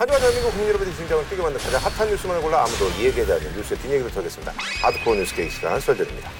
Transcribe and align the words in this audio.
한 0.00 0.06
주간 0.06 0.18
대한민국 0.18 0.48
국민 0.52 0.68
여러분의 0.68 0.94
심장을 0.94 1.28
뛰게 1.28 1.42
만든 1.42 1.60
가장 1.60 1.78
핫한 1.78 2.08
뉴스만을 2.08 2.40
골라 2.40 2.62
아무도 2.62 2.88
이야기하지 2.98 3.32
않는 3.32 3.54
뉴스의 3.54 3.78
뒷얘기를 3.80 4.10
털겠습니다. 4.10 4.50
하드코어 4.80 5.14
뉴스 5.14 5.34
게이 5.34 5.50
시간 5.50 5.78
썰전입니다. 5.78 6.30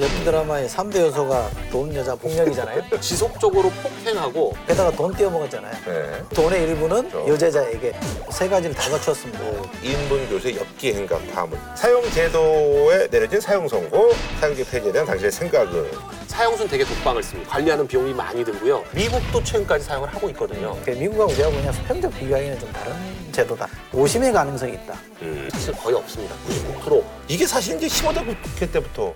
연드라마의 0.00 0.70
3대 0.70 1.00
요소가 1.00 1.50
돈, 1.70 1.94
여자, 1.94 2.14
폭력이잖아요. 2.14 2.82
지속적으로 3.02 3.68
폭행하고 3.68 4.56
게다가 4.66 4.90
돈 4.90 5.12
떼어먹었잖아요. 5.14 5.72
네. 5.84 6.24
돈의 6.34 6.62
일부는 6.62 7.10
그렇죠. 7.10 7.28
여제자에게 7.28 7.92
세 8.30 8.48
가지를 8.48 8.74
다 8.74 8.88
갖췄습니다. 8.88 9.38
인분 9.82 10.30
교수의 10.30 10.56
엽기 10.56 10.94
행각 10.94 11.20
파문. 11.34 11.58
사용 11.76 12.02
제도에 12.12 13.08
내려진 13.08 13.38
사용 13.38 13.68
선고, 13.68 14.14
사용제 14.40 14.64
폐지에 14.64 14.92
대한 14.92 15.06
당신의 15.06 15.30
생각은 15.30 15.90
사용수는 16.38 16.70
되게 16.70 16.84
독방을 16.84 17.20
씁니다. 17.20 17.50
관리하는 17.50 17.84
비용이 17.88 18.14
많이 18.14 18.44
들고요. 18.44 18.84
미국도 18.94 19.42
최근까지 19.42 19.84
사용을 19.84 20.08
하고 20.14 20.30
있거든요. 20.30 20.78
그 20.84 20.90
미국하고 20.90 21.32
우리하고 21.32 21.56
그냥 21.56 21.72
수평적 21.72 22.14
비교하기는 22.16 22.60
좀 22.60 22.72
다른 22.72 22.94
제도다. 23.32 23.66
오심의 23.92 24.32
가능성이 24.32 24.74
있다. 24.74 24.94
사실 25.50 25.74
거의 25.74 25.96
없습니다. 25.96 26.36
99%. 26.86 27.04
이게 27.26 27.44
사실 27.44 27.76
이제 27.76 27.88
15대 27.88 28.24
국회 28.40 28.70
때부터 28.70 29.14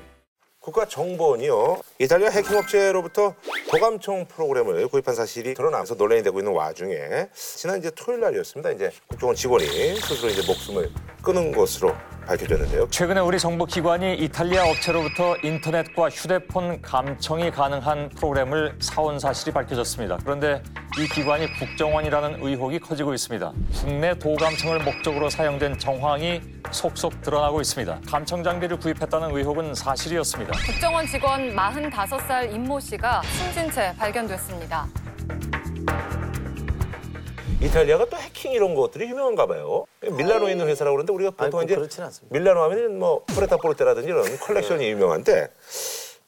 국가정보원이요 0.58 1.80
이탈리아 2.02 2.30
해킹 2.30 2.58
업체로부터 2.58 3.32
도감청 3.70 4.26
프로그램을 4.26 4.88
구입한 4.88 5.14
사실이 5.14 5.54
드러나면서 5.54 5.94
논란이 5.94 6.24
되고 6.24 6.40
있는 6.40 6.52
와중에 6.52 7.28
지난 7.32 7.78
이제 7.78 7.92
토요일 7.94 8.20
날이었습니다. 8.22 8.72
이제 8.72 8.90
국정원 9.06 9.36
직원이 9.36 9.64
스스로 10.00 10.28
이제 10.28 10.42
목숨을 10.44 10.90
끊은 11.22 11.52
것으로 11.52 11.94
밝혀졌는데요. 12.26 12.88
최근에 12.90 13.20
우리 13.20 13.38
정보기관이 13.38 14.14
이탈리아 14.16 14.64
업체로부터 14.64 15.36
인터넷과 15.44 16.08
휴대폰 16.08 16.82
감청이 16.82 17.52
가능한 17.52 18.08
프로그램을 18.10 18.76
사온 18.80 19.20
사실이 19.20 19.52
밝혀졌습니다. 19.52 20.18
그런데 20.24 20.60
이 20.98 21.06
기관이 21.06 21.46
국정원이라는 21.58 22.42
의혹이 22.42 22.80
커지고 22.80 23.14
있습니다. 23.14 23.52
국내 23.80 24.18
도감청을 24.18 24.80
목적으로 24.80 25.30
사용된 25.30 25.78
정황이 25.78 26.40
속속 26.70 27.20
드러나고 27.22 27.60
있습니다. 27.60 28.00
감청 28.06 28.42
장비를 28.42 28.78
구입했다는 28.78 29.36
의혹은 29.36 29.74
사실이었습니다. 29.74 30.52
국정원 30.66 31.06
직원 31.06 31.54
45살 31.92 32.54
임모 32.54 32.80
씨가 32.80 33.22
숨진 33.22 33.70
채 33.70 33.94
발견됐습니다. 33.98 34.88
이탈리아가 37.60 38.06
또 38.06 38.16
해킹 38.16 38.52
이런 38.52 38.74
것들이 38.74 39.08
유명한가 39.08 39.46
봐요. 39.46 39.84
밀라노에 40.00 40.52
있는 40.52 40.66
회사라고 40.68 40.96
그러는데 40.96 41.12
우리가 41.12 41.30
보통 41.30 41.60
아이고, 41.60 41.62
이제 41.62 41.74
그렇진 41.76 42.02
않습니다. 42.02 42.36
밀라노 42.36 42.60
하면 42.62 42.98
뭐 42.98 43.24
프레타 43.26 43.58
포르테라든지 43.58 44.08
이런 44.08 44.24
컬렉션이 44.38 44.88
유명한데 44.90 45.48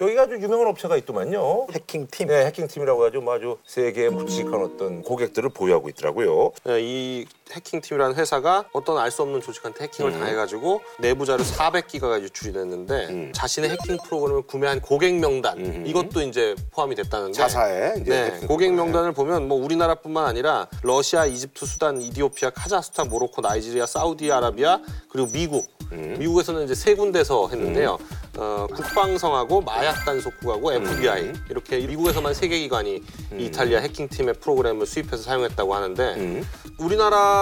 여기가 0.00 0.22
아주 0.22 0.34
유명한 0.34 0.68
업체가 0.68 0.96
있더만요. 0.96 1.68
해킹 1.72 2.08
팀. 2.10 2.28
네, 2.28 2.46
해킹 2.46 2.68
팀이라고 2.68 3.02
해가지고 3.02 3.24
뭐 3.24 3.34
아주 3.34 3.58
세계에 3.64 4.10
묵직한 4.10 4.54
어떤 4.54 5.02
고객들을 5.02 5.48
보유하고 5.50 5.88
있더라고요. 5.88 6.52
네, 6.64 6.80
이 6.82 7.26
해킹팀이라는 7.52 8.16
회사가 8.16 8.64
어떤 8.72 8.98
알 8.98 9.10
수 9.14 9.22
없는 9.22 9.40
조직한테 9.40 9.84
해킹을 9.84 10.10
당해가지고 10.12 10.80
내부 10.98 11.24
자료 11.24 11.44
400기가가 11.44 12.20
유출이 12.22 12.52
됐는데 12.52 13.06
음. 13.10 13.32
자신의 13.32 13.70
해킹 13.70 13.98
프로그램을 14.04 14.42
구매한 14.42 14.80
고객 14.80 15.14
명단 15.14 15.58
음. 15.58 15.84
이것도 15.86 16.22
이제 16.22 16.56
포함이 16.72 16.96
됐다는데 16.96 17.32
자사에 17.34 17.94
이제 18.00 18.10
네, 18.10 18.24
해킹 18.24 18.48
고객 18.48 18.68
프로그램. 18.68 18.76
명단을 18.76 19.12
보면 19.12 19.46
뭐 19.46 19.62
우리나라뿐만 19.62 20.24
아니라 20.26 20.66
러시아, 20.82 21.26
이집트, 21.26 21.64
수단, 21.64 22.00
이디오피아, 22.00 22.50
카자흐스탄, 22.50 23.08
모로코, 23.08 23.40
나이지리아, 23.40 23.86
사우디아라비아 23.86 24.80
그리고 25.10 25.28
미국 25.32 25.72
음. 25.92 26.16
미국에서는 26.18 26.64
이제 26.64 26.74
세 26.74 26.94
군데서 26.94 27.48
했는데요. 27.50 27.98
어, 28.36 28.66
국방성하고 28.74 29.60
마약 29.60 30.04
단속국하고 30.04 30.72
FBI 30.72 31.22
음. 31.22 31.44
이렇게 31.50 31.78
미국에서만 31.78 32.34
세 32.34 32.48
개 32.48 32.58
기관이 32.58 32.96
이 33.38 33.44
이탈리아 33.44 33.78
해킹팀의 33.80 34.34
프로그램을 34.40 34.86
수입해서 34.86 35.22
사용했다고 35.22 35.72
하는데 35.74 36.14
음. 36.16 36.44
우리나라 36.78 37.33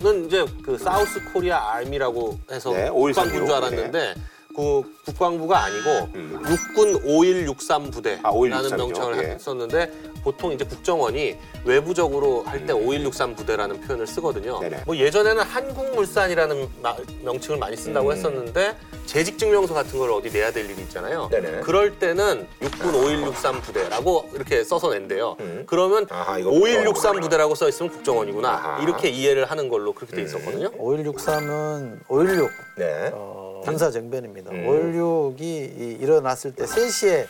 는 0.00 0.26
이제 0.26 0.44
그 0.62 0.78
사우스 0.78 1.20
코리아 1.32 1.72
아미라고 1.74 2.38
해서 2.52 2.70
네, 2.70 2.88
국방부인 2.88 3.42
5.16. 3.42 3.46
줄 3.46 3.54
알았는데 3.56 4.14
그 4.54 4.82
국방부가 5.04 5.64
아니고 5.64 6.10
음. 6.14 6.40
육군 6.48 7.00
5163 7.04 7.90
부대라는 7.90 8.24
아, 8.24 8.30
5163 8.30 8.66
이죠. 8.68 8.76
명칭을 8.76 9.24
예. 9.24 9.30
했었는데 9.34 9.92
보통 10.28 10.52
이제 10.52 10.62
국정원이 10.66 11.36
외부적으로 11.64 12.42
할 12.42 12.66
때 12.66 12.72
5163 12.74 13.34
부대라는 13.34 13.80
표현을 13.82 14.06
쓰거든요. 14.06 14.56
음. 14.58 14.60
네네. 14.60 14.82
뭐 14.84 14.94
예전에는 14.96 15.42
한국물산이라는 15.42 16.68
마- 16.82 16.96
명칭을 17.22 17.58
많이 17.58 17.76
쓴다고 17.78 18.08
음. 18.08 18.12
했었는데 18.12 18.76
재직증명서 19.06 19.72
같은 19.72 19.98
걸 19.98 20.10
어디 20.10 20.30
내야 20.30 20.52
될 20.52 20.68
일이 20.68 20.82
있잖아요. 20.82 21.28
네네. 21.30 21.60
그럴 21.60 21.98
때는 21.98 22.46
육군 22.60 22.94
5163 22.94 23.62
부대라고 23.62 24.28
이렇게 24.34 24.62
써서 24.64 24.90
낸대요. 24.90 25.36
음. 25.40 25.62
그러면 25.66 26.06
아하, 26.10 26.38
이거 26.38 26.50
5163 26.50 27.20
부대라고 27.20 27.54
써 27.54 27.68
있으면 27.70 27.90
국정원이구나. 27.92 28.48
아하. 28.50 28.82
이렇게 28.82 29.08
이해를 29.08 29.46
하는 29.46 29.70
걸로 29.70 29.94
그렇게 29.94 30.14
돼 30.16 30.22
있었거든요. 30.22 30.70
5163은 30.72 32.00
516 32.08 32.50
네. 32.76 33.10
어, 33.14 33.62
군사 33.64 33.90
정변입니다. 33.90 34.50
음. 34.50 34.66
516이 34.66 36.02
일어났을 36.02 36.52
때 36.54 36.64
3시에 36.64 37.26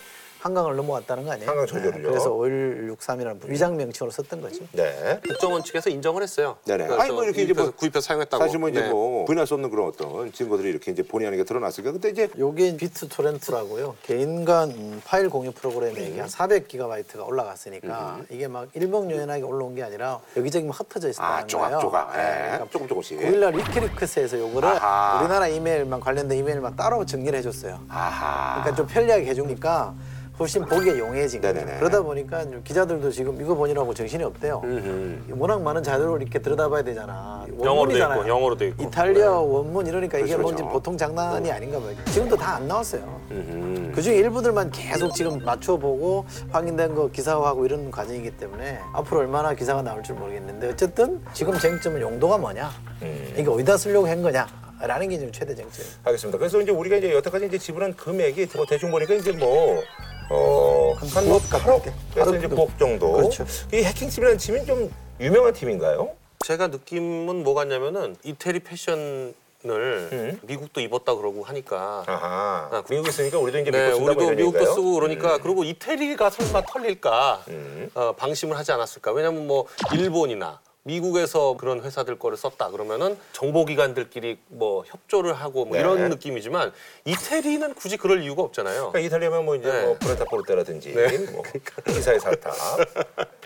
한강을 0.48 0.76
넘어왔다는 0.76 1.25
거 1.25 1.32
아니에요? 1.32 1.48
한강 1.50 1.66
저절로요. 1.66 2.03
네, 2.03 2.09
그래서 2.09 2.31
5163이라는 2.31 3.48
위장 3.48 3.76
명칭으로 3.76 4.10
썼던 4.10 4.41
거지. 4.41 4.66
네. 4.72 5.20
국정원 5.26 5.62
측에서 5.62 5.91
인정을 5.91 6.22
했어요. 6.22 6.56
네네. 6.64 6.86
그래서 6.86 7.03
아니, 7.03 7.12
뭐 7.12 7.25
이렇게 7.25 7.42
이제 7.42 7.53
뭐 7.53 7.64
구입해서, 7.64 7.76
구입해서 7.78 8.06
사용했다고. 8.06 8.44
사실 8.44 8.58
뭐 8.58 8.69
이제 8.70 8.81
네. 8.81 8.88
뭐 8.91 9.25
부인할 9.26 9.47
수 9.47 9.54
없는 9.54 9.70
그런 9.70 9.88
어떤 9.88 10.32
증거들이 10.32 10.70
이렇게 10.70 10.91
이제 10.91 11.03
본의 11.03 11.28
아니게 11.28 11.44
드러났으니까 11.44 11.92
근데 11.92 12.08
이제 12.10 12.28
요게 12.38 12.76
BitTorrent라고요. 12.78 13.97
개인 14.03 14.44
간 14.44 14.70
음, 14.70 15.03
파일 15.04 15.28
공유 15.28 15.53
프로그램에 15.53 16.00
이게 16.06 16.20
한 16.20 16.28
400기가바이트가 16.28 17.26
올라갔으니까 17.26 18.20
이게 18.31 18.48
막 18.48 18.69
일목요연하게 18.75 19.42
올라온 19.42 19.75
게 19.75 19.82
아니라 19.82 20.20
여기저기 20.37 20.66
막 20.66 20.78
흩어져 20.81 21.10
있었다는 21.10 21.32
아 21.34 21.37
거예요. 21.47 21.47
조각 21.48 21.81
조각 21.81 22.12
네, 22.16 22.22
예. 22.22 22.41
그러니까 22.47 22.66
조금 22.70 22.88
조금씩 22.88 23.19
9일날 23.20 23.54
위키리크스에서 23.56 24.38
요거를 24.38 24.69
아하. 24.69 25.20
우리나라 25.20 25.48
이메일만 25.48 26.00
관련된 26.00 26.38
이메일만 26.38 26.76
따로 26.76 27.04
정리를 27.04 27.38
해줬어요. 27.38 27.81
아하 27.88 28.60
그러니까 28.62 28.76
좀 28.76 28.87
편리하게 28.87 29.26
해주니까 29.26 29.94
훨씬 30.38 30.65
보기에 30.65 30.99
용이해진 30.99 31.41
거죠. 31.41 31.54
네네네. 31.54 31.78
그러다 31.78 32.03
보니까 32.03 32.44
기자들도 32.62 33.10
지금 33.10 33.41
이거 33.41 33.54
보느라고 33.54 33.93
정신이 33.93 34.22
없대요. 34.22 34.60
음흠. 34.65 35.34
워낙 35.38 35.60
많은 35.62 35.82
자료를 35.82 36.22
이렇게 36.22 36.38
들여다봐야 36.38 36.82
되잖아. 36.82 37.44
영어로 37.49 37.62
돼 37.65 37.69
원문이잖아요. 37.69 38.21
있고 38.21 38.28
영어로 38.28 38.56
돼 38.56 38.66
있고. 38.69 38.82
이탈리아 38.84 39.31
원문 39.32 39.87
이러니까 39.87 40.19
이게 40.19 40.28
그렇죠, 40.28 40.43
뭔지 40.43 40.62
그렇죠. 40.62 40.72
보통 40.72 40.97
장난이 40.97 41.50
아닌가 41.50 41.81
봐요. 41.81 41.93
지금도 42.12 42.37
다 42.37 42.59
안 42.59 42.66
나왔어요. 42.66 43.21
음흠. 43.31 43.93
그중에 43.94 44.16
일부들만 44.16 44.71
계속 44.71 45.12
지금 45.15 45.38
맞춰보고 45.44 46.25
확인된 46.50 46.94
거 46.94 47.09
기사화하고 47.10 47.65
이런 47.66 47.91
과정이기 47.91 48.31
때문에 48.32 48.78
앞으로 48.94 49.20
얼마나 49.20 49.55
기사가 49.55 49.82
나올 49.82 50.03
줄 50.03 50.15
모르겠는데 50.16 50.70
어쨌든 50.70 51.20
지금 51.32 51.56
쟁점은 51.59 52.00
용도가 52.00 52.38
뭐냐 52.38 52.70
음. 53.03 53.34
이게 53.37 53.49
어디다 53.49 53.76
쓰려고 53.76 54.09
한 54.09 54.22
거냐 54.22 54.47
라는 54.81 55.09
게 55.09 55.19
지금 55.19 55.32
최대 55.32 55.55
쟁점이에요. 55.55 55.93
알겠습니다. 56.05 56.38
그래서 56.38 56.60
이제 56.60 56.70
우리가 56.72 56.97
이제 56.97 57.12
여태까지 57.12 57.47
이제 57.47 57.59
지불한 57.59 57.94
금액이 57.94 58.47
뭐 58.55 58.65
대충 58.66 58.91
보니까 58.93 59.15
이제 59.15 59.32
뭐 59.32 59.82
어, 60.31 60.94
한 60.99 61.09
9억 61.09 61.41
8억 61.41 61.50
가깝게. 61.50 61.93
그래서 62.12 62.31
8억 62.31 62.39
이제 62.39 62.49
정도. 62.49 62.66
9억 62.66 62.78
정도. 62.78 63.12
그렇죠. 63.12 63.47
이 63.72 63.77
해킹팀이라는 63.83 64.39
팀이 64.39 64.66
좀 64.66 64.91
유명한 65.21 65.53
팀인가요? 65.53 66.11
제가 66.44 66.69
느낌은 66.69 67.43
뭐 67.43 67.55
같냐면은 67.55 68.16
이태리 68.22 68.61
패션을 68.61 69.34
음. 69.65 70.41
미국도 70.43 70.81
입었다 70.81 71.15
그러고 71.17 71.43
하니까 71.43 72.05
아하. 72.06 72.69
아, 72.71 72.83
미국에 72.88 73.09
있으니까 73.09 73.38
우리도 73.38 73.59
이제 73.59 73.71
네, 73.72 73.87
믿고 73.87 73.97
쓴다 73.97 74.00
뭐 74.05 74.06
우리도 74.11 74.22
이런 74.22 74.37
미국도 74.37 74.59
얘기인가요? 74.61 74.75
쓰고 74.75 74.94
그러니까 74.94 75.38
그리고 75.38 75.65
이태리가 75.65 76.31
설마 76.31 76.62
털릴까 76.62 77.44
음. 77.49 77.91
어, 77.94 78.12
방심을 78.12 78.56
하지 78.56 78.71
않았을까 78.71 79.11
왜냐면 79.12 79.49
뭐 79.49 79.67
일본이나 79.93 80.61
미국에서 80.88 81.56
그런 81.59 81.82
회사들 81.82 82.19
거를 82.19 82.38
썼다 82.38 82.71
그러면은 82.71 83.16
정보기관들끼리 83.32 84.38
뭐 84.49 84.84
협조를 84.87 85.34
하고 85.34 85.66
뭐 85.66 85.76
네. 85.76 85.81
이런 85.81 86.09
느낌이지만 86.09 86.72
이태리는 87.04 87.75
굳이 87.75 87.99
그럴 87.99 88.22
이유가 88.22 88.43
없잖아요. 88.43 88.91
그러니까 88.91 89.00
이탈리아면 89.00 89.44
뭐 89.44 89.54
이제 89.54 89.71
네. 89.71 89.84
뭐 89.84 89.97
프레타포르테라든지 90.00 90.94
네. 90.94 91.19
뭐 91.31 91.43
기사의 91.87 92.19
사탑, 92.21 92.54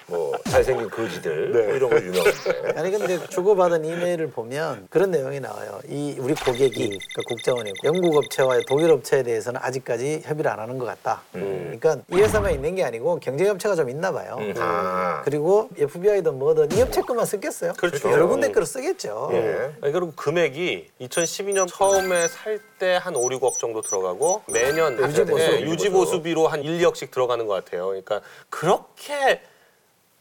뭐 0.06 0.32
잘생긴 0.44 0.88
거지들 0.88 1.53
네. 1.53 1.66
뭐 1.66 1.74
이런 1.74 1.91
거 1.91 1.97
유명한데. 1.97 2.72
아니 2.78 2.91
근데 2.92 3.27
주고받은 3.27 3.84
이메일을 3.84 4.30
보면 4.30 4.86
그런 4.89 5.10
내용이 5.10 5.41
나와요. 5.41 5.80
이 5.89 6.16
우리 6.21 6.34
고객이 6.34 6.71
그러니까 6.71 7.22
국정원이 7.27 7.72
영국 7.83 8.16
업체와 8.16 8.60
독일 8.68 8.92
업체에 8.92 9.24
대해서는 9.24 9.60
아직까지 9.62 10.22
협의를 10.24 10.48
안 10.50 10.60
하는 10.60 10.78
것 10.78 10.84
같다. 10.84 11.22
그러니까 11.33 11.97
이 12.12 12.16
회사만 12.16 12.53
있는 12.53 12.77
게 12.77 12.84
아니고 12.84 13.18
경쟁 13.18 13.50
업체가 13.50 13.74
좀 13.74 13.91
있나 13.91 14.12
봐요. 14.12 14.36
음. 14.39 14.54
아. 14.59 15.22
그리고 15.24 15.68
FBI든 15.77 16.39
뭐든 16.39 16.71
이 16.72 16.83
업체 16.83 17.00
것만 17.00 17.27
쓰겠어요? 17.36 17.72
그렇죠. 17.74 18.10
여러 18.10 18.26
군데 18.26 18.48
거를 18.52 18.66
쓰겠죠. 18.66 19.30
예. 19.32 19.74
아니, 19.82 19.92
그리고 19.92 20.12
금액이 20.14 20.90
2012년 21.00 21.68
처음에 21.68 22.28
살 22.28 22.60
때 22.78 22.96
한 22.98 23.14
5, 23.14 23.28
6억 23.28 23.58
정도 23.58 23.80
들어가고 23.80 24.42
매년 24.48 24.98
유지보수. 24.98 25.44
예, 25.44 25.60
유지보수비로 25.60 26.48
한 26.48 26.62
1, 26.64 26.78
2억씩 26.80 27.10
들어가는 27.12 27.46
것 27.46 27.54
같아요. 27.64 27.86
그러니까 27.86 28.20
그렇게 28.50 29.40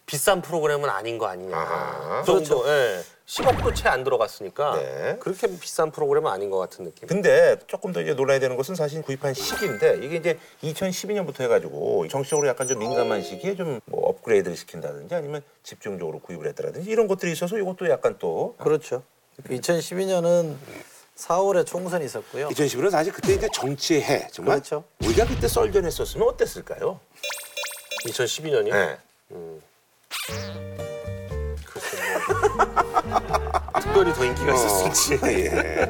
비싼 0.06 0.42
프로그램은 0.42 0.88
아닌 0.90 1.18
거 1.18 1.26
아니냐. 1.26 1.56
아하. 1.58 2.22
그 2.22 2.26
정도, 2.44 2.68
예. 2.68 3.02
10억도 3.32 3.74
채 3.74 3.88
안 3.88 4.04
들어갔으니까 4.04 4.76
네. 4.76 5.18
그렇게 5.20 5.48
비싼 5.58 5.90
프로그램은 5.92 6.30
아닌 6.30 6.50
것 6.50 6.58
같은 6.58 6.84
느낌. 6.84 7.08
근데 7.08 7.58
조금 7.68 7.94
더 7.94 8.02
이제 8.02 8.14
놀라야 8.14 8.40
되는 8.40 8.58
것은 8.58 8.76
사실 8.76 9.02
구입한 9.02 9.34
시기인데 9.34 10.00
이게 10.04 10.18
이제 10.18 10.38
2012년부터 10.64 11.42
해가지고 11.42 12.10
정치적으로 12.10 12.48
약간 12.50 12.68
좀 12.68 12.80
민감한 12.80 13.22
시기에 13.24 13.56
좀 13.56 13.80
뭐 13.86 14.10
업그레이드를 14.10 14.58
시킨다든지 14.58 15.16
아니면 15.16 15.42
집중적으로 15.64 16.20
구입을 16.20 16.46
했다든지 16.48 16.90
이런 16.90 17.08
것들이 17.08 17.32
있어서 17.32 17.58
이것도 17.58 17.90
약간 17.90 18.18
또 18.20 18.56
그렇죠. 18.58 19.02
2012년은 19.46 20.56
4월에 21.16 21.66
총선이 21.66 22.04
있었고요. 22.06 22.50
2011년 22.50 22.90
사실 22.92 23.14
그때 23.14 23.34
이제 23.34 23.48
정치의 23.54 24.04
해 24.04 24.28
정말 24.32 24.58
그렇죠. 24.58 24.84
우리가 25.04 25.26
그때 25.26 25.48
썰전했었으면 25.48 26.28
어땠을까요? 26.28 27.00
2012년이요. 28.08 28.72
네. 28.72 28.98
뭐 29.30 29.62
특별히 33.82 34.14
더 34.14 34.26
인기가 34.26 34.54
있었을지. 34.54 35.20
예. 35.26 35.90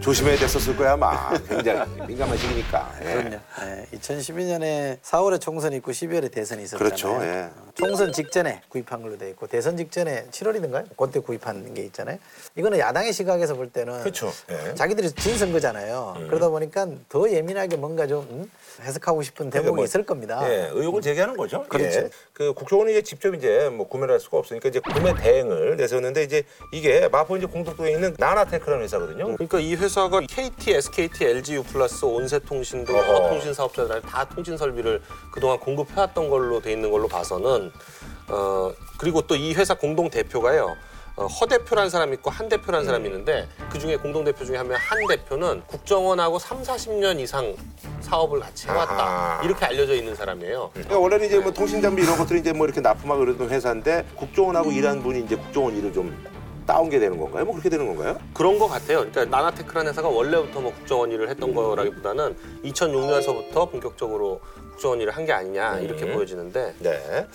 조심해야 0.00 0.36
됐었을 0.38 0.76
거야 0.76 0.92
아마 0.92 1.30
굉장히 1.48 1.80
민감한 2.06 2.36
시기니까. 2.36 2.92
예. 3.02 3.04
그럼요. 3.04 3.30
네, 3.60 3.86
2012년에 3.94 5.00
4월에 5.00 5.40
총선이 5.40 5.76
있고 5.76 5.92
12월에 5.92 6.30
대선이 6.32 6.64
있었잖아요. 6.64 6.88
그렇죠, 6.88 7.18
예. 7.22 7.48
총선 7.76 8.10
직전에 8.10 8.62
구입한 8.70 9.02
걸로 9.02 9.18
돼 9.18 9.28
있고 9.30 9.46
대선 9.46 9.76
직전에 9.76 10.26
7월이든가요? 10.30 10.96
그때 10.96 11.20
구입한 11.20 11.74
게 11.74 11.82
있잖아요. 11.84 12.18
이거는 12.56 12.78
야당의 12.78 13.12
시각에서 13.12 13.54
볼 13.54 13.68
때는 13.68 14.00
그렇죠. 14.00 14.32
예. 14.50 14.74
자기들이 14.74 15.12
진 15.12 15.36
선거잖아요. 15.36 16.16
그러다 16.26 16.48
보니까 16.48 16.86
더 17.10 17.30
예민하게 17.30 17.76
뭔가 17.76 18.06
좀 18.06 18.26
음? 18.30 18.50
해석하고 18.82 19.22
싶은 19.22 19.50
대목이 19.50 19.76
뭐, 19.76 19.84
있을 19.84 20.04
겁니다. 20.04 20.40
예, 20.50 20.70
의혹을 20.72 21.02
제기하는 21.02 21.36
거죠. 21.36 21.64
그렇죠. 21.68 22.00
예. 22.00 22.10
그 22.32 22.52
국정원이 22.54 22.92
이제 22.92 23.02
직접 23.02 23.34
이제 23.34 23.68
뭐 23.70 23.86
구매를 23.88 24.14
할 24.14 24.20
수가 24.20 24.38
없으니까 24.38 24.68
이제 24.68 24.80
구매 24.80 25.14
대행을 25.14 25.76
내세웠는데 25.76 26.22
이제 26.22 26.44
이게 26.72 27.08
마포 27.08 27.36
이제 27.36 27.46
공덕도에 27.46 27.92
있는 27.92 28.14
나나테크라는 28.18 28.84
회사거든요. 28.84 29.34
그러니까 29.34 29.60
이 29.60 29.74
회사가 29.74 30.20
KT, 30.20 30.72
SKT, 30.72 31.24
LGU 31.24 31.62
플러스 31.62 32.04
온세통신 32.04 32.84
등 32.84 32.96
어허. 32.96 33.06
여러 33.06 33.28
통신 33.28 33.52
사업자들 33.52 34.00
다 34.02 34.26
통신 34.28 34.56
설비를 34.56 35.02
그동안 35.32 35.58
공급해왔던 35.58 36.28
걸로 36.28 36.60
돼 36.60 36.72
있는 36.72 36.90
걸로 36.90 37.06
봐서는 37.08 37.65
어 38.28 38.72
그리고 38.98 39.22
또 39.22 39.34
이 39.36 39.54
회사 39.54 39.74
공동 39.74 40.08
대표가요. 40.10 40.76
어, 41.18 41.24
허 41.26 41.46
대표라는 41.46 41.88
사람이 41.88 42.12
있고 42.16 42.28
한 42.30 42.46
대표라는 42.50 42.84
사람이 42.84 43.08
있는데 43.08 43.48
그 43.70 43.78
중에 43.78 43.96
공동 43.96 44.22
대표 44.24 44.44
중에 44.44 44.58
한 44.58 44.66
명 44.68 44.76
한 44.78 44.98
대표는 45.08 45.62
국정원하고 45.66 46.38
3, 46.38 46.62
40년 46.62 47.18
이상 47.20 47.56
사업을 48.00 48.38
같이 48.40 48.68
해왔다 48.68 48.92
아하. 49.02 49.42
이렇게 49.42 49.64
알려져 49.64 49.94
있는 49.94 50.14
사람이에요. 50.14 50.70
그러니까 50.74 50.98
원래는 50.98 51.26
이제 51.26 51.38
뭐 51.38 51.50
통신 51.52 51.80
장비 51.80 52.02
이런 52.02 52.18
것들이 52.18 52.40
이제 52.40 52.52
뭐 52.52 52.66
이렇게 52.66 52.82
납품하고 52.82 53.22
이러던 53.22 53.48
회사인데 53.48 54.04
국정원하고 54.14 54.72
일한 54.72 55.02
분이 55.02 55.20
이제 55.20 55.36
국정원 55.36 55.74
일을 55.76 55.92
좀 55.94 56.14
따온 56.66 56.90
게 56.90 56.98
되는 56.98 57.16
건가요? 57.16 57.44
뭐 57.46 57.54
그렇게 57.54 57.70
되는 57.70 57.86
건가요? 57.86 58.18
그런 58.34 58.58
것 58.58 58.66
같아요. 58.68 58.98
그러니까 59.08 59.24
나나테크라는 59.24 59.92
회사가 59.92 60.08
원래부터 60.08 60.60
뭐 60.60 60.74
국정원 60.74 61.10
일을 61.12 61.30
했던 61.30 61.54
거라기보다는 61.54 62.36
2006년서부터 62.64 63.70
본격적으로 63.70 64.40
국정원 64.76 65.00
일을 65.00 65.12
한 65.16 65.24
게 65.24 65.32
아니냐 65.32 65.78
이렇게 65.80 66.04
음. 66.04 66.12
보여지는데 66.12 66.74
네. 66.80 67.26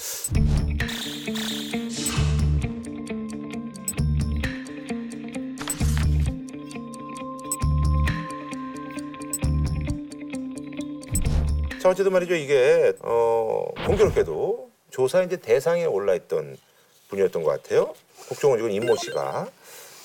자 11.82 11.90
어쨌든 11.90 12.14
말이죠 12.14 12.36
이게 12.36 12.94
어 13.02 13.66
공교롭게도 13.88 14.70
조사 14.92 15.24
이제 15.24 15.38
대상에 15.38 15.86
올라 15.86 16.14
있던 16.16 16.58
분이었던 17.10 17.44
것 17.44 17.50
같아요. 17.64 17.94
국정원 18.28 18.60
직원 18.60 18.72
임모 18.72 18.96
씨가 18.98 19.48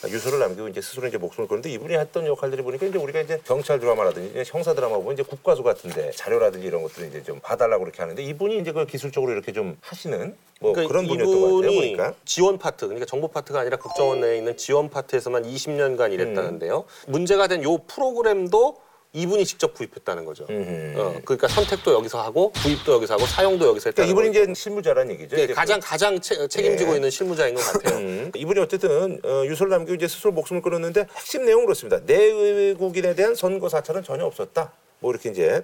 유서를 0.09 0.39
남기고 0.39 0.69
이제 0.69 0.81
스스로 0.81 1.07
이제 1.09 1.19
목숨을 1.19 1.49
걸는데 1.49 1.71
이분이 1.71 1.95
했던 1.97 2.27
역할들이 2.27 2.63
보니까 2.63 2.87
이제 2.87 2.99
우리가 2.99 3.21
이제 3.21 3.41
경찰 3.45 3.79
드라마라든지 3.81 4.31
이제 4.31 4.45
형사 4.47 4.75
드라마 4.75 4.97
보면 4.97 5.15
이제 5.15 5.23
국가수 5.23 5.63
같은데 5.63 6.11
자료라든지 6.13 6.67
이런 6.67 6.83
것들을 6.83 7.09
이제 7.09 7.23
좀 7.23 7.41
봐달라고 7.41 7.85
그렇게 7.85 8.03
하는데 8.03 8.23
이분이 8.23 8.59
이제 8.59 8.71
그걸 8.73 8.87
기술적으로 8.87 9.33
이렇게 9.33 9.53
좀 9.53 9.77
하시는 9.81 10.37
뭐 10.61 10.73
그러니까 10.73 10.89
그런 10.93 11.07
분이었던 11.07 11.41
것 11.41 11.57
같아요. 11.57 11.79
보니까. 11.81 12.15
지원 12.25 12.59
파트 12.59 12.87
그러니까 12.87 13.07
정보 13.07 13.29
파트가 13.29 13.61
아니라 13.61 13.77
국정원 13.77 14.21
내에 14.21 14.39
있는 14.39 14.57
지원 14.57 14.89
파트에서만 14.91 15.45
20년간 15.45 16.13
일했다는데요. 16.13 16.85
음. 17.09 17.13
문제가 17.13 17.47
된 17.49 17.63
요 17.63 17.79
프로그램도 17.79 18.79
이분이 19.17 19.47
직접 19.47 19.73
구입했다는 19.73 20.27
거죠. 20.27 20.47
음흠. 20.51 21.01
어, 21.01 21.21
그러니까 21.25 21.49
선택도 21.49 21.95
여기서 21.95 22.23
하고 22.23 22.53
구입도 22.53 22.93
여기서 22.93 23.15
하고 23.15 23.25
사용도 23.25 23.67
여기서 23.69 23.89
했다는 23.89 24.15
그러니까 24.15 24.39
이분이. 24.39 24.53
이제 24.53 24.61
실무자라는 24.61 25.15
얘기죠. 25.15 25.37
네, 25.37 25.45
이제 25.45 25.55
가장 25.55 25.81
가장 25.83 26.21
채- 26.21 26.47
책임지고 26.47 26.93
예. 26.93 26.97
있는 26.97 27.09
실무자인 27.11 27.55
것 27.55 27.63
같아요. 27.63 27.97
음, 27.99 28.31
이분이 28.35 28.61
어쨌든 28.61 29.19
어, 29.25 29.45
유서를 29.47 29.71
남기고 29.71 29.95
이제 29.95 30.07
스스로 30.07 30.33
목숨을 30.33 30.61
끊었는데 30.61 31.07
핵심 31.17 31.47
내용은 31.47 31.65
그렇습니다. 31.65 32.01
내외국인에 32.05 33.15
대한 33.15 33.35
선거 33.35 33.71
사찰은 33.71 34.03
전혀 34.03 34.25
없었다. 34.27 34.73
뭐 34.99 35.11
이렇게 35.13 35.31
이제 35.31 35.57
어, 35.57 35.63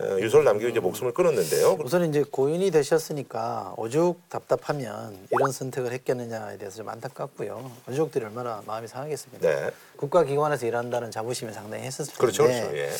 유서를 0.00 0.44
남기고 0.44 0.70
이제 0.70 0.80
목숨을 0.80 1.14
끊었는데요. 1.14 1.78
우선 1.84 2.08
이제 2.08 2.24
고인이 2.28 2.70
되셨으니까 2.72 3.74
오죽 3.76 4.28
답답하면 4.28 5.16
이런 5.30 5.52
선택을 5.52 5.92
했겠느냐에 5.92 6.58
대해서 6.58 6.78
좀 6.78 6.88
안타깝고요. 6.88 7.70
오죽들이 7.88 8.24
얼마나 8.24 8.60
마음이 8.66 8.88
상하겠습니까? 8.88 9.48
네. 9.48 9.70
국가기관에서 9.96 10.66
일한다는 10.66 11.12
자부심이 11.12 11.52
상당히 11.52 11.84
했었을 11.84 12.12
텐데 12.12 12.20
그렇죠, 12.20 12.42
그렇죠. 12.42 12.76
예. 12.76 12.90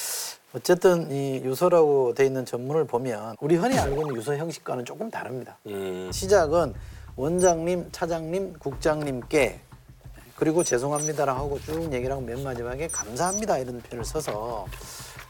어쨌든 0.54 1.10
이 1.10 1.42
유서라고 1.44 2.14
돼 2.14 2.26
있는 2.26 2.46
전문을 2.46 2.84
보면 2.84 3.36
우리 3.40 3.56
흔히 3.56 3.76
알고 3.76 4.02
있는 4.02 4.16
유서 4.16 4.36
형식과는 4.36 4.84
조금 4.84 5.10
다릅니다. 5.10 5.58
음. 5.66 6.10
시작은 6.12 6.74
원장님, 7.16 7.88
차장님, 7.90 8.54
국장님께 8.60 9.60
그리고 10.36 10.62
죄송합니다라고 10.62 11.40
하고 11.40 11.60
쭉 11.60 11.92
얘기를 11.92 12.12
하고 12.12 12.20
맨 12.20 12.42
마지막에 12.42 12.86
감사합니다 12.88 13.58
이런 13.58 13.80
표현을 13.80 14.04
써서 14.04 14.66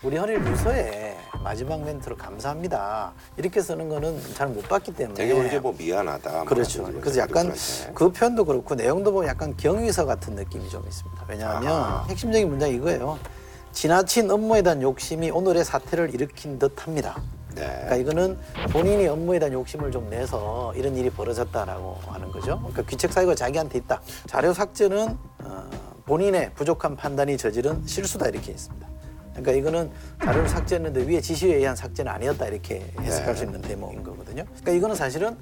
우리 0.04 0.18
흔히 0.18 0.34
유서에 0.34 1.16
마지막 1.42 1.82
멘트로 1.82 2.16
감사합니다 2.16 3.12
이렇게 3.38 3.60
쓰는 3.62 3.88
거는 3.88 4.20
잘 4.34 4.48
못 4.48 4.68
봤기 4.68 4.94
때문에 4.94 5.14
되게 5.14 5.46
이제 5.46 5.58
뭐 5.58 5.74
미안하다. 5.76 6.30
뭐 6.30 6.44
그렇죠. 6.44 6.84
그래서 7.00 7.18
약간. 7.20 7.52
그 7.94 8.12
표현도 8.12 8.44
그렇고 8.44 8.74
내용도 8.74 9.12
보면 9.12 9.28
약간 9.28 9.56
경위서 9.56 10.04
같은 10.04 10.34
느낌이 10.34 10.68
좀 10.68 10.84
있습니다. 10.86 11.24
왜냐하면 11.28 11.72
아하. 11.72 12.04
핵심적인 12.08 12.48
문제가 12.48 12.70
이거예요. 12.70 13.18
지나친 13.72 14.30
업무에 14.30 14.62
대한 14.62 14.80
욕심이 14.82 15.30
오늘의 15.30 15.64
사태를 15.64 16.14
일으킨 16.14 16.58
듯합니다. 16.58 17.20
네. 17.54 17.62
그러니까 17.66 17.96
이거는 17.96 18.38
본인이 18.70 19.06
업무에 19.08 19.38
대한 19.38 19.52
욕심을 19.54 19.90
좀 19.90 20.08
내서 20.10 20.72
이런 20.76 20.94
일이 20.96 21.08
벌어졌다라고 21.10 21.98
하는 22.06 22.30
거죠. 22.30 22.58
그러니까 22.58 22.82
귀책 22.82 23.12
사유가 23.12 23.34
자기한테 23.34 23.78
있다. 23.78 24.00
자료 24.26 24.52
삭제는 24.52 25.16
어, 25.44 25.70
본인의 26.04 26.52
부족한 26.54 26.96
판단이 26.96 27.36
저지른 27.38 27.82
실수다 27.86 28.28
이렇게 28.28 28.52
있습니다. 28.52 28.86
그러니까 29.34 29.52
이거는 29.52 29.90
자료를 30.22 30.48
삭제했는데 30.48 31.06
위에 31.06 31.20
지시에 31.20 31.56
의한 31.56 31.74
삭제는 31.74 32.10
아니었다 32.12 32.46
이렇게 32.46 32.84
해석할 33.00 33.36
수 33.36 33.44
있는 33.44 33.60
대목인 33.60 34.02
거거든요. 34.02 34.44
그러니까 34.44 34.72
이거는 34.72 34.96
사실은 34.96 35.36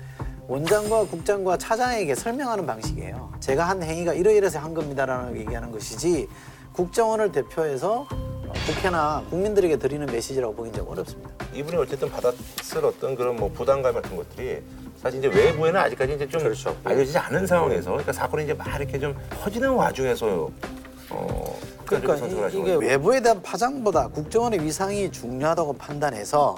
원장과 0.48 1.06
국장과 1.06 1.58
차장에게 1.58 2.14
설명하는 2.14 2.66
방식이에요. 2.66 3.32
제가 3.40 3.68
한 3.68 3.82
행위가 3.82 4.14
이러이러해서 4.14 4.58
한 4.58 4.74
겁니다라는 4.74 5.36
얘기하는 5.36 5.70
것이지 5.70 6.28
국정원을 6.72 7.32
대표해서 7.32 8.06
어, 8.10 8.52
국회나 8.66 9.22
국민들에게 9.30 9.76
드리는 9.78 10.06
메시지라고 10.06 10.54
보기는 10.54 10.76
좀 10.76 10.88
어렵습니다. 10.88 11.30
이분이 11.54 11.76
어쨌든 11.76 12.10
받았을 12.10 12.84
어떤 12.84 13.14
그런 13.14 13.36
뭐 13.36 13.50
부담감 13.50 13.94
같은 13.94 14.16
것들이 14.16 14.62
사실 15.00 15.18
이제 15.18 15.28
외부에는 15.28 15.78
아직까지 15.80 16.14
이제 16.14 16.28
좀 16.28 16.42
그렇죠. 16.42 16.76
알려지지 16.84 17.18
않은 17.18 17.46
상황에서 17.46 17.90
그러니까 17.90 18.12
사건이 18.12 18.44
이제 18.44 18.54
막 18.54 18.66
이렇게 18.68 18.98
좀 18.98 19.14
퍼지는 19.42 19.70
와중에서 19.70 20.50
어 21.12 21.58
그러니까 21.84 22.16
선택을 22.16 22.44
하신 22.44 22.60
이, 22.60 22.64
게 22.64 22.74
거죠. 22.74 22.86
외부에 22.86 23.20
대한 23.20 23.42
파장보다 23.42 24.08
국정원의 24.08 24.62
위상이 24.62 25.10
중요하다고 25.10 25.74
판단해서 25.74 26.56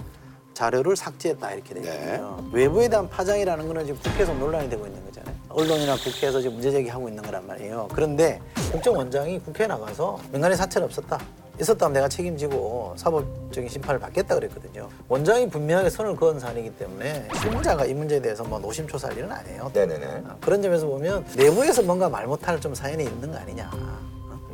자료를 0.55 0.97
삭제했다 0.97 1.53
이렇게 1.53 1.75
되거든요. 1.75 2.45
외부에 2.53 2.89
대한 2.89 3.09
파장이라는 3.09 3.67
거는 3.67 3.87
지금 3.87 4.01
국회에서 4.01 4.33
논란이 4.35 4.71
되고 4.71 4.87
있는 4.87 5.05
거잖아요. 5.05 5.35
언론이나 5.49 5.97
국회에서 5.97 6.41
지금 6.41 6.55
문제 6.55 6.71
제기하고 6.71 7.09
있는 7.09 7.23
거란 7.23 7.47
말이에요. 7.47 7.89
그런데 7.93 8.41
국정원장이 8.73 9.41
국회에 9.41 9.67
나가서 9.67 10.19
민간인 10.33 10.57
사찰은 10.57 10.87
없었다. 10.87 11.19
있었다면 11.61 11.93
내가 11.93 12.09
책임지고 12.09 12.95
사법적인 12.97 13.69
심판을 13.69 14.01
받겠다 14.01 14.35
그랬거든요. 14.35 14.89
원장이 15.09 15.49
분명하게 15.49 15.89
선을 15.91 16.17
그은 16.17 16.41
사안이기 16.41 16.71
때문에 16.77 17.29
실무자가 17.41 17.85
이 17.85 17.95
문제에 17.95 18.21
대해서 18.21 18.43
뭐 18.43 18.59
노심초사할 18.59 19.17
일은 19.17 19.31
아니에요. 19.31 19.71
네네네. 19.73 20.07
어, 20.07 20.37
그런 20.41 20.61
점에서 20.61 20.87
보면 20.87 21.25
내부에서 21.37 21.83
뭔가 21.83 22.09
말 22.09 22.27
못할 22.27 22.61
좀 22.61 22.75
사연이 22.75 23.05
있는 23.05 23.31
거 23.31 23.39
아니냐. 23.39 23.71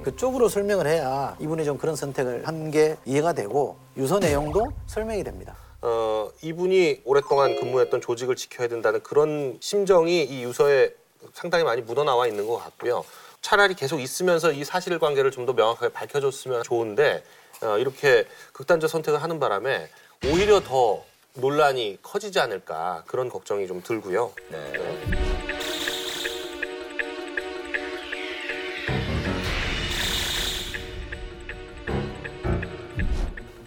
어? 0.00 0.02
그쪽으로 0.02 0.48
설명을 0.48 0.86
해야 0.86 1.36
이분이 1.40 1.64
좀 1.64 1.76
그런 1.78 1.94
선택을 1.96 2.46
한 2.46 2.70
게 2.70 2.96
이해가 3.04 3.32
되고 3.32 3.76
유서 3.96 4.18
내용도 4.20 4.70
설명이 4.86 5.24
됩니다. 5.24 5.56
어, 5.82 6.30
이분이 6.42 7.02
오랫동안 7.04 7.56
근무했던 7.56 8.00
조직을 8.00 8.36
지켜야 8.36 8.68
된다는 8.68 9.02
그런 9.02 9.56
심정이 9.60 10.22
이 10.22 10.44
유서에 10.44 10.94
상당히 11.34 11.64
많이 11.64 11.82
묻어나와 11.82 12.28
있는 12.28 12.46
것 12.46 12.58
같고요. 12.58 13.04
차라리 13.40 13.74
계속 13.74 13.98
있으면서 14.00 14.52
이 14.52 14.62
사실관계를 14.64 15.30
좀 15.32 15.46
더 15.46 15.52
명확하게 15.54 15.92
밝혀줬으면 15.92 16.62
좋은데 16.62 17.24
어, 17.62 17.78
이렇게 17.78 18.26
극단적 18.52 18.88
선택을 18.88 19.20
하는 19.22 19.40
바람에 19.40 19.88
오히려 20.26 20.60
더 20.60 21.02
논란이 21.34 21.98
커지지 22.02 22.38
않을까 22.38 23.02
그런 23.06 23.28
걱정이 23.28 23.66
좀 23.66 23.82
들고요. 23.82 24.32
네. 24.50 24.72
자 24.72 25.69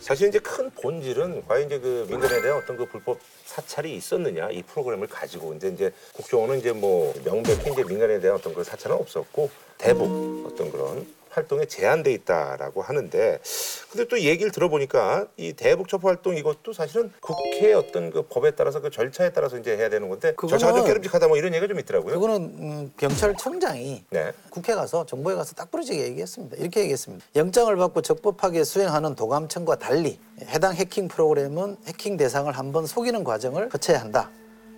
사실 0.03 0.27
이제 0.27 0.38
큰 0.39 0.69
본질은 0.72 1.48
과연 1.48 1.67
이제 1.67 1.79
그 1.79 2.05
민간에 2.10 2.41
대한 2.41 2.57
어떤 2.57 2.75
그 2.75 2.86
불법 2.86 3.19
사찰이 3.45 3.95
있었느냐 3.95 4.51
이 4.51 4.62
프로그램을 4.62 5.07
가지고 5.07 5.53
이제 5.53 5.69
이제 5.69 5.93
국정원은 6.12 6.60
이제 6.60 6.74
뭐 6.74 7.13
명백히 7.24 7.72
이제 7.72 7.86
민간에 7.86 8.19
대한 8.19 8.38
어떤 8.38 8.53
그 8.53 8.65
사찰은 8.65 8.98
없었고 8.98 9.50
대북 9.77 10.45
어떤 10.45 10.69
그런 10.72 11.07
활동에 11.34 11.66
제한돼 11.66 12.12
있다라고 12.13 12.82
하는데 12.82 13.40
근데 13.92 14.08
또 14.08 14.20
얘기를 14.20 14.52
들어보니까 14.52 15.28
이 15.38 15.54
대북 15.54 15.88
첩보 15.88 16.08
활동 16.08 16.36
이것도 16.38 16.74
사실은 16.74 17.12
국회 17.20 17.74
어떤 17.74 18.12
그 18.12 18.24
법에 18.24 18.52
따라서 18.52 18.80
그 18.80 18.90
절차에 18.90 19.32
따라서 19.32 19.58
이제 19.58 19.75
해야 19.75 19.90
되는 19.90 20.10
건데 20.10 20.34
그거는- 20.34 20.50
절차가 20.52 20.74
좀 20.74 20.86
깨름직하다 20.86 21.28
뭐 21.28 21.38
이런 21.38 21.54
얘기가 21.54 21.68
좀 21.68 21.80
있더라고요. 21.80 22.13
그거는 22.20 22.36
음, 22.60 22.94
경찰청장이 22.98 24.06
네. 24.12 24.32
국회 24.50 24.75
가서 24.75 25.06
정부에 25.06 25.36
가서 25.36 25.54
딱 25.56 25.72
부러지게 25.72 26.04
얘기했습니다. 26.04 26.58
이렇게 26.58 26.82
얘기했습니다. 26.82 27.25
영장을 27.36 27.75
받고 27.75 28.02
적법하게 28.02 28.63
수행하는 28.63 29.16
도감청과 29.16 29.78
달리 29.78 30.20
해당 30.48 30.74
해킹 30.74 31.08
프로그램은 31.08 31.78
해킹 31.88 32.18
대상을 32.18 32.52
한번 32.54 32.86
속이는 32.86 33.24
과정을 33.24 33.70
거쳐야 33.70 34.00
한다. 34.02 34.30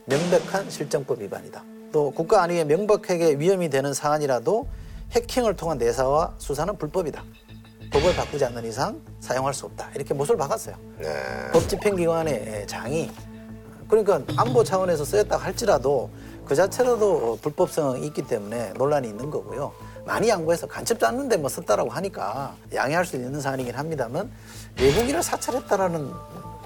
명백한 0.05 0.69
실정법 0.69 1.21
위반이다. 1.21 1.63
또 1.91 2.11
국가 2.11 2.43
안위에 2.43 2.63
명백하게 2.65 3.39
위험이 3.39 3.69
되는 3.69 3.93
사안이라도 3.93 4.67
해킹을 5.11 5.55
통한 5.55 5.77
내사와 5.77 6.35
수사는 6.37 6.75
불법이다. 6.77 7.23
법을 7.91 8.15
바꾸지 8.15 8.43
않는 8.45 8.65
이상 8.65 9.01
사용할 9.19 9.53
수 9.53 9.65
없다. 9.65 9.89
이렇게 9.95 10.13
못을 10.13 10.35
박았어요. 10.37 10.75
네. 10.99 11.13
법 11.53 11.67
집행기관의 11.69 12.67
장이 12.67 13.11
그러니까 13.87 14.21
안보 14.37 14.63
차원에서 14.63 15.05
쓰였다 15.05 15.37
할지라도 15.37 16.09
그 16.45 16.55
자체로도 16.55 17.39
불법성이 17.41 18.05
있기 18.07 18.23
때문에 18.27 18.73
논란이 18.73 19.07
있는 19.07 19.29
거고요. 19.29 19.71
많이 20.05 20.29
양보해서 20.29 20.67
간첩도 20.67 21.07
않는데 21.07 21.37
뭐 21.37 21.49
썼다라고 21.49 21.89
하니까 21.89 22.55
양해할 22.73 23.05
수 23.05 23.15
있는 23.15 23.41
사안이긴 23.41 23.73
합니다만 23.73 24.31
외국인을 24.79 25.23
사찰했다라는 25.23 26.11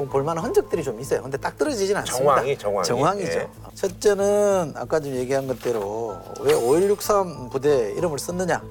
볼만한 0.08 0.44
흔적들이 0.44 0.84
좀 0.84 1.00
있어요. 1.00 1.22
근데 1.22 1.38
딱 1.38 1.58
떨어지진 1.58 1.96
않습니다. 1.98 2.36
정황이, 2.36 2.58
정황이. 2.58 2.88
정황이죠. 2.88 3.40
예. 3.40 3.50
첫째는 3.76 4.74
아까 4.76 5.00
좀 5.00 5.14
얘기한 5.16 5.48
것대로 5.48 6.18
왜 6.42 6.54
5163 6.54 7.50
부대 7.50 7.92
이름을 7.94 8.20
썼느냐. 8.20 8.62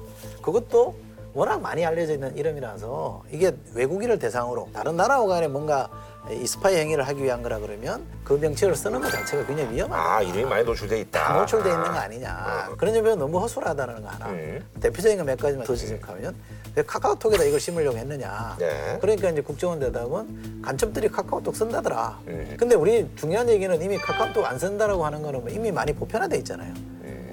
그것도 0.41 0.95
워낙 1.33 1.61
많이 1.61 1.85
알려져 1.85 2.13
있는 2.13 2.35
이름이라서 2.35 3.23
이게 3.31 3.55
외국인을 3.73 4.17
대상으로 4.17 4.69
다른 4.73 4.97
나라와 4.97 5.27
간에 5.27 5.47
뭔가 5.47 5.89
이 6.29 6.45
스파이 6.45 6.75
행위를 6.75 7.07
하기 7.07 7.23
위한 7.23 7.41
거라 7.41 7.57
그러면 7.59 8.05
그 8.23 8.33
명칭을 8.33 8.75
쓰는 8.75 9.01
것 9.01 9.09
자체가 9.09 9.45
굉장히 9.47 9.73
위험하다. 9.75 10.01
아 10.15 10.21
이름이 10.21 10.45
많이 10.45 10.63
노출돼 10.63 10.99
있다. 11.01 11.23
다 11.23 11.39
노출돼 11.39 11.69
있는 11.69 11.83
거 11.85 11.89
아니냐. 11.91 12.69
그런 12.77 12.93
점에서 12.93 13.15
너무 13.15 13.39
허술하다는 13.39 14.01
거 14.03 14.07
하나. 14.09 14.27
음. 14.27 14.63
대표적인 14.79 15.17
거 15.17 15.23
몇 15.23 15.39
가지만 15.39 15.65
더 15.65 15.75
지적하면 15.75 16.35
왜 16.75 16.83
카카오톡에다 16.83 17.43
이걸 17.45 17.59
심으려고 17.59 17.97
했느냐. 17.97 18.55
네. 18.59 18.97
그러니까 19.01 19.29
이제 19.29 19.41
국정원 19.41 19.79
대답은 19.79 20.61
간첩들이 20.61 21.07
카카오톡 21.09 21.55
쓴다더라. 21.55 22.19
음. 22.27 22.55
근데 22.59 22.75
우리 22.75 23.09
중요한 23.15 23.49
얘기는 23.49 23.81
이미 23.81 23.97
카카오톡 23.97 24.45
안 24.45 24.59
쓴다라고 24.59 25.03
하는 25.03 25.23
거는 25.23 25.41
뭐 25.41 25.49
이미 25.49 25.71
많이 25.71 25.93
보편화돼 25.93 26.37
있잖아요. 26.39 26.73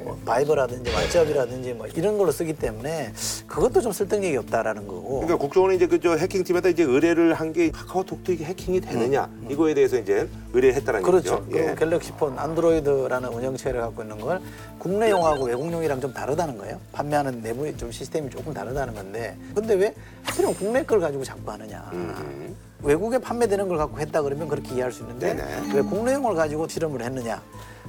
음. 0.06 0.08
뭐 0.08 0.18
바이버라든지 0.24 0.90
왓츠업이라든지 0.92 1.74
뭐 1.74 1.86
이런 1.88 2.16
걸로 2.16 2.30
쓰기 2.30 2.52
때문에 2.54 3.12
그것도 3.48 3.80
좀 3.80 3.92
설득력이 3.92 4.36
없다라는 4.36 4.86
거고. 4.86 5.20
그러니까 5.20 5.36
국정원이 5.36 5.76
이제 5.76 5.86
그저 5.86 6.14
해킹팀에다 6.16 6.68
이제 6.68 6.82
의뢰를 6.84 7.34
한 7.34 7.46
게 7.56 7.70
카카오톡도 7.70 8.32
이게 8.32 8.44
해킹이 8.44 8.80
되느냐 8.82 9.30
이거에 9.48 9.72
대해서 9.72 9.96
이제 9.96 10.28
의뢰했다는 10.52 11.00
음, 11.00 11.02
그렇죠. 11.04 11.34
얘기죠. 11.36 11.46
그리고 11.50 11.70
예. 11.70 11.74
갤럭시폰 11.74 12.38
안드로이드라는 12.38 13.28
운영체를 13.30 13.80
갖고 13.80 14.02
있는 14.02 14.20
걸 14.20 14.40
국내용하고 14.78 15.44
외국용이랑 15.44 16.00
좀 16.00 16.12
다르다는 16.12 16.58
거예요. 16.58 16.78
판매하는 16.92 17.40
내부 17.40 17.74
좀 17.78 17.90
시스템이 17.90 18.28
조금 18.30 18.52
다르다는 18.52 18.94
건데, 18.94 19.36
근데 19.54 19.74
왜 19.74 19.94
하필이면 20.24 20.54
국내 20.56 20.82
걸 20.84 21.00
가지고 21.00 21.24
자꾸 21.24 21.50
하느냐? 21.52 21.88
음. 21.94 22.54
외국에 22.82 23.16
판매되는 23.18 23.68
걸 23.68 23.78
갖고 23.78 23.98
했다 24.00 24.20
그러면 24.20 24.48
그렇게 24.48 24.74
이해할 24.74 24.92
수 24.92 25.02
있는데 25.02 25.32
네네. 25.34 25.72
왜 25.72 25.80
국내용을 25.82 26.34
가지고 26.34 26.68
실험을 26.68 27.00
했느냐? 27.02 27.40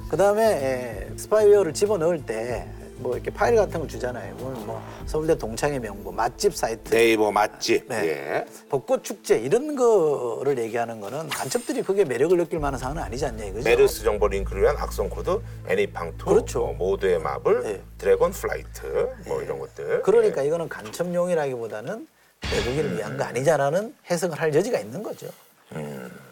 그 0.08 0.16
다음에 0.16 1.08
스파이웨어를 1.16 1.74
집어 1.74 1.98
넣을 1.98 2.24
때. 2.24 2.66
뭐 3.00 3.14
이렇게 3.14 3.30
파일 3.30 3.54
같은 3.54 3.78
걸 3.78 3.88
주잖아요. 3.88 4.36
오늘 4.40 4.60
뭐 4.66 4.82
서울대 5.06 5.38
동창회 5.38 5.78
명부, 5.78 6.10
맛집 6.10 6.52
사이트, 6.52 6.90
네이버 6.90 7.30
맛집. 7.30 7.88
네. 7.88 8.08
예. 8.08 8.44
벚꽃 8.68 9.04
축제 9.04 9.38
이런 9.38 9.76
거를 9.76 10.58
얘기하는 10.58 11.00
거는 11.00 11.28
간첩들이 11.28 11.82
그게 11.82 12.04
매력을 12.04 12.36
느낄 12.36 12.58
만한 12.58 12.76
사안은 12.80 13.00
아니지 13.00 13.24
않냐 13.24 13.44
이거죠. 13.44 13.62
메르스 13.62 14.02
정보 14.02 14.26
링크를 14.26 14.62
위한 14.62 14.76
악성 14.76 15.08
코드, 15.08 15.40
애니팡2, 15.68 16.24
그렇죠. 16.24 16.58
뭐 16.76 16.90
모두의 16.90 17.20
마블, 17.20 17.62
네. 17.62 17.80
드래곤 17.98 18.32
플라이트, 18.32 19.10
뭐 19.28 19.42
이런 19.42 19.60
것들. 19.60 20.02
그러니까 20.02 20.42
예. 20.42 20.48
이거는 20.48 20.68
간첩용이라기보다는 20.68 22.04
외국인을 22.52 22.96
위한 22.96 23.16
거 23.16 23.22
아니냐라는 23.22 23.94
해석을 24.10 24.40
할 24.40 24.52
여지가 24.52 24.80
있는 24.80 25.04
거죠. 25.04 25.28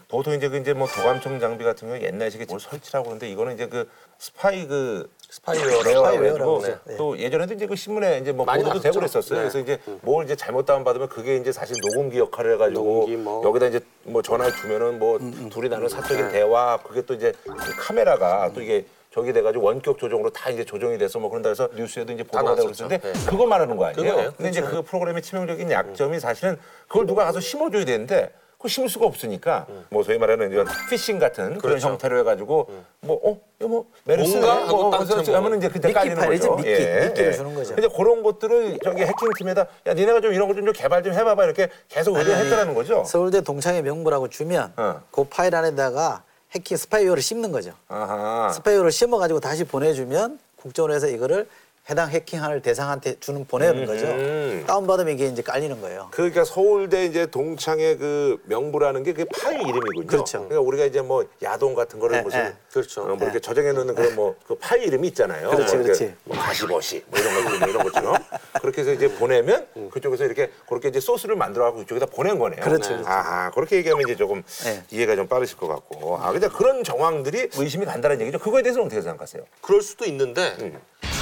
보통 0.09 0.35
이제 0.35 0.49
그 0.49 0.57
이제 0.59 0.73
뭐 0.73 0.87
도감청 0.87 1.41
장비 1.41 1.65
같은 1.65 1.89
경우 1.89 2.01
옛날식에 2.01 2.47
뭘 2.49 2.61
설치라고 2.61 3.07
그러는데 3.07 3.29
이거는 3.29 3.55
이제 3.55 3.67
그 3.67 3.89
스파이 4.19 4.67
그 4.69 5.11
스파이웨어라고 5.29 5.83
스파이웨어라고 5.83 6.59
그러죠. 6.61 6.81
또 6.97 7.19
예전에도 7.19 7.55
이제 7.55 7.67
그 7.67 7.75
신문에 7.75 8.19
이제 8.19 8.31
뭐 8.31 8.47
많이 8.47 8.63
보도도 8.63 8.81
되고 8.81 9.01
나왔죠. 9.01 9.21
그랬었어요. 9.21 9.39
네. 9.39 9.49
그래서 9.49 9.59
이제 9.59 9.81
뭘 10.03 10.25
이제 10.25 10.37
잘못 10.37 10.65
다운 10.65 10.85
받으면 10.85 11.09
그게 11.09 11.37
이제 11.37 11.51
사실 11.51 11.75
녹음기 11.83 12.19
역할을 12.19 12.55
해가지고 12.55 12.81
녹음기 12.83 13.17
뭐. 13.17 13.45
여기다 13.45 13.67
이제 13.67 13.81
뭐 14.05 14.23
전화를 14.23 14.55
주면은 14.55 15.01
뭐 15.01 15.19
둘이 15.51 15.69
나눈 15.69 15.89
사적인 15.89 16.31
대화 16.31 16.79
그게 16.85 17.03
또 17.03 17.15
이제 17.15 17.33
그 17.43 17.77
카메라가 17.77 18.53
또 18.55 18.63
이게 18.63 18.87
저기 19.13 19.33
돼가지고 19.33 19.65
원격 19.65 19.99
조정으로 19.99 20.31
다 20.31 20.51
이제 20.51 20.65
조정이 20.65 20.99
돼서 20.99 21.19
뭐 21.19 21.31
그런다 21.31 21.49
해서 21.49 21.69
뉴스에도 21.75 22.13
이제 22.13 22.23
보도가 22.23 22.55
되고 22.55 22.69
나왔었죠. 22.69 22.87
그랬는데 22.87 23.13
네. 23.13 23.27
그거 23.27 23.47
말하는 23.47 23.77
거 23.77 23.87
아니에요? 23.87 24.09
그거예요. 24.11 24.33
근데 24.37 24.51
이제 24.51 24.61
그 24.61 24.83
프로그램의 24.83 25.23
치명적인 25.23 25.69
약점이 25.69 26.21
사실은 26.21 26.59
그걸 26.87 27.07
누가 27.07 27.25
가서 27.25 27.41
심어줘야 27.41 27.85
되는데 27.85 28.31
그거 28.57 28.69
심을 28.69 28.89
수가 28.89 29.07
없으니까 29.07 29.67
뭐 29.91 30.03
소위 30.03 30.19
말하는 30.19 30.51
이런 30.51 30.67
피싱 30.89 31.19
같은 31.19 31.59
그런 31.59 31.61
그렇죠. 31.61 31.89
형태로 31.89 32.19
해가지고 32.21 32.69
뭐 33.01 33.21
어? 33.23 33.39
이거 33.61 33.69
뭐 33.69 33.87
메르스네? 34.05 34.41
뭔가 34.41 34.67
하고 34.67 34.83
뭐딱 34.85 35.01
그래서 35.07 35.23
제목. 35.23 35.37
하면 35.45 35.59
이제 35.59 35.69
그때 35.69 35.89
미끼 35.89 35.95
깔리는 35.95 36.17
파일이죠, 36.17 36.57
거죠. 36.57 36.69
예, 36.69 36.79
미끼. 36.79 37.07
미끼를 37.09 37.33
주는 37.35 37.55
거죠. 37.55 37.75
근데 37.75 37.89
그런 37.95 38.23
것들을 38.23 38.79
저기 38.83 39.03
해킹 39.03 39.29
팀에다 39.39 39.67
야 39.87 39.95
니네가 39.95 40.21
좀 40.21 40.33
이런 40.33 40.49
거 40.49 40.55
좀 40.57 40.73
개발 40.73 41.03
좀 41.03 41.13
해봐봐 41.13 41.45
이렇게 41.45 41.69
계속 41.89 42.17
의뢰했다는 42.17 42.75
거죠. 42.75 43.05
서울대 43.05 43.43
동창회 43.43 43.83
명부라고 43.83 44.29
주면 44.29 44.73
어. 44.77 45.03
그 45.11 45.25
파일 45.25 45.55
안에다가 45.55 46.23
해킹 46.55 46.77
스파이웨어를 46.79 47.23
심는 47.23 47.53
거죠. 47.53 47.73
아하. 47.89 48.51
스파이웨어를 48.55 48.91
심어가지고 48.91 49.41
다시 49.41 49.65
보내주면 49.65 50.39
국정원에서 50.57 51.09
이거를 51.09 51.47
해당 51.89 52.11
해킹할 52.11 52.63
대상한테 52.63 53.15
주는 53.21 53.45
보내는 53.47 53.87
거죠. 53.87 54.07
음. 54.07 54.65
다운받으면 54.67 55.15
이게 55.15 55.27
이제 55.27 55.41
깔리는 55.41 55.81
거예요. 55.81 56.09
그러니까 56.11 56.45
서울대 56.45 57.05
이제 57.05 57.27
동창의 57.27 57.99
그 57.99 58.43
명부라는 58.47 59.05
게 59.05 59.14
그 59.14 59.27
파일 59.27 59.61
이름이군요. 59.61 60.07
그렇죠. 60.09 60.39
그러니까 60.49 60.61
우리가 60.63 60.85
이제 60.85 61.01
뭐 61.01 61.25
야동 61.45 61.75
같은 61.77 62.01
거를 62.01 62.17
네, 62.17 62.23
무슨 62.23 62.43
네. 62.45 62.55
그렇죠. 62.73 63.03
어, 63.03 63.15
뭐 63.15 63.19
이렇게 63.19 63.39
저장해 63.39 63.73
놓는 63.73 63.95
그런 63.95 64.15
뭐 64.17 64.27
그 64.47 64.55
파일 64.57 64.83
이름이 64.85 65.09
있잖아요. 65.09 65.51
그렇지, 65.51 65.77
뭐 65.77 65.85
이렇게 65.85 65.99
그렇지. 65.99 66.17
뭐 66.25 66.37
가시버시 66.37 67.05
뭐 67.09 67.19
이런 67.21 67.35
것들 67.45 67.59
뭐 67.61 67.69
이런 67.69 67.83
것처럼 67.85 68.17
그렇게 68.61 68.81
해서 68.83 68.93
이제 68.93 69.09
보내면 69.15 69.67
그쪽에서 69.91 70.25
이렇게 70.25 70.51
그렇게 70.69 70.89
이제 70.89 71.01
소스를 71.01 71.37
만들어 71.37 71.65
갖고 71.65 71.83
이쪽에다 71.83 72.07
보낸 72.07 72.39
거네요. 72.39 72.61
그렇죠, 72.63 72.91
그렇죠. 72.91 73.09
아하 73.09 73.51
그렇게 73.53 73.77
얘기하면 73.77 74.03
이제 74.07 74.17
조금 74.17 74.43
네. 74.65 74.83
이해가 74.91 75.15
좀 75.17 75.27
빠르실 75.29 75.57
것 75.57 75.69
같고. 75.69 76.19
아 76.19 76.33
근데 76.33 76.49
그런 76.49 76.83
정황들이 76.85 77.51
의심이 77.57 77.87
간다는 77.87 78.21
얘기죠. 78.21 78.39
그거에 78.39 78.63
대해서는 78.63 78.87
어떻게 78.87 79.01
생각하세요? 79.03 79.45
그럴 79.61 79.83
수도 79.83 80.05
있는데 80.05 80.57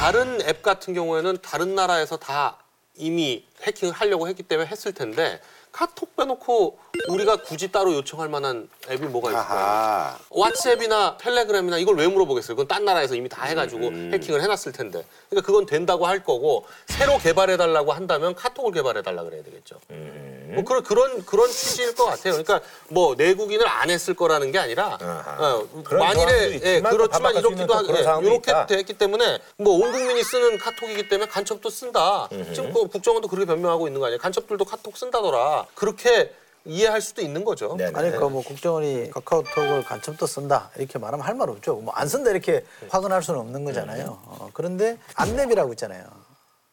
다른 0.01 0.41
앱 0.55 0.63
같은 0.63 0.95
경우에는 0.95 1.39
다른 1.43 1.75
나라에서 1.75 2.17
다 2.17 2.59
이미 2.95 3.45
해킹을 3.63 3.93
하려고 3.93 4.29
했기 4.29 4.45
때문에 4.45 4.69
했을 4.69 4.93
텐데 4.93 5.41
카톡 5.75 6.15
빼놓고 6.15 6.79
우리가 7.09 7.39
굳이 7.39 7.73
따로 7.73 7.93
요청할 7.95 8.29
만한 8.29 8.69
앱이 8.89 9.07
뭐가 9.09 9.31
있을까요? 9.31 9.59
아하. 9.59 10.19
왓츠앱이나 10.31 11.19
텔레그램이나 11.19 11.79
이걸 11.79 11.97
왜 11.97 12.07
물어보겠어요? 12.07 12.55
그건 12.55 12.69
딴 12.69 12.85
나라에서 12.85 13.17
이미 13.17 13.29
다 13.29 13.45
해가지고 13.45 13.91
해킹을 14.13 14.41
해놨을 14.41 14.71
텐데. 14.73 15.05
그러니까 15.29 15.45
그건 15.45 15.67
된다고 15.67 16.07
할 16.07 16.23
거고 16.23 16.65
새로 16.87 17.19
개발해달라고 17.19 17.93
한다면 17.93 18.37
카톡을 18.37 18.71
개발해달라 18.71 19.25
그래야 19.25 19.43
되겠죠. 19.43 19.81
뭐 20.55 20.63
그런 20.63 20.85
그런 20.85 21.27
그런 21.27 21.51
취지일 21.51 21.97
것 21.97 22.05
같아요. 22.05 22.35
그러니까 22.35 22.61
뭐 22.89 23.17
내국인을 23.17 23.67
안 23.67 23.91
했을 23.91 24.15
거라는 24.15 24.53
게 24.53 24.59
아니라. 24.61 24.97
어, 25.01 25.67
그런 25.83 25.99
상황도 25.99 25.99
만일에 25.99 26.51
예, 26.53 26.55
있지만 26.55 26.93
또 26.93 26.97
그렇지만 26.99 27.33
반박할 27.35 27.43
수 27.43 27.49
있는 27.49 27.59
이렇기도 27.59 27.67
또하 27.67 27.83
그런 27.83 27.99
예, 27.99 28.05
상황도 28.05 28.29
이렇게 28.31 28.51
있다. 28.53 28.67
됐기 28.67 28.93
때문에 28.93 29.39
뭐 29.57 29.75
온 29.75 29.91
국민이 29.91 30.23
쓰는 30.23 30.57
카톡이기 30.57 31.09
때문에 31.09 31.29
간첩도 31.29 31.69
쓴다. 31.69 32.29
지금 32.55 32.73
그 32.73 32.87
국정원도 32.87 33.27
그렇게 33.27 33.45
변명하고 33.45 33.89
있는 33.89 33.99
거 33.99 34.07
아니에요? 34.07 34.21
간첩들도 34.21 34.65
카톡 34.65 34.97
쓴다더라. 34.97 35.64
그렇게 35.75 36.33
이해할 36.67 37.01
수도 37.03 37.21
있는 37.21 37.45
거죠. 37.45 37.77
네네. 37.77 37.93
아니 37.95 38.11
그뭐 38.11 38.43
국정원이 38.43 39.11
카카오톡을 39.11 39.85
간첩도 39.85 40.27
쓴다 40.27 40.71
이렇게 40.77 40.99
말하면 40.99 41.27
할 41.27 41.35
말 41.35 41.51
없죠. 41.51 41.75
뭐 41.77 41.93
안 41.95 42.09
쓴다 42.09 42.31
이렇게 42.31 42.65
확언할 42.89 43.23
수는 43.23 43.41
없는 43.41 43.65
거잖아요. 43.65 44.19
어, 44.25 44.49
그런데 44.55 44.97
안랩이라고 45.15 45.71
있잖아요. 45.73 46.05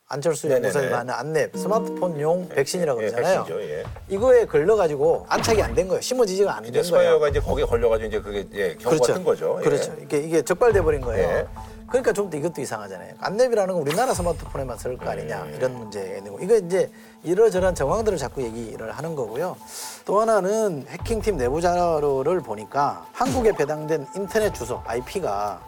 안철수. 0.07 0.50
연구소에서 0.51 0.95
하는 0.98 1.13
안랩 1.13 1.57
스마트폰용 1.57 2.50
백신이라고 2.50 3.01
예, 3.03 3.10
그러잖아요. 3.12 3.43
백신이죠, 3.45 3.69
예. 3.74 3.83
이거에 4.10 4.45
걸려가지고 4.45 5.25
안착이 5.29 5.62
안 5.62 5.74
된 5.74 5.88
거예요. 5.88 6.01
심어지지가 6.01 6.57
않은 6.57 6.63
이제 6.69 6.79
거예요. 6.79 6.83
스파이웨어가 6.84 7.30
이제 7.29 7.39
거기에 7.39 7.65
걸려가지고 7.65 8.07
이제 8.07 8.19
그게 8.21 8.45
예, 8.53 8.75
경고가 8.75 9.13
뜬 9.13 9.24
거죠. 9.24 9.57
예. 9.60 9.63
그렇죠. 9.63 9.95
이게 10.01 10.17
이게 10.19 10.41
적발돼 10.41 10.81
버린 10.81 11.00
거예요. 11.01 11.27
예. 11.29 11.48
그러니까 11.91 12.13
좀 12.13 12.29
더 12.31 12.38
이것도 12.38 12.62
이상하잖아요. 12.62 13.15
안랩이라는 13.19 13.67
건 13.67 13.75
우리나라 13.75 14.13
스마트폰에만 14.13 14.77
쓸 14.77 14.98
거 14.98 15.10
아니냐 15.10 15.43
음. 15.43 15.53
이런 15.55 15.75
문제가 15.77 16.17
있는 16.17 16.31
거. 16.31 16.39
이거 16.39 16.55
이제 16.55 16.89
이러저러한 17.24 17.75
정황들을 17.75 18.17
자꾸 18.17 18.41
얘기를 18.41 18.89
하는 18.91 19.13
거고요. 19.15 19.57
또 20.05 20.21
하나는 20.21 20.86
해킹팀 20.88 21.36
내부 21.36 21.60
자료를 21.60 22.39
보니까 22.39 23.05
한국에 23.12 23.51
배당된 23.51 24.07
인터넷 24.15 24.53
주소 24.53 24.81
IP가 24.86 25.62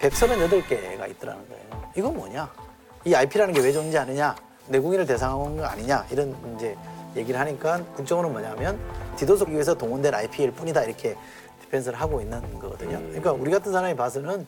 138개가 0.00 1.08
있더라는 1.10 1.48
거예요. 1.48 1.90
이건 1.96 2.14
뭐냐? 2.16 2.50
이 3.04 3.14
IP라는 3.14 3.54
게왜 3.54 3.72
존재하느냐? 3.72 4.34
내국인을 4.66 5.06
대상한 5.06 5.56
거 5.56 5.64
아니냐? 5.64 6.04
이런 6.10 6.34
이제 6.56 6.76
얘기를 7.14 7.38
하니까 7.38 7.80
국정원은 7.94 8.32
뭐냐면 8.32 8.78
디도스기 9.16 9.52
위해서 9.52 9.74
동원된 9.74 10.12
IP일 10.12 10.50
뿐이다 10.52 10.82
이렇게 10.82 11.16
디펜스를 11.62 12.00
하고 12.00 12.20
있는 12.20 12.40
거거든요. 12.58 12.98
그러니까 12.98 13.32
우리 13.32 13.50
같은 13.50 13.72
사람이 13.72 13.94
봐서는 13.96 14.40
어, 14.40 14.46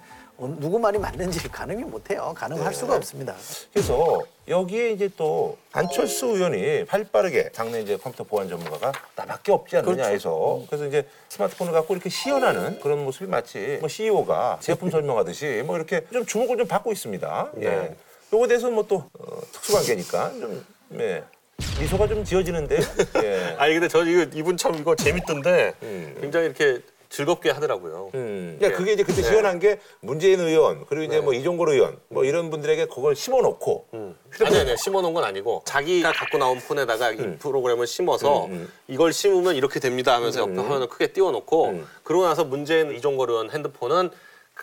누구 0.49 0.79
말이 0.79 0.99
맞는지 0.99 1.49
가늠이 1.49 1.85
못해요. 1.85 2.33
가늠할 2.37 2.73
수가 2.73 2.97
없습니다. 2.97 3.35
그래서 3.73 4.23
여기에 4.49 4.93
이제 4.93 5.09
또 5.17 5.59
안철수 5.73 6.27
의원이 6.27 6.87
발빠르게 6.87 7.51
당내 7.51 7.83
이제 7.83 7.97
컴퓨터 7.97 8.25
보안 8.25 8.49
전문가가 8.49 8.93
나밖에 9.17 9.53
없지 9.53 9.77
않느냐 9.77 9.95
그렇죠. 9.95 10.11
해서 10.13 10.63
그래서 10.67 10.87
이제 10.87 11.07
스마트폰을 11.29 11.73
갖고 11.73 11.95
이렇게 11.95 12.09
시연하는 12.09 12.81
그런 12.81 13.05
모습이 13.05 13.27
마치 13.27 13.77
뭐 13.81 13.89
CEO가 13.89 14.59
제품 14.61 14.89
설명하듯이 14.91 15.63
뭐 15.67 15.77
이렇게 15.77 16.05
좀 16.13 16.25
주목을 16.25 16.57
좀 16.57 16.67
받고 16.67 16.91
있습니다. 16.91 17.53
예. 17.61 17.97
요거에 18.33 18.49
대해서는 18.49 18.75
뭐또 18.75 19.05
어, 19.19 19.41
특수관계니까 19.53 20.31
좀 20.31 20.65
예. 20.99 21.23
미소가 21.79 22.09
좀 22.09 22.25
지어지는데 22.25 22.79
예. 23.23 23.57
아니 23.59 23.75
근데 23.75 23.89
저 23.89 24.05
이거 24.05 24.27
이분 24.35 24.57
참 24.57 24.75
이거 24.77 24.97
재밌던데 24.97 25.75
음. 25.83 26.17
굉장히 26.21 26.47
이렇게 26.47 26.81
즐겁게 27.11 27.51
하더라고요. 27.51 28.13
음. 28.15 28.57
그러니까 28.59 28.79
그게 28.79 28.93
이제 28.93 29.03
그때 29.03 29.21
시연한 29.21 29.59
게 29.59 29.81
문재인 29.99 30.39
의원 30.39 30.87
그리고 30.87 31.03
이제 31.03 31.21
뭐 31.21 31.35
이종걸 31.35 31.71
의원 31.71 31.99
뭐 32.09 32.25
이런 32.25 32.51
분들에게 32.51 32.87
그걸 32.87 33.17
심어놓고 33.17 33.89
아니 34.47 34.59
아니 34.59 34.77
심어놓은 34.77 35.13
건 35.13 35.25
아니고 35.25 35.63
자기가 35.67 36.13
갖고 36.13 36.39
나온 36.39 36.61
폰에다가 36.61 37.11
이 37.11 37.37
프로그램을 37.39 37.89
심어서 37.89 38.47
음, 38.47 38.53
음. 38.53 38.73
이걸 38.87 39.13
심으면 39.13 39.57
이렇게 39.57 39.81
됩니다 39.81 40.15
하면서 40.15 40.41
옆에 40.41 40.55
화면을 40.55 40.89
크게 40.89 41.09
띄워놓고 41.09 41.69
음. 41.71 41.87
그러고 42.05 42.25
나서 42.27 42.45
문재인 42.45 42.93
이종걸 42.93 43.29
의원 43.29 43.51
핸드폰은 43.51 44.11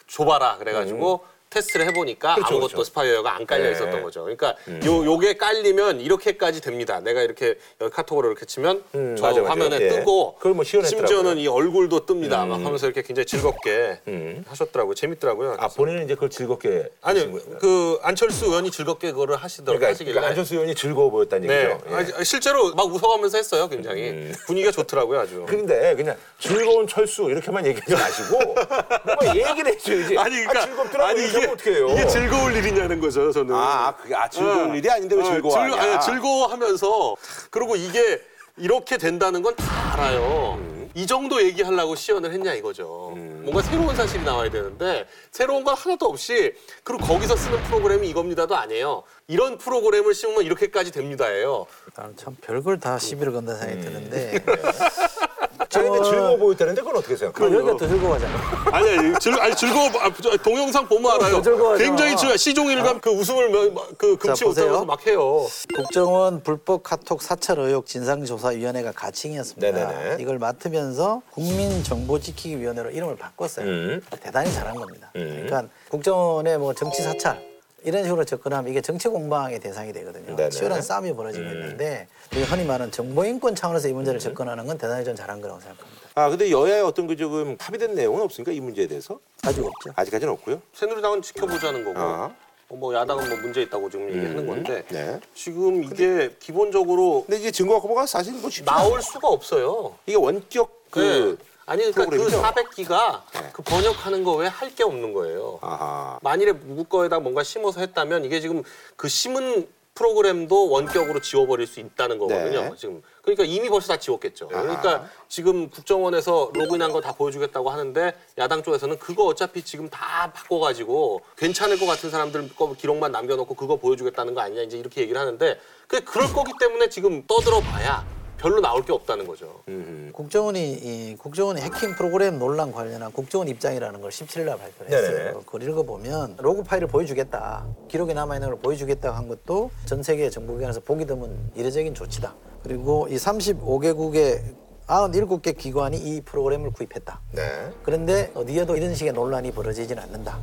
줘봐라 0.08 0.58
그래가지고 0.58 1.26
테스트를 1.50 1.86
해보니까 1.88 2.32
음. 2.32 2.36
그렇죠, 2.36 2.54
아무것도 2.54 2.72
그렇죠. 2.74 2.84
스파이웨어가 2.86 3.36
안 3.36 3.46
깔려 3.46 3.64
네. 3.66 3.72
있었던 3.72 4.04
거죠. 4.04 4.22
그러니까 4.24 4.56
요 4.86 5.06
요게 5.06 5.38
깔리면 5.38 6.02
이렇게까지 6.02 6.62
됩니다. 6.62 7.00
내가 7.00 7.22
이렇게 7.22 7.56
여기 7.82 7.94
카톡으로 7.94 8.28
이렇게 8.30 8.46
치면 8.46 8.84
음, 8.96 9.16
저 9.18 9.28
맞아, 9.28 9.42
맞아. 9.42 9.52
화면에 9.52 9.80
예. 9.82 9.90
뜨고 9.90 10.36
그걸 10.36 10.54
뭐 10.54 10.64
시연했더라고요. 10.64 11.08
심지어는 11.08 11.38
이 11.42 11.48
얼굴도 11.48 12.06
뜹니다. 12.06 12.46
막 12.46 12.60
하면서 12.60 12.86
이렇게 12.86 13.02
굉장히 13.02 13.26
즐겁게 13.26 14.00
음. 14.08 14.44
하셨더라고요. 14.48 14.94
재밌더라고요. 14.96 15.58
아 15.60 15.68
본인은 15.68 16.06
이제 16.06 16.16
그걸 16.16 16.30
즐겁게 16.30 16.90
아니 17.02 17.20
하신 17.20 17.32
거예요? 17.32 17.58
그 17.60 18.00
안철수 18.02 18.46
의원이 18.46 18.72
즐겁게 18.72 19.12
그거를 19.12 19.36
하시더라고요. 19.38 19.80
그러니까, 19.80 19.90
하시길래. 19.92 20.14
그러니까 20.14 20.30
안철수 20.30 20.54
의원이 20.56 20.76
즐거워 20.76 21.10
보였다는 21.10 21.48
네. 21.48 21.70
얘기죠. 21.72 21.80
예. 21.90 22.20
아, 22.20 22.24
실제로 22.24 22.74
막 22.76 22.86
웃어가면서 22.88 23.38
했어요, 23.38 23.68
굉장히. 23.70 24.32
분위기가 24.46 24.72
좋더라고요, 24.72 25.20
아주. 25.20 25.46
근데 25.48 25.96
그냥 25.96 26.16
즐거운 26.40 26.88
철수 26.88 27.24
이렇게만 27.24 27.66
얘기하지 27.66 27.94
마시고 27.94 28.38
뭔가 28.38 29.36
얘기를 29.36 29.74
해줘야지. 29.74 30.18
아니, 30.20 30.36
그러니까 30.36 30.60
아, 30.60 30.66
즐겁더라고 30.66 31.20
이렇게 31.20 31.37
하면 31.38 31.50
어떻게 31.54 31.72
해요? 31.72 31.88
이게 31.92 32.08
즐거울 32.08 32.56
일이냐는 32.56 33.00
거죠, 33.00 33.32
저는. 33.32 33.54
아, 33.56 33.96
그게 33.96 34.16
아, 34.16 34.30
즐거운 34.30 34.72
네. 34.74 34.78
일이 34.80 34.90
아닌데 34.90 35.16
왜 35.16 35.22
아, 35.22 35.26
즐거워하냐? 35.34 35.72
즐- 35.72 35.80
아니, 35.82 36.06
즐거워하면서 36.06 37.16
그리고 37.52 37.76
이게 37.76 38.22
이렇게 38.58 38.98
된다는 38.98 39.42
건 39.44 39.56
다 39.56 39.94
알아요. 39.94 40.56
음. 40.60 40.78
이 40.96 41.06
정도 41.06 41.40
얘기하려고 41.44 41.96
시연을 41.96 42.32
했냐 42.34 42.54
이거죠. 42.56 43.14
뭔가 43.16 43.62
새로운 43.62 43.96
사실이 43.96 44.24
나와야 44.24 44.50
되는데 44.50 45.06
새로운 45.32 45.64
건 45.64 45.76
하나도 45.76 46.08
없이 46.08 46.54
그리고 46.84 47.06
거기서 47.06 47.36
쓰는 47.36 47.62
프로그램이 47.66 48.10
이겁니다도 48.10 48.56
아니에요. 48.56 49.04
이런 49.28 49.60
프로그램을 49.60 50.16
씌우면 50.16 50.44
이렇게까지 50.44 50.92
됩니다예요. 50.92 51.68
나는 51.96 52.16
참 52.18 52.36
별걸 52.42 52.80
다 52.80 52.98
시비를 52.98 53.32
건다는 53.32 53.60
생각이 53.62 53.82
드는데 53.82 54.44
자, 55.70 55.82
근데 55.82 56.02
즐거워 56.04 56.38
보였다는데 56.38 56.82
그건 56.82 56.98
어떻게 56.98 57.14
그 57.14 57.20
생각해요? 57.20 57.58
여기가 57.60 57.78
더 57.78 57.88
즐거워하잖아. 57.88 58.34
아니, 58.78 58.90
아니 58.90 59.20
즐, 59.20 59.34
아니 59.40 59.56
즐거워. 59.56 59.88
아, 60.02 60.12
저 60.22 60.38
동영상 60.38 60.88
보면 60.88 61.12
알아요. 61.12 61.36
더 61.36 61.42
즐거워하죠. 61.42 61.84
굉장히 61.84 62.16
즐거워. 62.16 62.38
시종일관 62.38 63.02
그 63.02 63.10
웃음을 63.10 63.50
며- 63.50 63.86
그 63.98 64.18
금치 64.18 64.40
자, 64.40 64.46
보세요. 64.46 64.66
못하면서 64.68 64.86
막 64.86 65.06
해요. 65.08 65.46
국정원 65.76 66.42
불법 66.44 66.84
카톡 66.84 67.22
사찰 67.22 67.60
의혹 67.60 67.86
진상조사위원회가 67.86 68.92
가칭이었습니다. 68.94 69.72
네네네. 69.72 70.18
이걸 70.22 70.40
맡으면서 70.40 71.22
국민정보지키기위원회로 71.32 72.92
이름을 72.92 73.16
바꿨어요. 73.18 73.66
음. 73.66 74.02
대단히 74.22 74.52
잘한 74.54 74.76
겁니다. 74.76 75.12
음. 75.16 75.44
그러니까 75.46 75.74
국정원의 75.90 76.58
뭐 76.58 76.74
정치 76.74 77.02
사찰 77.04 77.42
이런 77.88 78.04
식으로 78.04 78.26
접근하면 78.26 78.70
이게 78.70 78.82
정치 78.82 79.08
공방의 79.08 79.62
대상이 79.62 79.94
되거든요. 79.94 80.36
네네. 80.36 80.44
음. 80.44 80.50
치열한 80.50 80.82
싸움이 80.82 81.14
벌어지고 81.14 81.46
있는데 81.46 82.08
우리 82.34 82.44
흔히 82.44 82.66
말하는 82.66 82.92
정보인권 82.92 83.56
차원에서 83.56 83.88
이 83.88 83.94
문제를 83.94 84.20
접근하는 84.20 84.68
건 84.68 84.78
대단히 84.78 85.06
전 85.06 85.16
잘한 85.16 85.40
거라고 85.40 85.62
생각합니다. 85.62 86.02
아, 86.16 86.30
근데 86.30 86.52
여야의 86.52 86.82
어떤 86.82 87.08
그 87.08 87.16
조금 87.16 87.56
합의된 87.58 87.96
내용은 87.96 88.22
없습니까? 88.24 88.52
이 88.52 88.60
문제에 88.60 88.88
대해서? 88.88 89.22
아직 89.44 89.64
없죠. 89.64 89.94
아직까지는 89.96 90.34
없고요. 90.34 90.62
새누리당은 90.74 91.22
지켜보자는 91.22 91.86
거고, 91.86 91.98
아. 91.98 92.36
어, 92.70 92.76
뭐 92.76 92.94
야당은 92.94 93.30
뭐 93.30 93.38
문제 93.38 93.62
있다고 93.62 93.90
지금 93.90 94.10
얘기하는 94.10 94.46
건데 94.46 94.84
네. 94.90 95.22
지금 95.34 95.86
이게 95.86 96.36
기본적으로 96.42 97.24
근데 97.26 97.40
이제 97.40 97.52
증거 97.52 97.76
확보가 97.76 98.06
사실 98.06 98.34
뭐 98.34 98.50
쉽지 98.50 98.66
나올 98.66 99.02
수가 99.02 99.30
없어요. 99.30 99.96
이게 100.06 100.18
원격 100.18 100.88
그 100.92 101.38
네. 101.40 101.46
아니 101.68 101.84
그러니까 101.92 102.06
그 102.06 102.10
프로그램이죠? 102.18 102.42
400기가 102.42 103.22
네. 103.34 103.50
그 103.52 103.62
번역하는 103.62 104.24
거 104.24 104.36
외에 104.36 104.48
할게 104.48 104.84
없는 104.84 105.14
거예요. 105.14 105.60
아하. 105.62 106.18
만일에 106.24 106.54
문거에다 106.54 107.20
뭔가 107.20 107.44
심어서 107.44 107.82
했다면 107.82 108.24
이게 108.24 108.40
지금 108.40 108.64
그 108.96 109.10
심은 109.10 109.68
프로그램도 109.94 110.70
원격으로 110.70 111.20
지워버릴 111.22 111.66
수 111.68 111.80
있다는 111.80 112.20
거거든요. 112.20 112.62
네. 112.62 112.72
지금 112.78 113.02
그러니까 113.24 113.44
이미 113.44 113.68
벌써 113.68 113.88
다 113.90 113.98
지웠겠죠. 114.00 114.48
아하. 114.54 114.62
그러니까 114.62 115.10
지금 115.28 115.70
국정원에서 115.70 116.52
로그인한 116.54 116.92
거 116.94 117.02
다 117.02 117.12
보여주겠다고 117.14 117.70
하는데 117.70 118.14
야당 118.38 118.64
쪽에서는 118.64 118.98
그거 119.00 119.26
어차피 119.26 119.62
지금 119.64 119.90
다 119.90 120.32
바꿔가지고 120.34 121.22
괜찮을 121.36 121.80
것 121.80 121.86
같은 121.86 122.10
사람들 122.12 122.56
거 122.56 122.74
기록만 122.74 123.12
남겨놓고 123.12 123.56
그거 123.56 123.76
보여주겠다는 123.76 124.36
거 124.36 124.42
아니냐 124.42 124.62
이제 124.62 124.78
이렇게 124.78 125.02
얘기를 125.02 125.20
하는데 125.20 125.60
그 125.88 126.02
그럴 126.06 126.32
거기 126.32 126.54
때문에 126.60 126.88
지금 126.90 127.26
떠들어 127.28 127.60
봐야 127.60 128.06
별로 128.38 128.62
나올 128.62 128.84
게 128.86 128.94
없다는 128.94 129.26
거죠. 129.28 129.62
음. 129.68 130.12
국정원이 130.14 130.74
이 130.74 131.16
국정원이 131.18 131.62
해킹 131.62 131.96
프로그램 131.96 132.38
논란 132.38 132.72
관련한 132.72 133.12
국정원 133.12 133.48
입장이라는 133.48 134.00
걸 134.00 134.12
17일 134.12 134.46
날 134.46 134.58
발표를 134.58 134.92
네네. 134.92 135.08
했어요. 135.08 135.42
그걸 135.46 135.64
읽어보면 135.64 136.36
로그 136.38 136.64
파일을 136.64 136.88
보여주겠다. 136.88 137.66
기록에 137.88 138.14
남아있는 138.14 138.50
걸 138.50 138.60
보여주겠다 138.60 139.16
한 139.16 139.28
것도 139.28 139.72
전 139.86 140.04
세계 140.04 140.30
정보기관에서 140.30 140.82
보기 140.82 141.06
드문 141.06 141.52
이례적인 141.56 141.96
조치다. 141.96 142.36
그리고 142.64 143.08
이 143.10 143.16
35개국의 143.16 144.42
97개 144.88 145.58
기관이 145.58 145.98
이 145.98 146.22
프로그램을 146.22 146.72
구입했다. 146.72 147.20
네. 147.34 147.72
그런데 147.84 148.32
어디에도 148.36 148.78
이런 148.78 148.94
식의 148.96 149.14
논란이 149.14 149.52
벌어지지는 149.52 150.02
않는다. 150.04 150.40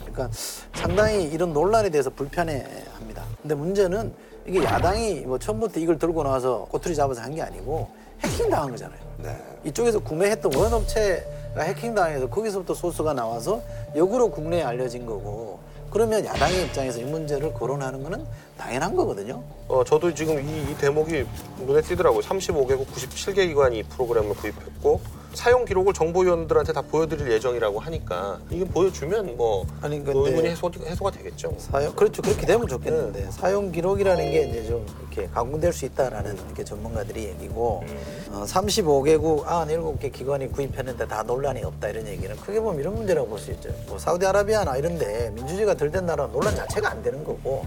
그러니까 0.00 0.28
상당히 0.74 1.24
이런 1.24 1.52
논란에 1.52 1.90
대해서 1.90 2.10
불편해합니다. 2.10 3.24
근데 3.42 3.54
문제는 3.54 4.14
이게 4.48 4.64
야당이 4.64 5.20
뭐 5.26 5.38
처음부터 5.38 5.78
이걸 5.78 5.98
들고 5.98 6.22
나와서 6.22 6.66
꼬투리 6.70 6.94
잡아서 6.94 7.20
한 7.20 7.34
게 7.34 7.42
아니고 7.42 7.86
해킹 8.24 8.48
당한 8.50 8.70
거잖아요. 8.70 8.98
네. 9.18 9.36
이쪽에서 9.64 9.98
구매했던 10.00 10.54
원업체가 10.54 11.60
해킹 11.62 11.94
당해서 11.94 12.28
거기서부터 12.28 12.72
소스가 12.74 13.12
나와서 13.12 13.60
역으로 13.94 14.30
국내에 14.30 14.62
알려진 14.62 15.04
거고 15.06 15.58
그러면 15.90 16.24
야당의 16.24 16.64
입장에서 16.64 16.98
이 17.00 17.04
문제를 17.04 17.52
거론하는 17.54 18.02
거는 18.02 18.24
당연한 18.58 18.94
거거든요. 18.96 19.42
어, 19.68 19.84
저도 19.84 20.12
지금 20.12 20.38
이, 20.46 20.70
이 20.70 20.74
대목이 20.78 21.24
눈에 21.64 21.80
띄더라고요. 21.82 22.20
35개국 22.20 22.86
97개 22.86 23.46
기관이 23.46 23.78
이 23.78 23.82
프로그램을 23.84 24.34
구입했고 24.34 25.00
사용 25.34 25.64
기록을 25.66 25.92
정보위원들한테 25.92 26.72
다 26.72 26.80
보여드릴 26.82 27.30
예정이라고 27.30 27.78
하니까 27.78 28.40
이게 28.50 28.64
보여주면 28.64 29.36
뭐 29.36 29.64
아니, 29.82 30.02
그 30.02 30.12
근데- 30.12 30.30
의문이 30.30 30.48
해소, 30.48 30.70
해소가 30.84 31.10
되겠죠. 31.12 31.54
사용 31.58 31.94
그렇죠 31.94 32.22
그렇게 32.22 32.46
되면 32.46 32.66
좋겠는데 32.66 33.30
사용 33.30 33.70
기록이라는 33.70 34.30
게 34.30 34.46
이제 34.48 34.64
좀 34.66 34.84
이렇게 35.00 35.28
가공될 35.32 35.72
수 35.72 35.84
있다라는 35.84 36.34
이렇게 36.46 36.64
전문가들이 36.64 37.24
얘기고 37.26 37.84
어, 38.32 38.44
35개국 38.46 39.44
97개 39.46 40.10
기관이 40.10 40.50
구입했는데 40.50 41.06
다 41.06 41.22
논란이 41.22 41.62
없다 41.62 41.90
이런 41.90 42.06
얘기는 42.08 42.34
크게 42.36 42.58
보면 42.60 42.80
이런 42.80 42.94
문제라고 42.94 43.28
볼 43.28 43.38
수 43.38 43.52
있죠. 43.52 43.68
뭐 43.86 43.98
사우디아라비아나 43.98 44.78
이런데 44.78 45.30
민주주의가 45.34 45.74
덜 45.74 45.90
된 45.92 46.06
나라 46.06 46.24
는 46.26 46.32
논란 46.32 46.56
자체가 46.56 46.90
안 46.90 47.02
되는 47.02 47.22
거고 47.22 47.64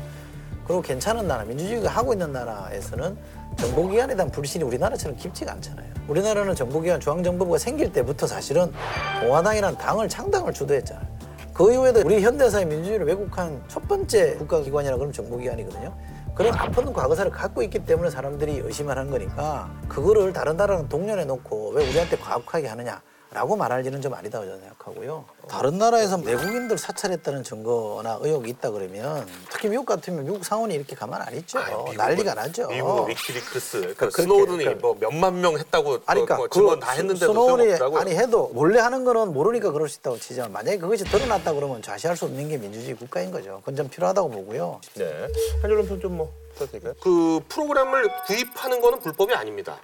그리고 0.71 0.81
괜찮은 0.81 1.27
나라 1.27 1.43
민주주의가 1.43 1.89
하고 1.89 2.13
있는 2.13 2.31
나라에서는 2.31 3.17
정보기관에 3.57 4.15
대한 4.15 4.31
불신이 4.31 4.63
우리나라처럼 4.63 5.17
깊지가 5.17 5.51
않잖아요. 5.51 5.85
우리나라는 6.07 6.55
정보기관 6.55 7.01
중앙정보부가 7.01 7.57
생길 7.57 7.91
때부터 7.91 8.25
사실은 8.25 8.71
공화당이라는 9.19 9.77
당을 9.77 10.07
창당을 10.07 10.53
주도했잖아요. 10.53 11.05
그 11.53 11.73
이후에도 11.73 11.99
우리 12.05 12.21
현대사의 12.21 12.67
민주주의를 12.67 13.05
왜곡한 13.05 13.61
첫 13.67 13.85
번째 13.85 14.35
국가기관이라 14.35 14.95
그러면 14.95 15.11
정보기관이거든요. 15.11 15.93
그런 16.35 16.55
아픈 16.55 16.93
과거사를 16.93 17.29
갖고 17.31 17.61
있기 17.63 17.83
때문에 17.83 18.09
사람들이 18.09 18.59
의심을 18.59 18.97
하는 18.97 19.11
거니까 19.11 19.69
그거를 19.89 20.31
다른 20.31 20.55
나라랑 20.55 20.87
동년해 20.87 21.25
놓고 21.25 21.71
왜 21.71 21.85
우리한테 21.89 22.15
과학하게 22.15 22.69
하느냐. 22.69 23.01
라고 23.33 23.55
말할지는 23.55 24.01
좀 24.01 24.13
아니다고 24.13 24.43
저는 24.43 24.59
생각하고요. 24.59 25.23
다른 25.47 25.77
나라에서 25.77 26.17
내국인들 26.17 26.77
사찰했다는 26.77 27.43
증거나 27.43 28.19
의혹이 28.21 28.49
있다 28.49 28.71
그러면 28.71 29.25
특히 29.49 29.69
미국 29.69 29.85
같으면 29.85 30.25
미국 30.25 30.43
상원이 30.43 30.75
이렇게 30.75 30.97
가만 30.97 31.21
안 31.21 31.33
있죠. 31.35 31.59
미국은- 31.59 31.95
난리가 31.95 32.33
나죠. 32.33 32.67
미국은 32.67 33.07
위키리크스, 33.09 33.77
그러니까 33.79 33.99
그렇게, 34.09 34.21
스노우든이 34.23 34.57
그러니까. 34.65 34.81
뭐 34.85 34.97
몇만 34.99 35.39
명 35.39 35.57
했다고 35.57 35.99
아니, 36.07 36.19
뭐, 36.19 36.25
그러니까 36.25 36.35
뭐그 36.35 36.49
증언 36.59 36.79
다 36.81 36.91
했는데도 36.91 37.31
스노우든이 37.31 37.47
소용없더라고요. 37.47 37.99
아니 38.01 38.15
해도 38.15 38.49
몰래 38.53 38.81
하는 38.81 39.05
거는 39.05 39.31
모르니까 39.31 39.71
그럴 39.71 39.87
수 39.87 39.99
있다고 39.99 40.19
치지만 40.19 40.51
만약에 40.51 40.77
그것이 40.79 41.05
드러났다 41.05 41.53
그러면 41.53 41.81
좌시할 41.81 42.17
수 42.17 42.25
없는 42.25 42.49
게 42.49 42.57
민주주의 42.57 42.95
국가인 42.97 43.31
거죠. 43.31 43.59
그건 43.61 43.77
좀 43.77 43.87
필요하다고 43.87 44.29
보고요. 44.29 44.81
네. 44.95 45.27
한줄로 45.61 45.83
부탁드릴까요? 46.55 46.93
그 47.01 47.39
프로그램을 47.47 48.09
구입하는 48.27 48.81
거는 48.81 48.99
불법이 48.99 49.33
아닙니다. 49.33 49.77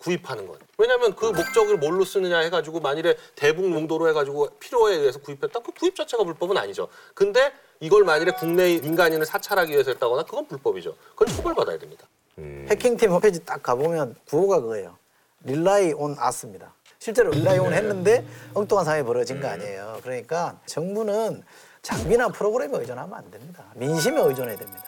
구입하는 0.00 0.46
건. 0.46 0.58
왜냐하면 0.78 1.14
그 1.14 1.26
목적을 1.26 1.76
뭘로 1.76 2.04
쓰느냐 2.04 2.38
해가지고 2.38 2.80
만일에 2.80 3.16
대북 3.36 3.70
용도로 3.70 4.08
해가지고 4.08 4.48
필요에 4.58 4.96
의해서 4.96 5.20
구입했다, 5.20 5.60
그 5.60 5.72
구입 5.72 5.94
자체가 5.94 6.24
불법은 6.24 6.56
아니죠. 6.56 6.88
근데 7.14 7.52
이걸 7.80 8.04
만일에 8.04 8.32
국내 8.32 8.78
민간인을 8.78 9.26
사찰하기 9.26 9.72
위해서 9.72 9.90
했다거나 9.90 10.24
그건 10.24 10.46
불법이죠. 10.46 10.96
그건 11.14 11.34
처벌받아야 11.34 11.78
됩니다. 11.78 12.06
해킹팀 12.38 13.10
홈페이지 13.10 13.44
딱 13.44 13.62
가보면 13.62 14.16
구호가 14.26 14.60
그거예요. 14.60 14.96
Rely 15.44 15.92
on 15.92 16.16
us입니다. 16.18 16.72
실제로 16.98 17.30
rely 17.30 17.58
on 17.58 17.72
했는데 17.72 18.26
엉뚱한 18.54 18.84
상황이 18.84 19.04
벌어진 19.04 19.40
거 19.40 19.48
아니에요. 19.48 20.00
그러니까 20.02 20.58
정부는 20.66 21.42
장비나 21.82 22.28
프로그램에 22.28 22.78
의존하면 22.78 23.14
안 23.14 23.30
됩니다. 23.30 23.64
민심에 23.74 24.20
의존해야 24.22 24.56
됩니다. 24.56 24.84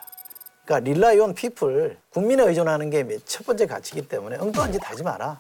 그러니까 0.73 0.79
rely 0.91 1.19
on 1.19 1.35
people, 1.35 1.99
국민에 2.11 2.43
의존하는 2.45 2.89
게 2.89 3.03
첫 3.27 3.45
번째 3.45 3.67
가치이기 3.67 4.09
때문에 4.09 4.37
엉뚱한 4.39 4.73
짓 4.73 4.81
하지 4.83 5.03
마라. 5.03 5.39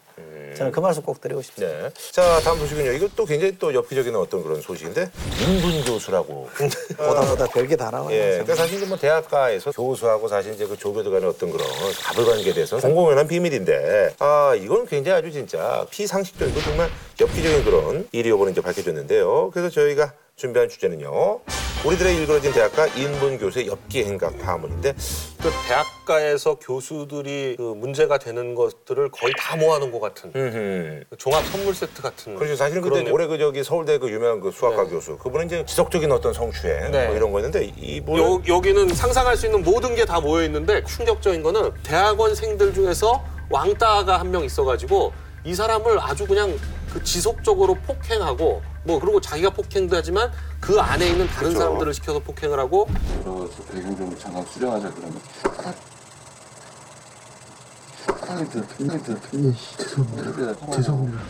저는 0.56 0.72
그 0.72 0.80
말씀 0.80 1.02
꼭 1.02 1.20
드리고 1.20 1.40
싶습니다. 1.40 1.88
네. 1.88 1.90
자, 2.10 2.40
다음 2.40 2.58
소식은요. 2.58 2.92
이것도 2.92 3.24
굉장히 3.24 3.56
또 3.58 3.72
엽기적인 3.72 4.14
어떤 4.16 4.42
그런 4.42 4.60
소식인데 4.60 5.10
인분 5.40 5.84
교수라고. 5.84 6.50
보다 6.98 7.20
보다 7.22 7.46
별게 7.46 7.76
다 7.76 7.90
나와요. 7.90 8.14
예, 8.14 8.30
그러니까 8.32 8.56
사실 8.56 8.76
이제 8.78 8.86
뭐 8.86 8.98
대학가에서 8.98 9.70
교수하고 9.70 10.28
사실 10.28 10.52
이제 10.52 10.66
그 10.66 10.76
조교들 10.76 11.10
간의 11.10 11.28
어떤 11.28 11.50
그런 11.50 11.66
가불관계에 12.02 12.52
대해서 12.52 12.78
공공연한 12.78 13.26
비밀인데, 13.28 14.16
아 14.18 14.54
이건 14.60 14.86
굉장히 14.86 15.18
아주 15.18 15.32
진짜 15.32 15.86
피상식적이고 15.90 16.60
정말 16.60 16.90
엽기적인 17.20 17.64
그런 17.64 18.08
일이 18.12 18.28
요번에 18.28 18.50
이제 18.52 18.60
밝혀졌는데요. 18.60 19.50
그래서 19.52 19.70
저희가 19.70 20.12
준비한 20.36 20.68
주제는요. 20.68 21.40
우리들의 21.84 22.14
일그러진 22.18 22.52
대학가 22.52 22.86
인분 22.86 23.38
교수의 23.38 23.66
엽기 23.66 24.04
행각 24.04 24.38
파문인데, 24.38 24.92
그 25.42 25.50
대학가에서 25.66 26.54
교수들이 26.54 27.56
그 27.56 27.62
문제가 27.76 28.18
되는 28.18 28.54
것들을 28.54 29.10
거의 29.10 29.32
다 29.36 29.56
모아놓은 29.56 29.90
것 29.90 30.00
같은 30.00 30.30
음, 30.36 31.02
종합 31.18 31.44
선물 31.46 31.74
세트 31.74 32.00
같은. 32.00 32.36
그렇죠. 32.36 32.54
사실은 32.54 32.82
그때 32.82 33.10
올해 33.10 33.26
그 33.26 33.36
저기 33.36 33.64
서울대 33.64 33.98
그 33.98 34.08
유명한 34.12 34.38
그 34.38 34.52
수학과 34.52 34.84
교수, 34.84 35.18
그분은 35.18 35.46
이제 35.46 35.64
지속적인 35.66 36.12
어떤 36.12 36.32
성추행 36.32 36.92
네. 36.92 37.06
뭐 37.08 37.16
이런 37.16 37.32
거였는데 37.32 37.72
이분 37.76 38.16
요, 38.16 38.40
여기는 38.46 38.88
상상할 38.94 39.36
수 39.36 39.46
있는 39.46 39.62
모든 39.64 39.96
게 39.96 40.04
다 40.04 40.20
모여 40.20 40.44
있는데 40.44 40.84
충격적인 40.84 41.42
거는 41.42 41.72
대학원생들 41.82 42.74
중에서 42.74 43.24
왕따가 43.50 44.18
한 44.20 44.30
명 44.30 44.44
있어가지고 44.44 45.12
이 45.44 45.54
사람을 45.54 45.98
아주 46.00 46.26
그냥 46.26 46.56
그 46.92 47.02
지속적으로 47.02 47.74
폭행하고 47.86 48.62
뭐 48.84 48.98
그리고 48.98 49.20
자기가 49.20 49.50
폭행도 49.50 49.96
하지만 49.96 50.30
그 50.60 50.80
안에 50.80 51.08
있는 51.08 51.26
다른 51.28 51.50
그렇죠. 51.50 51.58
사람들을 51.58 51.94
시켜서 51.94 52.18
폭행을 52.18 52.58
하고 52.58 52.88
들어가서 53.22 53.62
배경 53.64 53.96
좀 53.96 54.18
잠깐 54.18 54.44
수령하자 54.46 54.92
그러면. 54.94 55.20
편하게 58.26 58.48
들어 58.48 58.64
편하게 58.78 59.02
들어. 59.02 59.18
죄송합니다. 59.76 60.72
죄송합니다 60.72 61.22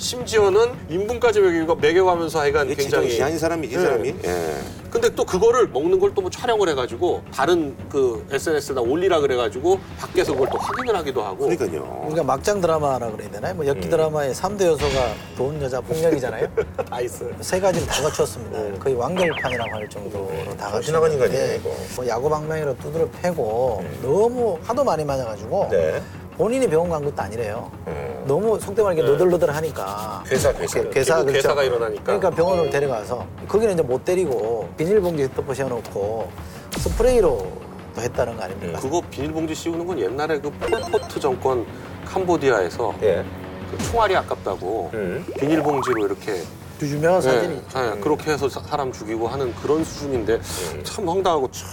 심지어는 0.00 0.72
인분까지 0.88 1.40
먹이고 1.40 1.74
매겨가면서 1.76 2.40
하여간 2.40 2.74
굉장히 2.74 3.10
희한한 3.10 3.38
사람이지 3.38 3.74
이 3.74 3.76
네. 3.76 3.82
사람이. 3.82 4.14
예. 4.24 4.56
근데 4.90 5.08
또 5.14 5.24
그거를 5.24 5.68
먹는 5.68 6.00
걸 6.00 6.10
또 6.14 6.20
뭐 6.22 6.28
촬영을 6.30 6.68
해가지고 6.70 7.22
다른 7.32 7.76
그 7.88 8.26
SNS에다 8.30 8.80
올리라 8.80 9.20
그래가지고 9.20 9.78
밖에서 9.98 10.32
그걸 10.32 10.48
또 10.50 10.58
확인을 10.58 10.96
하기도 10.96 11.22
하고 11.22 11.46
그러니까요. 11.48 12.04
우리가 12.08 12.22
막장 12.24 12.60
드라마라 12.60 13.10
그래야 13.12 13.30
되나요? 13.30 13.54
뭐 13.54 13.64
엽기 13.66 13.88
드라마의 13.88 14.34
삼대 14.34 14.66
요소가 14.66 15.12
돈, 15.36 15.62
여자, 15.62 15.80
폭력이잖아요. 15.80 16.48
다 16.90 17.00
있어요. 17.00 17.30
세 17.40 17.60
가지를 17.60 17.86
다 17.86 18.02
갖췄습니다. 18.02 18.78
거의 18.82 18.96
완결판이라고 18.96 19.70
할 19.76 19.88
정도로 19.88 20.30
다더 20.58 20.80
지나간 20.80 21.10
갖췄는데 21.10 21.36
인간이네, 21.36 21.56
이거. 21.60 21.70
뭐 21.96 22.08
야구 22.08 22.28
방망이로 22.28 22.76
두드려 22.78 23.08
패고 23.22 23.84
너무 24.02 24.58
하도 24.64 24.82
많이 24.82 25.04
맞아가지고 25.04 25.68
네. 25.70 26.02
본인이 26.40 26.66
병원 26.66 26.88
간 26.88 27.04
것도 27.04 27.20
아니래요. 27.20 27.70
음. 27.86 28.24
너무 28.26 28.58
속된 28.58 28.82
말로 28.82 28.96
이렇게 28.96 29.12
너덜너덜 29.12 29.50
하니까 29.50 30.24
괴사, 30.26 30.50
괴사. 30.54 30.82
괴사 30.88 31.14
피부 31.16 31.26
그렇죠. 31.26 31.32
괴사가 31.48 31.62
일어나니까. 31.64 32.02
그러니까 32.02 32.30
병원을 32.30 32.70
데려가서 32.70 33.26
거기는 33.46 33.74
이제 33.74 33.82
못 33.82 34.02
때리고 34.06 34.66
비닐봉지에 34.78 35.28
덮어 35.34 35.52
씌워놓고 35.52 36.30
스프레이로 36.78 37.52
또 37.94 38.00
했다는 38.00 38.38
거 38.38 38.42
아닙니까? 38.44 38.80
그거 38.80 39.02
비닐봉지 39.10 39.54
씌우는 39.54 39.86
건 39.86 39.98
옛날에 40.00 40.40
그 40.40 40.50
폴포트 40.50 41.20
정권 41.20 41.66
캄보디아에서 42.06 42.94
예. 43.02 43.22
그 43.70 43.84
총알이 43.84 44.16
아깝다고 44.16 44.90
음. 44.94 45.26
비닐봉지로 45.38 46.06
이렇게 46.06 46.40
그 46.78 46.88
유명한 46.88 47.20
네, 47.20 47.30
사진이 47.32 47.54
네, 47.74 48.00
그렇게 48.00 48.30
해서 48.32 48.48
사- 48.48 48.62
사람 48.62 48.90
죽이고 48.90 49.28
하는 49.28 49.54
그런 49.56 49.84
수준인데 49.84 50.40
참 50.84 51.06
황당하고 51.06 51.50
참 51.50 51.68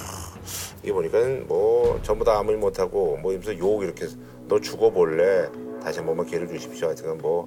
이게 0.88 0.94
보니까 0.94 1.20
뭐 1.48 2.00
전부 2.02 2.24
다 2.24 2.38
아무 2.40 2.52
일 2.52 2.58
못하고 2.58 3.18
뭐 3.18 3.34
이러면서 3.34 3.60
욕 3.60 3.84
이렇게 3.84 4.08
너 4.48 4.58
죽어볼래? 4.58 5.50
다시 5.84 6.00
한 6.00 6.08
번만 6.08 6.26
기회를 6.26 6.48
주십시오. 6.48 6.88
하여튼 6.88 7.18
뭐 7.18 7.46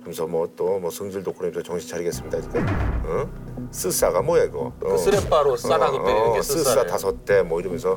그러면서 0.00 0.26
뭐 0.26 0.48
또 0.56 0.80
뭐 0.80 0.90
성질 0.90 1.22
돋고 1.22 1.38
그러면서 1.38 1.62
정신 1.62 1.88
차리겠습니다. 1.88 2.38
하여튼 2.38 2.66
어? 3.06 3.28
쓰싸가 3.70 4.22
뭐야 4.22 4.42
이거? 4.44 4.72
어. 4.82 4.88
그 4.88 4.98
쓰레빠로 4.98 5.56
싸라고 5.56 6.04
때리는 6.04 6.32
게 6.32 6.42
쓰싸 6.42 6.58
쓰싸 6.70 6.84
다섯 6.86 7.24
대 7.24 7.42
뭐 7.44 7.60
이러면서 7.60 7.96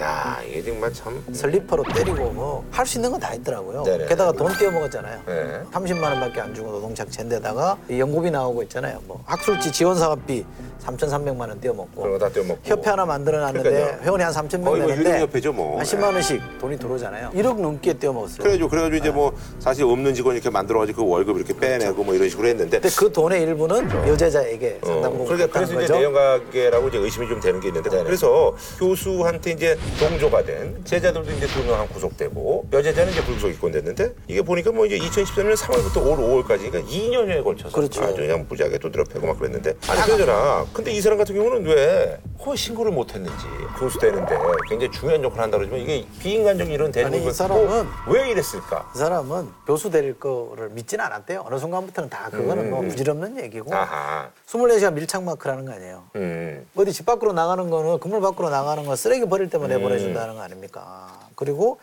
야 0.00 0.38
이게 0.48 0.62
정말 0.64 0.90
참 0.94 1.22
슬리퍼로 1.32 1.82
때리고 1.94 2.30
뭐 2.30 2.64
할 2.70 2.86
수 2.86 2.96
있는 2.98 3.10
건 3.10 3.20
다 3.20 3.34
있더라고요. 3.34 3.82
네네. 3.82 4.06
게다가 4.06 4.32
돈 4.32 4.50
떼어 4.58 4.70
먹었잖아요. 4.70 5.20
네. 5.26 5.60
30만 5.72 6.02
원밖에 6.04 6.40
안 6.40 6.54
주고 6.54 6.70
노동착취인데다가 6.70 7.76
연구비 7.90 8.30
나오고 8.30 8.62
있잖아요. 8.64 8.98
뭐 9.06 9.22
학술지 9.26 9.70
지원 9.70 9.94
사업비 9.98 10.44
3,300만 10.82 11.40
원 11.40 11.60
떼어 11.60 11.74
먹고 11.74 12.00
그런 12.02 12.18
거 12.18 12.24
다 12.26 12.32
떼어먹고 12.32 12.60
협회 12.64 12.88
하나 12.88 13.04
만들어 13.04 13.38
놨는데 13.40 13.68
그러니까요. 13.70 14.00
회원이 14.02 14.22
한 14.24 14.32
3천 14.32 14.56
명 14.60 14.64
거의 14.70 14.80
뭐 14.80 14.88
되는데 14.88 15.10
유령협회죠, 15.10 15.52
뭐. 15.52 15.78
한 15.78 15.84
10만 15.84 16.04
원씩 16.14 16.40
돈이 16.58 16.78
들어오잖아요. 16.78 17.30
1억 17.34 17.60
넘게 17.60 17.98
떼어 17.98 18.12
먹었어요. 18.14 18.38
그래가지고 18.38 18.68
그래가지고 18.70 18.96
이제 18.96 19.10
뭐 19.10 19.34
사실 19.58 19.84
없는 19.84 20.14
직원 20.14 20.34
이렇게 20.34 20.48
만들어가지고 20.48 21.04
그 21.04 21.10
월급 21.10 21.36
이렇게 21.36 21.54
빼내고 21.54 22.02
뭐 22.02 22.14
이런 22.14 22.30
식으로 22.30 22.48
했는데 22.48 22.80
근데 22.80 22.94
그 22.96 23.12
돈의 23.12 23.42
일부는 23.42 24.08
여제자에게 24.08 24.80
상당 24.82 25.10
어, 25.10 25.12
부분 25.12 25.26
그러니까 25.26 25.52
그래서 25.58 25.72
이제 25.74 25.80
거죠. 25.82 25.92
내연가계라고 25.98 26.88
이제 26.88 26.98
의심이 26.98 27.28
좀 27.28 27.38
되는 27.40 27.60
게 27.60 27.68
있는데 27.68 27.90
그래서 28.02 28.54
교수한테 28.78 29.50
이제 29.50 29.78
동조가 29.98 30.44
된 30.44 30.80
제자들도 30.84 31.30
이제 31.32 31.46
두 31.46 31.60
명 31.64 31.78
한 31.80 31.88
구속되고 31.88 32.68
여제자는 32.72 33.12
이제 33.12 33.22
불구속 33.24 33.50
입건됐는데 33.50 34.14
이게 34.28 34.42
보니까 34.42 34.72
뭐 34.72 34.86
이제 34.86 34.98
2013년 34.98 35.54
3월부터 35.56 36.04
올 36.04 36.16
5월까지 36.18 36.70
그러니까 36.70 36.80
2년여에 36.90 37.44
걸쳐서 37.44 37.74
그렇죠. 37.76 38.02
아주 38.02 38.16
그냥 38.16 38.46
무지하게 38.48 38.78
두드려 38.78 39.04
패고 39.04 39.26
막 39.26 39.38
그랬는데 39.38 39.74
아니 39.88 40.00
그러잖아 40.02 40.66
근데 40.72 40.90
이 40.92 41.00
사람 41.00 41.18
같은 41.18 41.34
경우는 41.34 41.66
왜 41.66 42.18
허위 42.44 42.56
신고를 42.56 42.92
못 42.92 43.14
했는지 43.14 43.44
교수 43.78 43.98
되는데 43.98 44.36
굉장히 44.68 44.90
중요한 44.90 45.22
역할을 45.22 45.42
한다 45.44 45.58
그러지만 45.58 45.80
이게 45.80 46.04
비인간적인 46.18 46.72
이런 46.72 46.92
아니, 47.04 47.24
이 47.26 47.32
사람은 47.32 47.86
왜 48.08 48.30
이랬을까? 48.30 48.90
그 48.92 48.98
사람은 48.98 49.48
교수 49.66 49.90
될 49.90 50.18
거를 50.18 50.70
믿지는 50.70 51.04
않았대요. 51.04 51.44
어느 51.46 51.58
순간부터는 51.58 52.08
다 52.10 52.28
그거는 52.30 52.70
뭐 52.70 52.80
부질없는 52.82 53.38
얘기고 53.44 53.70
음. 53.70 53.74
아하 53.76 54.30
24시간 54.48 54.94
밀착 54.94 55.22
마크라는 55.22 55.66
거 55.66 55.72
아니에요. 55.72 56.04
음 56.16 56.66
어디 56.74 56.92
집 56.92 57.06
밖으로 57.06 57.32
나가는 57.32 57.68
거는 57.70 58.00
건물 58.00 58.20
밖으로 58.20 58.50
나가는 58.50 58.84
건 58.84 58.96
쓰레기 58.96 59.26
버릴 59.26 59.48
때만 59.50 59.68
음. 59.68 59.69
내 59.69 59.69
보내준다는 59.78 60.34
거 60.34 60.40
아닙니까? 60.42 61.08
그리고 61.36 61.78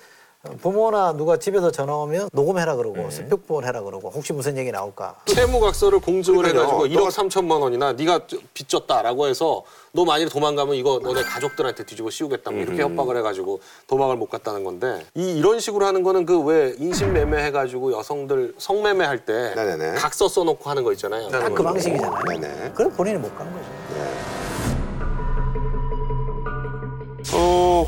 부모나 0.62 1.12
누가 1.14 1.36
집에서 1.38 1.72
전화 1.72 1.94
오면 1.96 2.30
녹음해라 2.32 2.78
그러고 2.78 3.02
음. 3.02 3.10
스피크폰 3.12 3.66
해라 3.66 3.82
그러고 3.82 4.10
혹시 4.10 4.32
무슨 4.32 4.56
얘기 4.58 4.72
나올까? 4.72 5.16
채무각서를 5.26 6.00
공증을 6.00 6.38
그러니까요. 6.44 6.64
해가지고 6.68 6.88
너가- 6.88 7.10
1억 7.10 7.12
3천만 7.12 7.60
원이나 7.62 7.92
네가 7.94 8.22
빚졌다라고 8.54 9.28
해서 9.28 9.64
너 9.92 10.06
만일 10.06 10.30
도망가면 10.30 10.76
이거 10.76 11.00
너네 11.04 11.24
가족들한테 11.24 11.84
뒤집어 11.86 12.10
씌우겠다 12.12 12.52
뭐 12.52 12.62
이렇게 12.62 12.82
협박을 12.82 13.18
해가지고 13.18 13.60
도망을 13.88 14.16
못 14.16 14.30
갔다는 14.30 14.64
건데 14.64 15.06
이 15.16 15.38
이런 15.38 15.60
식으로 15.60 15.86
하는 15.86 16.04
거는 16.04 16.26
그 16.26 16.40
왜 16.40 16.76
인신매매 16.78 17.44
해가지고 17.46 17.92
여성들 17.98 18.54
성매매 18.58 19.04
할 19.06 19.26
때 19.26 19.54
네네네. 19.56 19.96
각서 19.96 20.30
써놓고 20.30 20.70
하는 20.70 20.84
거 20.84 20.94
있잖아요. 20.94 21.28
딱 21.30 21.50
그 21.54 21.62
방식이잖아요. 21.64 22.24
네네. 22.26 22.72
그럼 22.76 22.92
본인이 22.94 23.18
못 23.18 23.36
간 23.36 23.52
거죠. 23.52 23.66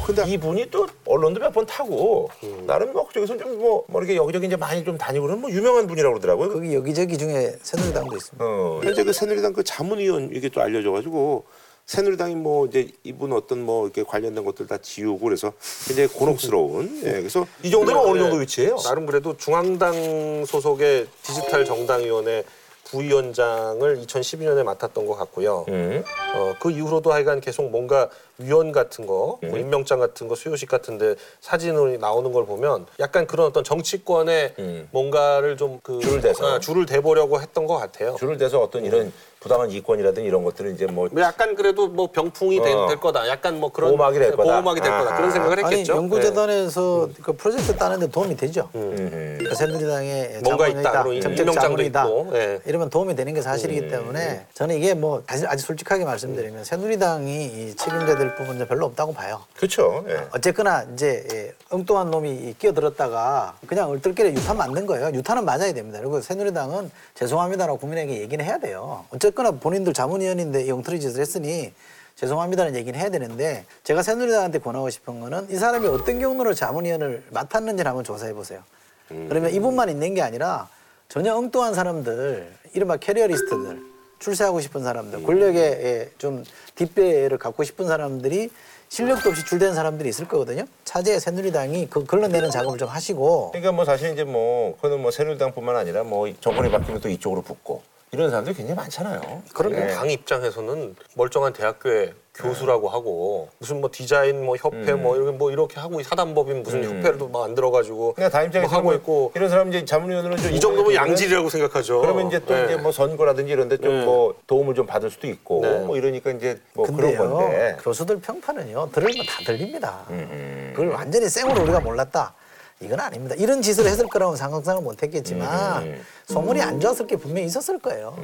근데 0.10 0.28
이분이 0.32 0.70
또 0.72 0.88
언론도 1.06 1.40
몇 1.40 1.50
번 1.54 1.66
타고 1.66 2.30
나름 2.66 2.94
뭐 2.94 3.08
그쪽에서 3.08 3.38
좀뭐 3.38 3.86
뭐 3.88 4.02
이렇게 4.02 4.16
여기저기 4.16 4.48
이제 4.48 4.56
많이 4.56 4.84
좀 4.84 4.98
다니고 4.98 5.24
그러는 5.26 5.42
뭐 5.42 5.50
유명한 5.52 5.88
분이라고 5.88 6.14
그러더라고요. 6.14 6.54
거기 6.54 6.74
여기저기 6.74 7.18
중에 7.18 7.56
새누리당도 7.62 8.16
있습니다. 8.16 8.46
어, 8.46 8.80
현재 8.84 9.04
그 9.04 9.14
새누리당 9.14 9.54
그 9.54 9.64
자문위원 9.64 10.30
이게 10.34 10.50
또 10.50 10.62
알려져가지고 10.62 11.44
새누리당이 11.88 12.36
뭐 12.36 12.68
이제 12.68 12.92
이분 13.04 13.34
어떤 13.34 13.64
뭐 13.64 13.86
이렇게 13.86 14.04
관련된 14.04 14.44
것들 14.46 14.68
다 14.68 14.78
지우고 14.78 15.26
그래서 15.26 15.54
굉장히 15.88 16.08
곤혹스러운. 16.10 17.02
예, 17.04 17.12
그래서 17.14 17.48
이 17.64 17.72
정도면 17.72 18.04
네. 18.04 18.10
어느 18.12 18.20
정도 18.20 18.36
위치예요? 18.38 18.78
나름 18.78 19.06
그래도 19.08 19.36
중앙당 19.38 20.46
소속의 20.46 21.08
디지털 21.24 21.66
정당위원회 21.66 22.44
부위원장을 22.90 24.02
2012년에 24.02 24.64
맡았던 24.64 25.06
것 25.06 25.16
같고요. 25.16 25.66
음. 25.70 26.04
어, 26.36 26.56
그 26.60 26.72
이후로도 26.72 27.14
하여간 27.14 27.40
계속 27.40 27.70
뭔가 27.70 28.10
위원 28.40 28.72
같은 28.72 29.06
거, 29.06 29.38
뭐 29.42 29.54
음. 29.54 29.60
임명장 29.60 30.00
같은 30.00 30.28
거, 30.28 30.36
수요식 30.36 30.70
같은데 30.70 31.16
사진으로 31.42 31.98
나오는 31.98 32.32
걸 32.32 32.46
보면 32.46 32.88
약간 33.00 33.28
그런 33.28 33.48
어떤 33.48 33.64
정치권에 33.64 34.56
음. 34.60 34.88
뭔가를 34.92 35.58
좀그 35.58 36.00
줄을 36.00 36.22
대서. 36.22 36.60
줄을 36.60 36.86
대보려고 36.86 37.40
했던 37.42 37.68
것 37.68 37.78
같아요. 37.78 38.16
줄을 38.18 38.38
대서 38.38 38.60
어떤 38.60 38.86
이런 38.86 39.12
부당한 39.40 39.72
이권이라든지 39.72 40.28
이런 40.28 40.44
것들을 40.44 40.74
이제 40.74 40.86
뭐뭐 40.86 41.10
약간 41.20 41.56
그래도 41.56 41.88
뭐 41.88 42.12
병풍이 42.12 42.62
될, 42.62 42.76
어. 42.76 42.88
될 42.88 43.00
거다. 43.00 43.28
약간 43.30 43.60
뭐 43.60 43.72
그런 43.72 43.92
보호막이 43.92 44.20
될 44.20 44.32
거다. 44.36 44.44
보호막이 44.44 44.82
될 44.82 44.92
거다. 44.92 45.16
그런 45.16 45.32
생각을 45.32 45.66
아니 45.66 45.76
했겠죠. 45.78 45.96
연구재단에서 45.96 47.10
그 47.22 47.34
프로젝트 47.34 47.76
따는데 47.76 48.08
도움이 48.08 48.36
되죠. 48.36 48.70
음. 48.76 49.38
그 49.42 49.56
새누리당의 49.56 50.42
뭔가 50.44 50.68
있다. 50.68 51.04
그리고 51.04 51.22
정책 51.22 51.40
임명장도 51.40 51.62
자문이다. 51.62 52.04
있고, 52.04 52.30
예. 52.34 52.60
이러면 52.66 52.90
도움이 52.90 53.16
되는 53.16 53.34
게 53.34 53.42
사실이기 53.42 53.88
때문에 53.90 54.46
저는 54.54 54.76
이게 54.76 54.94
뭐 54.94 55.24
다시 55.26 55.46
아주 55.48 55.66
솔직하게 55.66 56.04
말씀드리면 56.04 56.66
새누리당이 56.66 57.46
이 57.46 57.76
책임져야 57.78 58.18
될 58.18 58.36
부분은 58.36 58.68
별로 58.68 58.88
없다고 58.88 59.14
봐요. 59.14 59.42
그렇죠. 59.56 60.04
예. 60.10 60.28
어쨌거나 60.36 60.86
이제 60.94 61.26
예, 61.34 61.54
엉뚱한 61.70 62.12
놈이 62.12 62.56
끼어들었다가 62.60 63.56
그냥 63.68 63.90
얼떨결에 63.90 64.34
유탄 64.34 64.58
만든 64.58 64.86
거예요. 64.86 65.12
유탄은 65.14 65.46
맞아야 65.46 65.72
됩니다. 65.72 66.00
그리고 66.00 66.20
새누리당은 66.20 66.92
죄송합니다라고 67.16 67.80
국민에게 67.80 68.20
얘기는 68.20 68.44
해야 68.44 68.58
돼요. 68.58 69.06
어 69.10 69.18
쨌거나 69.30 69.52
본인들 69.52 69.94
자문위원인데 69.94 70.64
이 70.66 70.72
엉터리 70.72 71.00
짓을 71.00 71.22
했으니 71.22 71.72
죄송합니다는 72.16 72.76
얘기는 72.76 73.00
해야 73.00 73.10
되는데 73.10 73.66
제가 73.84 74.02
새누리당한테 74.02 74.60
권하고 74.60 74.90
싶은 74.90 75.20
거는 75.20 75.48
이 75.50 75.56
사람이 75.56 75.88
어떤 75.88 76.20
경로로 76.20 76.54
자문위원을 76.54 77.24
맡았는지를 77.30 77.88
한번 77.88 78.04
조사해 78.04 78.34
보세요. 78.34 78.62
그러면 79.08 79.52
이분만 79.52 79.90
있는 79.90 80.14
게 80.14 80.22
아니라 80.22 80.68
전혀 81.08 81.34
엉뚱한 81.34 81.74
사람들, 81.74 82.54
이른바 82.74 82.98
careerist들, 82.98 83.82
출세하고 84.20 84.62
싶은 84.62 84.84
사람들, 84.84 85.24
권력에 85.24 85.60
예, 85.60 86.12
좀 86.18 86.44
뒷배를 86.76 87.38
갖고 87.38 87.64
싶은 87.64 87.88
사람들이 87.88 88.50
실력도 88.90 89.30
없이 89.30 89.46
줄댄 89.46 89.74
사람들이 89.74 90.10
있을 90.10 90.28
거거든요. 90.28 90.66
차제에 90.84 91.20
새누리당이 91.20 91.88
그 91.90 92.04
걸러내는 92.04 92.52
작업을 92.52 92.78
좀 92.78 92.90
하시고 92.90 93.52
그러니까 93.52 93.72
뭐 93.72 93.86
사실 93.86 94.12
이제 94.12 94.24
뭐 94.24 94.76
그거는 94.76 95.00
뭐 95.02 95.12
새누리당뿐만 95.12 95.76
아니라 95.76 96.04
뭐 96.04 96.32
정권이 96.42 96.70
바뀌면 96.70 97.02
또 97.02 97.10
이쪽으로 97.10 97.42
붙고 97.42 97.82
이런 98.12 98.30
사람들이 98.32 98.56
굉장히 98.56 98.76
많잖아요. 98.78 99.44
그런 99.54 99.74
예. 99.74 99.88
당 99.94 100.10
입장에서는 100.10 100.96
멀쩡한 101.14 101.54
대학교의 101.54 102.14
교수라고 102.34 102.88
하고 102.90 103.50
무슨 103.60 103.82
뭐 103.82 103.90
디자인 103.92 104.44
뭐 104.46 104.56
협회 104.56 104.94
뭐 104.94 105.16
이렇게 105.18 105.32
뭐 105.38 105.52
이렇게 105.52 105.80
하고 105.80 106.02
사단법인 106.02 106.64
무슨 106.64 106.84
협회를 106.84 107.18
또 107.18 107.28
만들어가지고 107.28 108.14
그러니까 108.14 108.36
다 108.36 108.44
입장에서 108.46 108.70
뭐 108.70 108.78
하고 108.78 108.84
뭐 108.90 108.94
있고 108.96 109.32
이런 109.36 109.50
사람 109.50 109.68
이제 109.68 109.84
자문위원으로 109.84 110.38
좀 110.38 110.54
이 110.54 110.60
정도면 110.60 110.92
이용해 110.92 110.94
주면은 110.96 111.10
양질이라고 111.12 111.50
생각하죠. 111.50 112.02
그러면 112.02 112.28
이제 112.28 112.40
또 112.40 112.56
네. 112.56 112.64
이제 112.66 112.76
뭐 112.78 112.92
선거라든지 112.94 113.52
이런데 113.52 113.78
좀 113.78 113.92
네. 114.00 114.06
뭐 114.06 114.34
도움을 114.48 114.74
좀 114.74 114.86
받을 114.88 115.12
수도 115.12 115.28
있고 115.28 115.62
네. 115.62 115.80
뭐 115.80 115.98
이러니까 115.98 116.32
이제 116.32 116.60
뭐 116.74 116.86
그런 116.86 116.98
근데요 117.02 117.30
건데. 117.30 117.78
교수들 117.82 118.22
평판은요 118.22 118.90
들으면 118.94 119.26
다 119.28 119.44
들립니다. 119.46 120.06
음, 120.10 120.72
그걸 120.74 120.90
완전히 120.94 121.28
생으로 121.30 121.62
우리가 121.62 121.82
몰랐다. 121.82 122.34
이건 122.82 123.00
아닙니다. 123.00 123.36
이런 123.38 123.62
짓을 123.62 123.86
했을 123.86 124.08
거라고 124.08 124.36
상상을 124.36 124.82
못 124.82 125.04
했겠지만 125.04 125.84
음. 125.84 126.02
소문이 126.28 126.62
안 126.62 126.80
좋았을 126.80 127.08
게 127.08 127.18
분명히 127.18 127.48
있었을 127.48 127.80
거예요. 127.80 128.16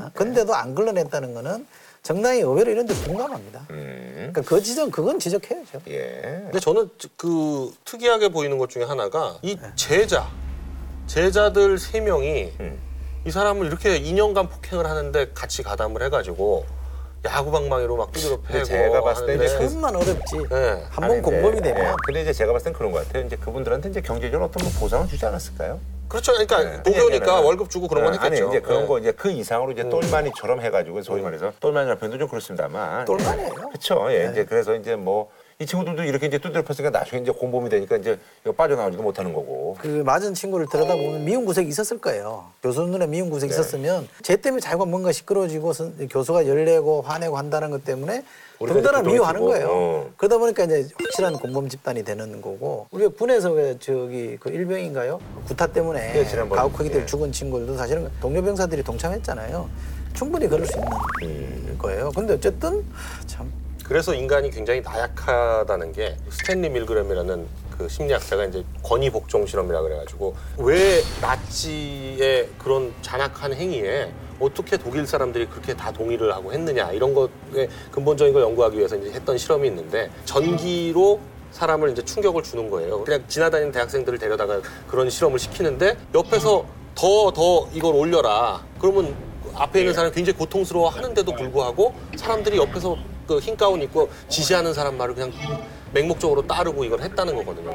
아, 0.00 0.10
근데도 0.14 0.54
안 0.54 0.74
걸러냈다는 0.74 1.34
거는 1.34 1.66
정당이 2.02 2.40
의외로 2.40 2.72
이런 2.72 2.84
데 2.84 2.94
공감합니다. 3.06 3.66
음, 3.70 4.30
그러니까 4.32 4.42
그 4.42 4.60
지적 4.60 4.90
그건 4.90 5.20
지적해야죠. 5.20 5.82
예. 5.88 6.40
근데 6.44 6.58
저는 6.58 6.90
그 7.16 7.72
특이하게 7.84 8.28
보이는 8.30 8.58
것 8.58 8.70
중에 8.70 8.82
하나가 8.82 9.38
이 9.42 9.56
제자 9.76 10.28
제자들 11.06 11.78
세 11.78 12.00
명이 12.00 12.52
음. 12.58 12.78
이 13.24 13.30
사람을 13.30 13.66
이렇게 13.66 14.00
2년간 14.02 14.50
폭행을 14.50 14.84
하는데 14.84 15.30
같이 15.32 15.62
가담을 15.62 16.02
해가지고 16.02 16.66
야구방망이로 17.24 17.96
막 17.96 18.10
두드려 18.12 18.36
패고 18.36 18.46
근데 18.48 18.64
제가 18.64 19.00
봤을 19.02 19.26
때 19.26 19.34
이제 19.36 19.46
하는데 19.46 19.66
그것만 19.68 19.96
어렵지. 19.96 20.36
네. 20.50 20.84
한 20.90 21.04
아니, 21.04 21.14
번 21.14 21.22
공범이 21.22 21.58
이제, 21.58 21.72
되면 21.72 21.86
예. 21.86 21.94
근데 22.04 22.22
이제 22.22 22.32
제가 22.32 22.52
봤을 22.52 22.64
땐 22.66 22.72
그런 22.72 22.90
것 22.90 23.06
같아요. 23.06 23.24
이제 23.24 23.36
그분들한테 23.36 23.90
이제 23.90 24.00
경제적으로 24.00 24.46
어떤 24.46 24.64
뭐 24.64 24.72
보상을 24.80 25.06
주지 25.06 25.24
않았을까요? 25.24 25.78
그렇죠. 26.08 26.32
그러니까 26.32 26.62
네. 26.82 26.90
목요니까 26.90 27.36
아니, 27.36 27.46
월급 27.46 27.70
주고 27.70 27.86
그런 27.88 28.04
건 28.04 28.12
어, 28.12 28.16
했겠죠. 28.20 28.44
아니 28.44 28.50
이제 28.50 28.60
그런 28.60 28.82
네. 28.82 28.86
거 28.88 28.98
이제 28.98 29.12
그 29.12 29.30
이상으로 29.30 29.72
이제 29.72 29.88
똘마니처럼 29.88 30.60
해가지고 30.60 31.02
소위 31.02 31.22
말해서 31.22 31.52
똘마니라는 31.60 31.98
표현도 31.98 32.18
좀 32.18 32.28
그렇습니다만. 32.28 33.04
똘마니예요. 33.04 33.50
그렇죠. 33.54 34.06
예. 34.10 34.28
이제 34.30 34.44
그래서 34.44 34.74
이제 34.74 34.96
뭐 34.96 35.30
이 35.62 35.66
친구들도 35.66 36.02
이렇게 36.02 36.26
이제 36.26 36.38
두드려 36.38 36.62
텄으니까 36.64 36.90
나중에 36.90 37.22
이제 37.22 37.30
공범이 37.30 37.70
되니까 37.70 37.96
이제 37.96 38.18
이거 38.44 38.52
빠져나오지도 38.52 39.00
못하는 39.02 39.32
거고. 39.32 39.76
그 39.80 39.86
맞은 40.04 40.34
친구를 40.34 40.66
들여다보면 40.68 41.24
미운 41.24 41.44
구석이 41.46 41.68
있었을 41.68 41.98
거예요. 42.00 42.46
교수 42.62 42.82
눈에 42.82 43.06
미운 43.06 43.30
구석이 43.30 43.52
네. 43.52 43.54
있었으면 43.60 44.08
쟤 44.22 44.34
때문에 44.36 44.60
자기가 44.60 44.84
뭔가 44.84 45.12
시끄러워지고 45.12 45.72
선- 45.72 46.08
교수가 46.08 46.48
열내고 46.48 47.02
화내고 47.02 47.36
한다는 47.38 47.70
것 47.70 47.84
때문에 47.84 48.24
우리가 48.58 48.80
이제 49.00 49.02
미워하는 49.10 49.40
거예요. 49.40 49.68
어. 49.70 50.10
그러다 50.16 50.38
보니까 50.38 50.64
이제 50.64 50.88
확실한 51.00 51.34
공범 51.34 51.68
집단이 51.68 52.02
되는 52.04 52.40
거고 52.42 52.86
우리 52.90 53.04
가 53.04 53.10
군에서 53.16 53.52
왜 53.52 53.76
저기 53.78 54.36
그 54.40 54.50
일병인가요? 54.50 55.20
구타 55.46 55.68
때문에 55.68 56.12
예, 56.18 56.24
지난번에. 56.26 56.60
가혹하게 56.60 56.90
예. 56.92 57.06
죽은 57.06 57.30
친구들도 57.30 57.76
사실은 57.76 58.08
동료 58.20 58.42
병사들이 58.42 58.82
동참했잖아요. 58.82 59.68
충분히 60.14 60.48
그럴 60.48 60.66
수 60.66 60.72
있는 60.76 60.92
음. 61.22 61.76
거예요. 61.78 62.10
근데 62.14 62.34
어쨌든 62.34 62.84
참 63.26 63.50
그래서 63.92 64.14
인간이 64.14 64.50
굉장히 64.50 64.80
나약하다는 64.80 65.92
게 65.92 66.16
스탠리 66.30 66.70
밀그램이라는 66.70 67.46
그 67.76 67.86
심리학자가 67.90 68.46
이제 68.46 68.64
권위 68.82 69.10
복종 69.10 69.44
실험이라 69.44 69.82
그래가지고 69.82 70.34
왜 70.56 71.02
나치의 71.20 72.48
그런 72.56 72.94
잔악한 73.02 73.52
행위에 73.52 74.10
어떻게 74.40 74.78
독일 74.78 75.06
사람들이 75.06 75.44
그렇게 75.44 75.76
다 75.76 75.92
동의를 75.92 76.34
하고 76.34 76.54
했느냐 76.54 76.90
이런 76.92 77.12
것에 77.12 77.68
근본적인 77.90 78.32
걸 78.32 78.42
연구하기 78.44 78.78
위해서 78.78 78.96
이제 78.96 79.10
했던 79.10 79.36
실험이 79.36 79.68
있는데 79.68 80.10
전기로 80.24 81.20
사람을 81.50 81.90
이제 81.90 82.02
충격을 82.02 82.44
주는 82.44 82.70
거예요. 82.70 83.04
그냥 83.04 83.22
지나다니는 83.28 83.72
대학생들을 83.72 84.18
데려다가 84.18 84.62
그런 84.88 85.10
실험을 85.10 85.38
시키는데 85.38 85.98
옆에서 86.14 86.64
더 86.94 87.30
더 87.34 87.68
이걸 87.74 87.94
올려라. 87.94 88.64
그러면 88.80 89.14
앞에 89.54 89.80
있는 89.80 89.94
사람이 89.94 90.14
굉장히 90.14 90.38
고통스러워 90.38 90.88
하는데도 90.88 91.32
불구하고 91.34 91.94
사람들이 92.16 92.56
옆에서 92.56 92.96
그 93.26 93.38
흰 93.40 93.56
가운 93.56 93.80
입고 93.80 94.10
지시하는 94.28 94.74
사람 94.74 94.98
말을 94.98 95.14
그냥 95.14 95.32
맹목적으로 95.92 96.46
따르고 96.46 96.84
이걸 96.84 97.00
했다는 97.00 97.34
거거든요. 97.36 97.72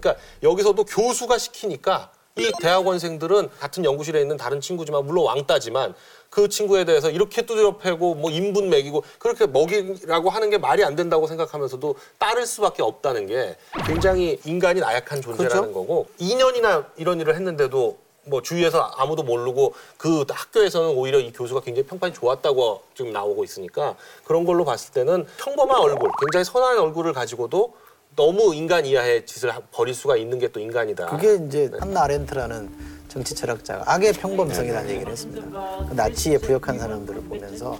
그러니까 0.00 0.22
여기서도 0.42 0.84
교수가 0.84 1.38
시키니까 1.38 2.10
이 2.38 2.50
대학원생들은 2.60 3.48
같은 3.58 3.84
연구실에 3.84 4.20
있는 4.20 4.36
다른 4.36 4.60
친구지만 4.60 5.06
물론 5.06 5.24
왕따지만 5.26 5.94
그 6.28 6.48
친구에 6.48 6.84
대해서 6.84 7.08
이렇게 7.10 7.42
두드려 7.46 7.78
패고 7.78 8.14
뭐 8.14 8.30
인분 8.30 8.68
먹이고 8.68 9.04
그렇게 9.18 9.46
먹이라고 9.46 10.28
하는 10.28 10.50
게 10.50 10.58
말이 10.58 10.84
안 10.84 10.96
된다고 10.96 11.26
생각하면서도 11.26 11.94
따를 12.18 12.44
수밖에 12.46 12.82
없다는 12.82 13.26
게 13.26 13.56
굉장히 13.86 14.38
인간이 14.44 14.80
나약한 14.80 15.22
존재라는 15.22 15.72
그렇죠. 15.72 15.72
거고 15.72 16.08
2년이나 16.20 16.86
이런 16.96 17.20
일을 17.20 17.34
했는데도 17.36 17.96
뭐 18.26 18.42
주위에서 18.42 18.92
아무도 18.96 19.22
모르고 19.22 19.74
그 19.96 20.24
학교에서는 20.28 20.90
오히려 20.90 21.18
이 21.20 21.32
교수가 21.32 21.60
굉장히 21.60 21.86
평판이 21.86 22.12
좋았다고 22.12 22.82
지금 22.94 23.12
나오고 23.12 23.44
있으니까 23.44 23.94
그런 24.24 24.44
걸로 24.44 24.64
봤을 24.64 24.92
때는 24.92 25.26
평범한 25.38 25.80
얼굴, 25.80 26.10
굉장히 26.20 26.44
선한 26.44 26.78
얼굴을 26.78 27.12
가지고도 27.12 27.74
너무 28.16 28.54
인간 28.54 28.84
이하의 28.86 29.26
짓을 29.26 29.54
하- 29.54 29.60
벌일 29.72 29.94
수가 29.94 30.16
있는 30.16 30.38
게 30.38 30.48
또 30.48 30.58
인간이다. 30.60 31.06
그게 31.06 31.34
이제 31.46 31.70
한나 31.78 32.02
아렌트라는 32.04 32.96
정치 33.08 33.34
철학자가 33.34 33.84
악의 33.92 34.14
평범성이라는 34.14 34.90
얘기를 34.90 35.12
했습니다. 35.12 35.46
그 35.88 35.94
나치에 35.94 36.38
부역한 36.38 36.78
사람들을 36.78 37.22
보면서. 37.22 37.78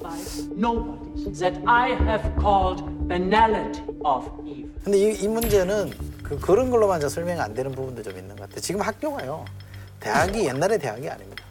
근데 4.85 4.99
이, 4.99 5.15
이 5.23 5.29
문제는 5.29 5.91
그, 6.23 6.39
그런 6.39 6.71
걸로만 6.71 7.01
저 7.01 7.09
설명 7.09 7.41
안 7.41 7.53
되는 7.55 7.73
부분도 7.73 8.03
좀 8.03 8.17
있는 8.17 8.37
것 8.37 8.43
같아요. 8.43 8.61
지금 8.61 8.81
학교가요. 8.81 9.45
대학이 10.07 10.47
옛날의 10.47 10.79
대학이 10.79 11.11
아닙니다. 11.11 11.43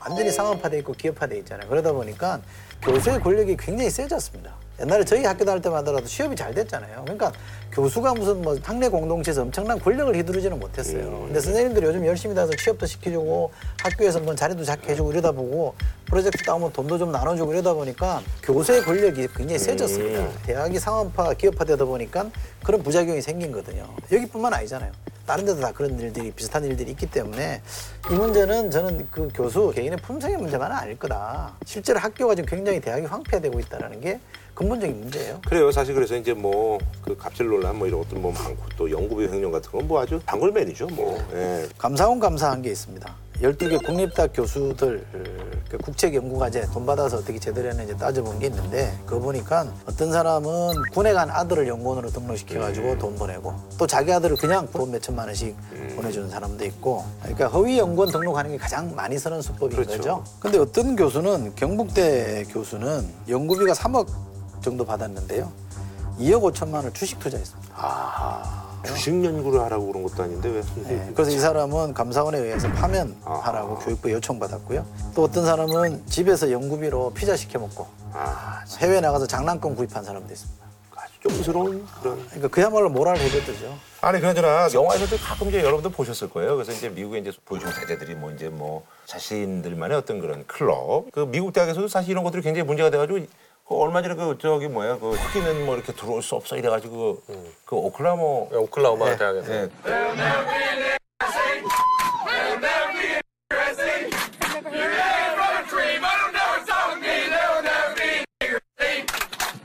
완전히 0.00 0.30
상업화돼 0.30 0.78
있고 0.80 0.92
기업화돼 0.92 1.38
있잖아요. 1.38 1.66
그러다 1.68 1.92
보니까 1.92 2.40
교수의 2.82 3.20
권력이 3.20 3.56
굉장히 3.56 3.88
세졌습니다. 3.88 4.52
옛날에 4.80 5.04
저희 5.04 5.24
학교 5.24 5.44
다닐 5.44 5.62
때마다라도 5.62 6.04
취업이 6.04 6.36
잘 6.36 6.52
됐잖아요. 6.52 7.02
그러니까 7.04 7.32
교수가 7.72 8.14
무슨 8.14 8.42
뭐 8.42 8.56
학내 8.62 8.88
공동체에서 8.88 9.42
엄청난 9.42 9.78
권력을 9.80 10.14
휘두르지는 10.14 10.60
못했어요. 10.60 11.22
근데 11.24 11.40
선생님들이 11.40 11.86
요즘 11.86 12.06
열심히 12.06 12.34
다서 12.34 12.52
취업도 12.54 12.84
시켜주고 12.84 13.50
학교에서 13.82 14.20
뭐 14.20 14.34
자리도 14.34 14.62
잡게 14.62 14.92
해주고 14.92 15.10
이러다 15.12 15.32
보고 15.32 15.74
프로젝트 16.04 16.42
따오면 16.44 16.72
돈도 16.72 16.98
좀 16.98 17.10
나눠주고 17.10 17.52
이러다 17.54 17.72
보니까 17.72 18.20
교수의 18.42 18.82
권력이 18.82 19.26
굉장히 19.34 19.58
세졌습니다. 19.58 20.28
대학이 20.42 20.78
상업화, 20.78 21.32
기업화 21.32 21.64
되다 21.64 21.84
보니까 21.86 22.30
그런 22.62 22.82
부작용이 22.82 23.22
생긴 23.22 23.50
거거든요. 23.52 23.88
여기뿐만 24.10 24.52
아니잖아요. 24.52 24.92
다른 25.24 25.46
데도 25.46 25.60
다 25.60 25.72
그런 25.72 25.98
일들이 25.98 26.30
비슷한 26.32 26.64
일들이 26.64 26.90
있기 26.90 27.06
때문에 27.06 27.62
이 28.10 28.14
문제는 28.14 28.70
저는 28.70 29.08
그 29.10 29.28
교수 29.32 29.72
개인의 29.74 29.96
품성의 29.98 30.36
문제만은 30.36 30.76
아닐 30.76 30.98
거다. 30.98 31.54
실제로 31.64 32.00
학교가 32.00 32.34
지금 32.34 32.50
굉장히 32.50 32.80
대학이 32.80 33.06
황폐되고 33.06 33.58
있다는 33.60 34.00
게 34.00 34.20
근본적인 34.54 35.00
문제예요. 35.00 35.40
그래요. 35.46 35.70
사실 35.70 35.94
그래서 35.94 36.16
이제 36.16 36.34
뭐 36.34 36.78
그 37.04 37.16
갑질 37.16 37.46
논란 37.46 37.61
뭐 37.72 37.86
이런 37.86 38.00
것들 38.02 38.18
뭐 38.18 38.32
많고 38.32 38.62
또 38.76 38.90
연구비 38.90 39.26
횡령 39.28 39.52
같은 39.52 39.70
건 39.70 39.82
뭐 39.82 40.00
아주 40.00 40.20
단골맨이죠. 40.24 40.86
뭐. 40.88 41.18
예. 41.34 41.68
감사원 41.76 42.18
감사한 42.20 42.62
게 42.62 42.70
있습니다. 42.70 43.14
12개 43.42 43.84
국립대학 43.84 44.30
교수들 44.32 45.04
그 45.68 45.76
국책연구과제 45.78 46.68
돈 46.72 46.86
받아서 46.86 47.16
어떻게 47.16 47.38
제대로 47.40 47.68
했는지 47.68 47.96
따져본 47.96 48.38
게 48.38 48.46
있는데 48.46 48.96
그거 49.04 49.18
보니까 49.18 49.66
어떤 49.86 50.12
사람은 50.12 50.74
군에 50.92 51.12
간 51.12 51.28
아들을 51.30 51.66
연구원으로 51.66 52.10
등록시켜가지고 52.10 52.98
돈 52.98 53.16
보내고 53.16 53.52
또 53.78 53.86
자기 53.86 54.12
아들을 54.12 54.36
그냥 54.36 54.68
돈 54.70 54.92
몇천만 54.92 55.26
원씩 55.26 55.56
보내주는 55.96 56.30
사람도 56.30 56.64
있고 56.66 57.04
그러니까 57.22 57.48
허위 57.48 57.78
연구원 57.78 58.12
등록하는 58.12 58.52
게 58.52 58.56
가장 58.58 58.94
많이 58.94 59.18
쓰는 59.18 59.42
수법인 59.42 59.76
그렇죠. 59.76 59.96
거죠. 59.96 60.24
근데 60.38 60.58
어떤 60.58 60.94
교수는 60.94 61.56
경북대 61.56 62.44
교수는 62.50 63.08
연구비가 63.28 63.72
3억 63.72 64.06
정도 64.62 64.84
받았는데요. 64.84 65.50
2억 66.18 66.52
5천만 66.52 66.74
원을 66.74 66.92
주식 66.92 67.18
투자했습니다. 67.18 67.72
주식 68.86 69.24
연구를 69.24 69.60
하라고 69.60 69.86
그런 69.86 70.02
것도 70.02 70.22
아닌데 70.24 70.48
왜? 70.48 70.62
네, 70.82 71.12
그래서 71.14 71.30
이 71.30 71.38
사람은 71.38 71.94
감사원에 71.94 72.38
의해서 72.38 72.68
파면하라고 72.72 73.78
교육부에 73.78 74.12
요청받았고요. 74.14 74.84
또 75.14 75.22
어떤 75.22 75.44
사람은 75.46 76.04
집에서 76.06 76.50
연구비로 76.50 77.12
피자 77.14 77.36
시켜 77.36 77.58
먹고 77.60 77.86
아, 78.12 78.64
해외 78.78 79.00
나가서 79.00 79.26
장난감 79.26 79.76
구입한 79.76 80.02
사람도 80.02 80.32
있습니다. 80.32 80.66
아주 80.96 81.12
좀스러운 81.22 81.86
그런. 82.00 82.24
그러니까 82.26 82.48
그야말로 82.48 82.90
모랄 82.90 83.16
해저드죠. 83.18 83.72
아니 84.00 84.20
그나저나 84.20 84.68
영화에서도 84.74 85.16
가끔 85.18 85.48
이제 85.48 85.60
여러분들 85.60 85.92
보셨을 85.92 86.28
거예요. 86.30 86.56
그래서 86.56 86.72
이제 86.72 86.88
미국에 86.88 87.18
이제 87.18 87.30
보여준 87.44 87.70
세대들이 87.70 88.16
뭐 88.16 88.32
이제 88.32 88.48
뭐 88.48 88.84
자신들만의 89.06 89.96
어떤 89.96 90.18
그런 90.20 90.44
클럽. 90.48 91.04
그 91.12 91.20
미국 91.20 91.52
대학에서도 91.52 91.86
사실 91.86 92.10
이런 92.10 92.24
것들이 92.24 92.42
굉장히 92.42 92.66
문제가 92.66 92.90
돼가지고 92.90 93.20
그 93.66 93.76
얼마 93.76 94.02
전에 94.02 94.14
그 94.14 94.36
저기 94.40 94.68
뭐야 94.68 94.98
그 94.98 95.12
흑인은 95.12 95.64
뭐 95.64 95.76
이렇게 95.76 95.92
들어올 95.92 96.22
수 96.22 96.34
없어 96.34 96.56
이래가지고 96.56 97.22
그, 97.26 97.54
그 97.64 97.76
오클라모 97.76 98.50
오클라호마 98.52 99.16
대학에서 99.16 99.52
네. 99.52 99.68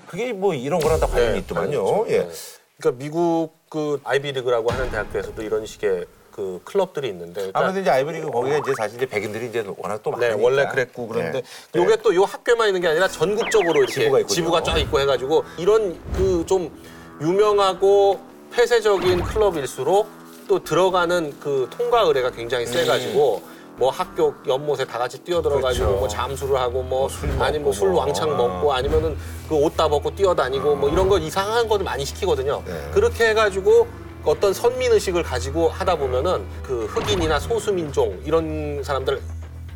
그게 0.07 0.33
뭐 0.33 0.53
이런 0.53 0.79
거랑 0.79 0.99
다 0.99 1.05
관련이 1.05 1.33
네, 1.33 1.38
있더만요. 1.39 2.07
예. 2.07 2.19
네. 2.19 2.29
그러니까 2.77 3.03
미국 3.03 3.51
그 3.69 3.99
아이비리그라고 4.03 4.71
하는 4.71 4.89
대학교에서도 4.89 5.41
이런 5.41 5.65
식의 5.65 6.05
그 6.38 6.62
클럽들이 6.65 7.08
있는데 7.10 7.34
그러니까 7.41 7.60
아무래도 7.60 7.80
이제 7.80 7.89
아이브리그 7.89 8.30
거기가 8.30 8.58
이제 8.60 8.71
사실 8.78 8.97
이제 8.97 9.08
백인들이 9.08 9.47
이제 9.47 9.65
워낙 9.76 10.00
또 10.04 10.12
네, 10.12 10.28
많으니까. 10.30 10.43
원래 10.43 10.67
그랬고 10.67 11.08
그런데 11.08 11.41
네. 11.71 11.82
요게 11.82 11.95
또 12.04 12.13
요 12.13 12.26
학교만 12.26 12.67
있는 12.67 12.80
게 12.80 12.88
아니라 12.89 13.08
전국적으로 13.08 13.80
이렇게 13.80 13.93
지부가 13.93 14.19
있군요. 14.19 14.34
지부가 14.36 14.62
쫙 14.63 14.78
있고 14.78 15.00
해가지고 15.00 15.43
이런 15.58 16.00
그 16.13 16.45
좀 16.45 16.69
유명하고 17.21 18.19
폐쇄적인 18.52 19.23
클럽일수록 19.23 20.08
또 20.47 20.63
들어가는 20.63 21.39
그 21.39 21.67
통과 21.76 22.02
의뢰가 22.02 22.30
굉장히 22.30 22.67
세가지고 22.67 23.41
뭐 23.78 23.89
학교 23.89 24.36
연못에 24.47 24.86
다 24.86 25.00
같이 25.00 25.17
뛰어들어가지고 25.23 25.86
음. 25.86 25.88
그렇죠. 25.88 26.00
뭐 26.00 26.08
잠수를 26.08 26.56
하고 26.60 26.84
뭐술 26.84 27.30
먹고 27.30 27.43
아니면 27.43 27.71
술 27.73 27.89
뭐. 27.89 28.02
왕창 28.02 28.32
아. 28.32 28.36
먹고 28.38 28.71
아니면은 28.73 29.17
그 29.50 29.56
옷 29.56 29.76
다 29.76 29.88
벗고 29.88 30.13
뛰어다니고 30.13 30.76
뭐 30.76 30.88
이런 30.91 31.10
거 31.10 31.17
이상한 31.17 31.67
것들 31.67 31.84
많이 31.84 32.06
시키거든요. 32.06 32.62
네. 32.63 32.91
그렇게 32.93 33.30
해가지고 33.30 33.88
어떤 34.27 34.53
선민 34.53 34.91
의식을 34.91 35.23
가지고 35.23 35.69
하다 35.69 35.95
보면은 35.95 36.45
그 36.61 36.85
흑인이나 36.85 37.39
소수민종 37.39 38.21
이런 38.25 38.83
사람들 38.83 39.21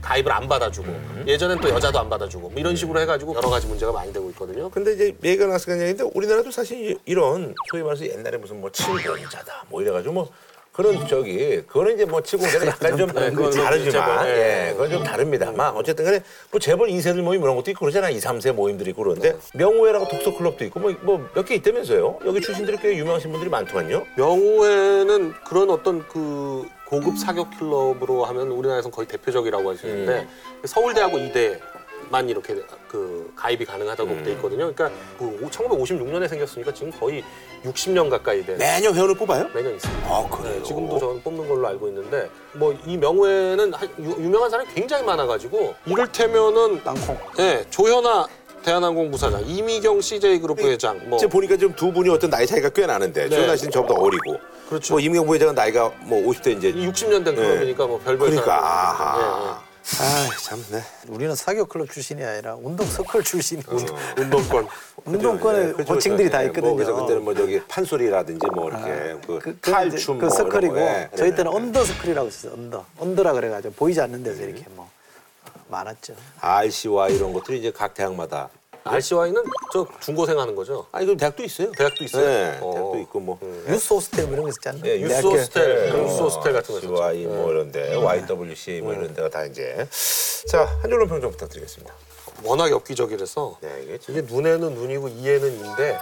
가입을 0.01 0.31
안 0.31 0.47
받아주고 0.47 0.87
음. 0.87 1.23
예전엔 1.25 1.59
또 1.61 1.69
여자도 1.69 1.99
안 1.99 2.09
받아주고 2.09 2.49
뭐 2.49 2.59
이런 2.59 2.75
식으로 2.75 2.99
해가지고 2.99 3.35
여러 3.35 3.49
가지 3.49 3.67
문제가 3.67 3.91
많이 3.91 4.11
되고 4.11 4.29
있거든요. 4.31 4.69
근데 4.69 4.93
이제 4.93 5.15
나서 5.47 5.65
그냥 5.65 5.81
얘기인데 5.81 6.03
우리나라도 6.13 6.51
사실 6.51 6.97
이런 7.05 7.55
소위 7.69 7.83
말해서 7.83 8.05
옛날에 8.07 8.37
무슨 8.37 8.59
뭐 8.59 8.69
칠공자다 8.71 9.65
뭐 9.69 9.81
이래가지고 9.81 10.13
뭐 10.13 10.29
그런 10.71 11.05
저기 11.05 11.61
그거는 11.67 11.95
이제 11.95 12.05
뭐 12.05 12.21
칠공자는 12.21 12.67
약간 12.67 12.95
좀 12.97 13.07
네, 13.11 13.29
그건 13.29 13.51
좀 13.51 13.63
다르지만. 13.63 14.27
예 14.27 14.31
네. 14.33 14.69
그건 14.71 14.89
좀 14.89 15.03
다릅니다만. 15.03 15.75
어쨌든 15.75 16.05
간에 16.05 16.21
뭐 16.49 16.59
재벌 16.59 16.87
2세들 16.87 17.21
모임 17.21 17.41
이런 17.41 17.55
것도 17.57 17.71
있고 17.71 17.81
그러잖아. 17.81 18.09
2, 18.09 18.17
3세 18.19 18.53
모임들이 18.53 18.91
있고 18.91 19.03
그러는데 19.03 19.37
명우회라고 19.53 20.07
독서 20.07 20.35
클럽도 20.37 20.63
있고 20.65 20.79
뭐 20.79 20.93
몇 21.35 21.45
개 21.45 21.55
있다면서요? 21.55 22.19
여기 22.25 22.39
출신들이 22.39 22.77
꽤 22.81 22.95
유명하신 22.95 23.31
분들이 23.31 23.49
많더만요. 23.49 24.05
명우회는 24.15 25.33
그런 25.45 25.69
어떤 25.71 26.07
그 26.07 26.65
고급 26.85 27.17
사교 27.17 27.49
클럽으로 27.57 28.23
하면 28.25 28.47
우리나라에서는 28.49 28.93
거의 28.93 29.07
대표적이라고 29.07 29.69
할 29.69 29.77
수 29.77 29.87
있는데 29.87 30.27
서울대하고 30.65 31.17
이대 31.19 31.59
만 32.11 32.27
이렇게 32.29 32.55
그 32.89 33.31
가입이 33.37 33.63
가능하다고 33.65 34.23
돼 34.23 34.31
있거든요. 34.33 34.71
그러니까 34.73 34.91
그 35.17 35.49
1956년에 35.49 36.27
생겼으니까 36.27 36.73
지금 36.73 36.91
거의 36.91 37.23
60년 37.63 38.09
가까이 38.09 38.45
된 38.45 38.57
매년 38.57 38.93
회원을 38.93 39.15
뽑아요? 39.15 39.47
매년 39.53 39.73
있습니다. 39.75 40.07
아 40.09 40.27
그래요? 40.29 40.55
네, 40.57 40.63
지금도 40.63 40.99
저는 40.99 41.21
뽑는 41.23 41.47
걸로 41.47 41.67
알고 41.69 41.87
있는데 41.87 42.29
뭐이 42.53 42.97
한- 43.73 43.89
유, 43.99 44.09
유명한 44.23 44.49
사람이 44.49 44.69
굉장히 44.73 45.03
많아가지고 45.05 45.73
이를테면은 45.85 46.83
땅콩. 46.83 47.17
네, 47.37 47.63
조현아 47.69 48.27
대한항공 48.63 49.09
부사장, 49.09 49.41
이미경 49.47 50.01
CJ 50.01 50.39
그룹 50.39 50.57
부회장, 50.57 50.99
뭐 51.09 51.17
지금 51.17 51.31
보니까 51.31 51.57
지금 51.57 51.73
두 51.75 51.91
분이 51.91 52.09
어떤 52.09 52.29
나이 52.29 52.45
차이가 52.45 52.69
꽤 52.69 52.85
나는데 52.85 53.29
네. 53.29 53.35
조현아 53.35 53.55
씨는 53.55 53.71
저보다 53.71 53.95
어리고 53.99 54.37
그렇죠. 54.69 54.93
뭐 54.93 54.99
이민경 54.99 55.25
부회장은 55.25 55.55
나이가 55.55 55.91
뭐 56.01 56.21
50대 56.29 56.57
이제 56.57 56.71
60년 56.73 57.23
된 57.25 57.35
클럽이니까 57.35 57.87
뭐 57.87 57.99
별별 57.99 58.29
그러니까 58.29 58.45
사람이 58.45 58.65
아하 58.65 59.17
예, 59.19 59.49
예. 59.67 59.70
아 59.99 60.29
참 60.43 60.63
네. 60.71 60.81
우리는 61.07 61.35
사교 61.35 61.65
클럽 61.65 61.89
출신이 61.89 62.23
아니라 62.23 62.55
운동 62.55 62.85
서클 62.85 63.23
출신이 63.23 63.63
운동권. 64.17 64.67
운동권에 65.05 65.73
그죠, 65.73 65.93
호칭들이 65.93 66.25
그죠. 66.29 66.37
다 66.37 66.43
예, 66.43 66.47
있거든요. 66.47 66.67
뭐 66.67 66.75
그래서 66.75 66.93
그때는 66.95 67.23
뭐 67.23 67.33
저기 67.33 67.59
판소리라든지 67.67 68.47
뭐 68.53 68.69
이렇게 68.69 69.17
그, 69.25 69.39
그, 69.39 69.57
그 69.59 69.71
탈춤 69.71 70.19
그뭐 70.19 70.29
서클이고 70.29 70.73
거, 70.75 70.79
예. 70.81 71.09
저희 71.17 71.35
때는 71.35 71.51
under 71.51 71.83
서클이라고 71.83 72.27
있었어요. 72.27 72.53
Under. 72.53 72.85
Under라 72.99 73.33
그래가지고 73.33 73.73
보이지 73.73 73.99
않는 74.01 74.23
데서 74.23 74.43
이렇게 74.43 74.63
뭐 74.75 74.89
많았죠. 75.69 76.13
RCY 76.39 77.09
이런 77.09 77.33
것들이 77.33 77.59
이제 77.59 77.71
각 77.71 77.93
대학마다 77.93 78.49
RCY는 78.83 79.43
저 79.73 79.85
중고생 79.99 80.39
하는 80.39 80.55
거죠. 80.55 80.87
아니 80.91 81.05
그럼 81.05 81.17
대학도 81.17 81.43
있어요. 81.43 81.71
대학도 81.77 82.03
있어요? 82.03 82.25
네, 82.25 82.57
어. 82.61 82.71
대학도 82.73 82.99
있고 83.01 83.19
뭐 83.19 83.39
유스 83.67 83.93
호스텔 83.93 84.25
뭐 84.25 84.33
이런 84.33 84.43
거 84.43 84.49
있었잖아요. 84.49 84.81
예, 84.85 84.99
유스 85.01 85.09
대학교. 85.09 85.29
호스텔, 85.31 85.75
네, 85.91 86.03
유스 86.03 86.21
호스텔 86.21 86.53
같은 86.53 86.73
거 86.73 86.79
있었죠. 86.79 86.95
CY 86.97 87.25
뭐 87.25 87.51
이런데 87.51 87.95
YWC 87.95 88.81
뭐 88.81 88.93
이런 88.93 89.13
데가 89.13 89.29
다 89.29 89.45
이제 89.45 89.87
자한 90.47 90.89
줄로 90.89 91.07
평좀 91.07 91.31
부탁드리겠습니다. 91.31 91.93
워낙 92.43 92.71
엽기적이라서 92.71 93.57
네 93.61 93.81
이게 93.83 93.97
참- 93.99 94.17
이게 94.17 94.25
눈에는 94.33 94.73
눈이고 94.73 95.09
이에는 95.09 95.65
인데 95.65 95.97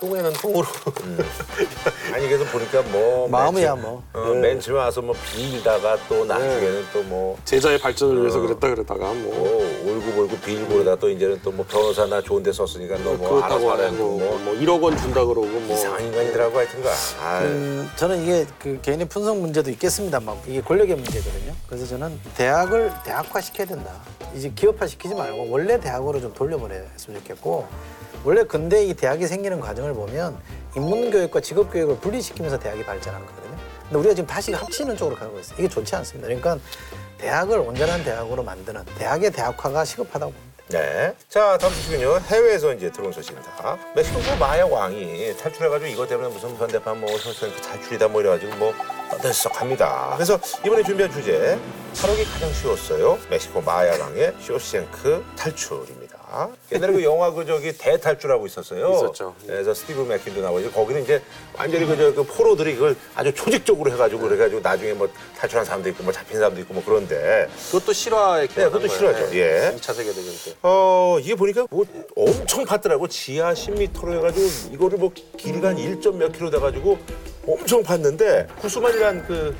똥에는 0.00 0.32
똥으로. 0.34 0.66
아니 2.12 2.28
그래서 2.28 2.44
보니까 2.52 2.82
뭐 2.82 3.26
마음이야 3.28 3.74
맨 3.74 3.82
처- 3.82 3.88
뭐. 3.88 4.02
어, 4.12 4.34
맨 4.34 4.60
처음에 4.60 4.78
와서 4.80 5.00
뭐 5.02 5.14
빌다가 5.34 5.96
또 6.08 6.24
나중에는 6.24 6.84
또 6.92 7.02
뭐 7.06 7.38
제자의 7.44 7.78
발전을 7.78 8.20
위해서 8.20 8.40
그랬다 8.40 8.68
그랬다가 8.68 9.12
뭐뭐 9.12 9.86
울고불고 9.86 10.36
빌고 10.38 10.68
그러다 10.74 10.96
또 10.96 11.08
이제는 11.08 11.40
또 11.42 11.50
뭐 11.52 11.64
변호사나 11.66 12.20
좋은 12.20 12.42
데 12.42 12.52
썼으니까 12.52 12.98
너뭐 12.98 13.14
알아서 13.42 13.58
그렇다고 13.58 13.70
하라고 13.70 13.94
하고 13.94 14.18
뭐 14.18 14.38
뭐 14.38 14.54
1억 14.54 14.82
원 14.82 14.96
준다 14.98 15.24
그러고 15.24 15.46
뭐 15.46 15.74
이상한 15.74 16.02
인간이더라고 16.04 16.58
하여튼가. 16.58 16.90
아, 17.22 17.40
음, 17.42 17.90
저는 17.96 18.22
이게 18.22 18.46
그 18.58 18.78
개인의 18.82 19.08
분석 19.08 19.38
문제도 19.38 19.70
있겠습니다만 19.70 20.36
이게 20.46 20.60
권력의 20.60 20.96
문제거든요. 20.96 21.54
그래서 21.68 21.86
저는 21.86 22.20
대학을 22.36 22.92
대학화 23.04 23.40
시켜야 23.40 23.66
된다. 23.66 23.92
이제 24.34 24.50
기업화 24.54 24.86
시키지 24.86 25.14
말고 25.14 25.48
원래 25.50 25.80
대학으로 25.80 26.20
좀 26.20 26.32
돌려보냈으면 26.34 27.20
좋겠고 27.20 27.66
원래 28.26 28.42
근대 28.42 28.84
이 28.84 28.92
대학이 28.92 29.24
생기는 29.28 29.60
과정을 29.60 29.94
보면 29.94 30.36
인문교육과 30.74 31.40
직업교육을 31.40 31.98
분리시키면서 32.00 32.58
대학이 32.58 32.84
발전하는 32.84 33.24
거거든요. 33.24 33.56
근데 33.84 33.98
우리가 33.98 34.14
지금 34.16 34.26
다시 34.26 34.52
합치는 34.52 34.96
쪽으로 34.96 35.14
가고 35.14 35.38
있어요. 35.38 35.56
이게 35.60 35.68
좋지 35.68 35.94
않습니다. 35.94 36.26
그러니까 36.26 36.58
대학을 37.18 37.58
온전한 37.60 38.02
대학으로 38.02 38.42
만드는 38.42 38.84
대학의 38.98 39.30
대학화가 39.30 39.84
시급하다고 39.84 40.32
봅니다. 40.32 40.56
네. 40.70 41.14
자, 41.28 41.56
다음 41.56 41.72
소식은요. 41.72 42.18
해외에서 42.26 42.74
이제 42.74 42.90
들어온 42.90 43.12
소식입니다. 43.12 43.78
멕시코 43.94 44.18
그 44.18 44.30
마약 44.40 44.72
왕이 44.72 45.36
탈출해가지고 45.36 45.88
이것 45.92 46.08
때문에 46.08 46.28
무슨 46.28 46.56
현대판 46.56 46.98
뭐 47.00 47.08
혈서니까 47.08 47.60
탈출이다 47.62 48.08
뭐 48.08 48.22
이래가지고 48.22 48.56
뭐 48.56 48.74
떠들썩 49.08 49.60
합니다. 49.60 50.14
그래서 50.16 50.36
이번에 50.64 50.82
준비한 50.82 51.12
주제 51.12 51.56
탈옥이 51.96 52.24
가장 52.24 52.52
쉬웠어요. 52.52 53.18
멕시코 53.30 53.62
마약 53.62 54.00
왕의 54.00 54.34
쇼생크 54.40 55.24
탈출입니다. 55.36 56.05
옛날에 56.72 56.92
그 56.92 57.04
영화 57.04 57.30
그 57.30 57.46
저기 57.46 57.72
대탈출하고 57.72 58.46
있었어요. 58.46 58.92
있었죠. 58.94 59.34
그래서 59.46 59.72
스티브 59.72 60.02
맥킨도 60.02 60.40
나오고 60.42 60.70
거기는 60.72 61.02
이제 61.02 61.22
완전히 61.56 61.86
그, 61.86 61.96
저, 61.96 62.12
그 62.12 62.24
포로들이 62.24 62.74
그걸 62.74 62.96
아주 63.14 63.32
조직적으로 63.32 63.92
해가지고 63.92 64.22
그래가지고 64.22 64.60
나중에 64.60 64.92
뭐 64.94 65.08
탈출한 65.38 65.64
사람도 65.64 65.88
있고 65.90 66.02
뭐 66.02 66.12
잡힌 66.12 66.38
사람도 66.38 66.60
있고 66.62 66.74
뭐 66.74 66.82
그런데 66.84 67.48
그것도 67.70 67.92
실화에 67.92 68.48
네, 68.48 68.64
그것도 68.64 68.88
실화죠. 68.88 69.36
예. 69.36 69.72
2차 69.76 69.94
세계 69.94 70.12
대전 70.12 70.32
때. 70.44 70.54
어 70.62 71.18
이게 71.20 71.34
보니까 71.36 71.66
뭐 71.70 71.84
엄청 72.16 72.64
팠더라고 72.64 73.08
지하 73.08 73.52
10m로 73.54 74.16
해가지고 74.18 74.74
이거를 74.74 74.98
뭐 74.98 75.12
길이가 75.36 75.68
한 75.68 75.76
1점 75.76 76.16
몇 76.16 76.32
킬로 76.32 76.50
돼가지고 76.50 76.98
엄청 77.46 77.82
팠는데 77.84 78.48
구스만이란 78.60 79.24
그 79.26 79.54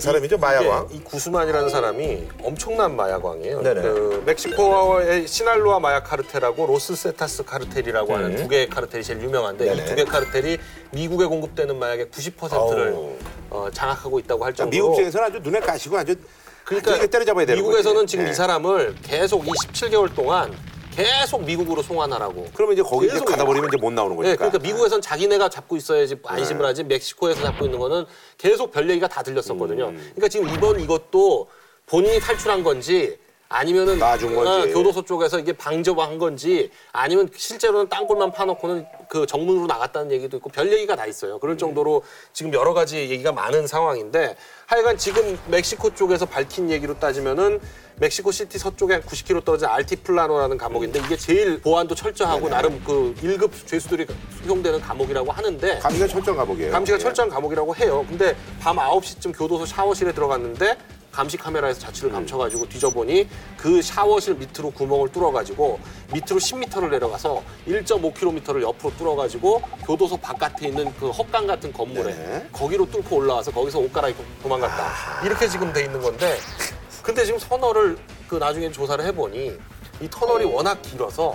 사람이죠 0.00 0.38
마야왕. 0.38 0.88
이 0.92 1.00
구스만이라는 1.00 1.68
사람이 1.68 2.28
엄청난 2.42 2.96
마약왕이에요. 2.96 3.62
네네. 3.62 3.82
그 3.82 4.22
멕시코의 4.26 5.26
시날로아 5.28 5.78
마약 5.80 6.04
카르텔하고 6.04 6.66
로스 6.66 6.94
세타스 6.96 7.44
카르텔이라고 7.44 8.14
하는 8.14 8.36
두 8.36 8.48
개의 8.48 8.68
카르텔이 8.68 9.02
제일 9.04 9.20
유명한데 9.22 9.66
이 9.66 9.68
음. 9.70 9.76
네네. 9.76 9.84
두 9.88 9.94
개 9.96 10.04
카르텔이 10.04 10.58
미국에 10.92 11.24
공급되는 11.26 11.76
마약의 11.78 12.06
90%를 12.06 12.92
어우. 12.92 13.16
어, 13.50 13.68
장악하고 13.72 14.18
있다고 14.20 14.44
할 14.44 14.54
정도로 14.54 14.70
미국 14.70 14.96
쪽에서는 14.96 15.26
아주 15.28 15.38
눈에 15.38 15.60
가시고 15.60 15.96
아주 15.98 16.14
그러니까 16.64 17.06
때려잡아야 17.06 17.46
되는 17.46 17.62
미국에서는 17.62 18.02
거지. 18.02 18.10
지금 18.10 18.24
네. 18.24 18.30
이 18.32 18.34
사람을 18.34 18.96
계속 19.02 19.46
이 19.46 19.50
17개월 19.50 20.12
동안 20.14 20.52
계속 20.96 21.44
미국으로 21.44 21.82
송환하라고. 21.82 22.48
그러면 22.54 22.72
이제 22.72 22.82
거기 22.82 23.06
이제 23.06 23.12
계속 23.14 23.26
가다 23.26 23.44
버리면 23.44 23.68
이제 23.68 23.76
못 23.76 23.92
나오는 23.92 24.16
거니까. 24.16 24.30
네, 24.32 24.36
그러니까 24.36 24.58
미국에선 24.58 25.02
자기네가 25.02 25.50
잡고 25.50 25.76
있어야지 25.76 26.16
안심을 26.24 26.62
네. 26.62 26.66
하지 26.68 26.84
멕시코에서 26.84 27.42
잡고 27.42 27.66
있는 27.66 27.78
거는 27.78 28.06
계속 28.38 28.72
별 28.72 28.88
얘기가 28.88 29.06
다 29.06 29.22
들렸었거든요. 29.22 29.88
음. 29.88 29.96
그러니까 30.14 30.28
지금 30.28 30.48
이번 30.48 30.80
이것도 30.80 31.48
본인이 31.84 32.18
탈출한 32.18 32.62
건지 32.64 33.18
아니면은 33.48 33.98
놔준 33.98 34.34
건지. 34.34 34.50
어, 34.70 34.74
교도소 34.74 35.02
쪽에서 35.04 35.38
이게 35.38 35.52
방조한 35.52 36.18
건지 36.18 36.70
아니면 36.92 37.28
실제로는 37.34 37.88
땅굴만 37.88 38.32
파놓고는 38.32 38.86
그 39.08 39.26
정문으로 39.26 39.66
나갔다는 39.66 40.10
얘기도 40.10 40.36
있고 40.38 40.50
별 40.50 40.72
얘기가 40.72 40.96
다 40.96 41.06
있어요. 41.06 41.38
그럴 41.38 41.56
정도로 41.56 42.02
지금 42.32 42.52
여러 42.52 42.74
가지 42.74 42.98
얘기가 42.98 43.30
많은 43.32 43.66
상황인데 43.66 44.36
하여간 44.66 44.98
지금 44.98 45.38
멕시코 45.46 45.94
쪽에서 45.94 46.26
밝힌 46.26 46.70
얘기로 46.70 46.98
따지면은 46.98 47.60
멕시코 47.98 48.30
시티 48.30 48.58
서쪽에 48.58 49.00
90km 49.00 49.44
떨어진 49.44 49.68
알티플라노라는 49.68 50.58
감옥인데 50.58 50.98
이게 50.98 51.16
제일 51.16 51.60
보안도 51.60 51.94
철저하고 51.94 52.48
나름 52.48 52.82
그 52.84 53.14
1급 53.22 53.50
죄수들이 53.66 54.06
수용되는 54.42 54.80
감옥이라고 54.80 55.30
하는데 55.32 55.78
감시가 55.78 56.06
철저한 56.08 56.36
감옥이에요. 56.36 56.72
감시가 56.72 56.98
예. 56.98 57.02
철저한 57.02 57.30
감옥이라고 57.30 57.76
해요. 57.76 58.04
근데 58.08 58.36
밤 58.60 58.76
9시쯤 58.76 59.38
교도소 59.38 59.64
샤워실에 59.66 60.12
들어갔는데 60.12 60.76
감시 61.16 61.38
카메라에서 61.38 61.80
자취를 61.80 62.10
감춰가지고 62.12 62.68
뒤져보니 62.68 63.26
그 63.56 63.80
샤워실 63.80 64.34
밑으로 64.34 64.70
구멍을 64.70 65.10
뚫어가지고 65.12 65.80
밑으로 66.12 66.38
10m를 66.38 66.90
내려가서 66.90 67.42
1.5km를 67.66 68.60
옆으로 68.60 68.94
뚫어가지고 68.98 69.62
교도소 69.86 70.18
바깥에 70.18 70.68
있는 70.68 70.94
그 70.96 71.08
헛간 71.08 71.46
같은 71.46 71.72
건물에 71.72 72.14
네. 72.14 72.48
거기로 72.52 72.90
뚫고 72.90 73.16
올라와서 73.16 73.50
거기서 73.50 73.78
옷 73.78 73.90
갈아입고 73.94 74.22
도망갔다. 74.42 75.24
이렇게 75.24 75.48
지금 75.48 75.72
돼 75.72 75.84
있는 75.84 76.02
건데 76.02 76.36
근데 77.02 77.24
지금 77.24 77.40
터널을 77.40 77.96
그 78.28 78.34
나중에 78.34 78.70
조사를 78.70 79.02
해보니 79.06 79.56
이 80.02 80.08
터널이 80.10 80.44
워낙 80.44 80.82
길어서 80.82 81.34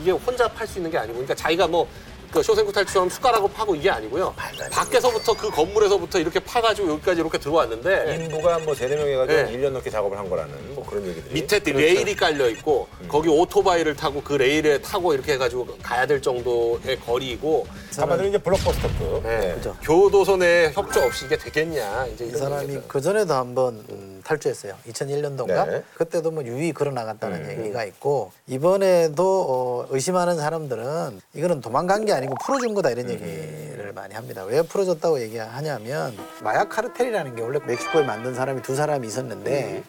이게 0.00 0.10
혼자 0.10 0.48
팔 0.48 0.66
수 0.66 0.80
있는 0.80 0.90
게 0.90 0.98
아니고 0.98 1.14
그러니까 1.14 1.36
자기가 1.36 1.68
뭐 1.68 1.86
그 2.34 2.42
쇼생구 2.42 2.72
탈출처럼 2.72 3.08
숟가락으로 3.10 3.46
파고 3.48 3.76
이게 3.76 3.88
아니고요. 3.88 4.34
밖에서부터 4.72 5.34
그 5.36 5.50
건물에서부터 5.50 6.18
이렇게 6.18 6.40
파가지고 6.40 6.90
여기까지 6.94 7.20
이렇게 7.20 7.38
들어왔는데 7.38 8.16
인부가 8.16 8.58
뭐 8.58 8.74
세네 8.74 8.96
명 8.96 9.06
해가지고 9.06 9.42
네. 9.42 9.52
일 9.52 9.60
1년 9.62 9.70
넘게 9.70 9.88
작업을 9.88 10.18
한 10.18 10.28
거라는 10.28 10.74
뭐 10.74 10.84
그런 10.84 11.06
얘기들이. 11.06 11.32
밑에 11.32 11.60
레일이 11.64 12.16
깔려 12.16 12.48
있고 12.50 12.88
거기 13.06 13.28
오토바이를 13.28 13.94
타고 13.94 14.20
그 14.20 14.32
레일에 14.32 14.78
타고 14.80 15.14
이렇게 15.14 15.34
해가지고 15.34 15.78
가야 15.80 16.06
될 16.06 16.20
정도의 16.20 16.98
거리이고 17.06 17.68
한마디로 17.96 18.28
이제 18.28 18.38
블록버스터급. 18.38 19.22
네. 19.22 19.54
그죠. 19.54 19.76
교도소 19.84 20.36
내 20.38 20.72
협조 20.74 21.02
없이 21.02 21.26
이게 21.26 21.36
되겠냐 21.38 22.06
이제 22.06 22.24
이 22.24 22.28
이런 22.30 22.40
사람이 22.40 22.62
얘기죠. 22.64 22.82
그 22.88 23.00
전에도 23.00 23.34
한번 23.34 23.84
음, 23.90 24.13
탈주했어요. 24.24 24.74
2001년도인가? 24.88 25.66
네. 25.68 25.84
그때도 25.96 26.30
뭐 26.30 26.42
유이 26.44 26.72
걸어 26.72 26.90
나갔다는 26.90 27.58
얘기가 27.58 27.84
있고 27.84 28.32
이번에도 28.46 29.46
어, 29.48 29.86
의심하는 29.90 30.36
사람들은 30.36 31.20
이거는 31.34 31.60
도망간 31.60 32.04
게 32.04 32.12
아니고 32.12 32.34
풀어준 32.44 32.74
거다 32.74 32.90
이런 32.90 33.08
얘기를 33.10 33.92
많이 33.94 34.14
합니다. 34.14 34.44
왜 34.44 34.62
풀어줬다고 34.62 35.20
얘기하냐면 35.20 36.16
마약 36.42 36.68
카르텔이라는 36.70 37.36
게 37.36 37.42
원래 37.42 37.60
멕시코에 37.64 38.02
만든 38.02 38.34
사람이 38.34 38.62
두 38.62 38.74
사람이 38.74 39.06
있었는데 39.06 39.82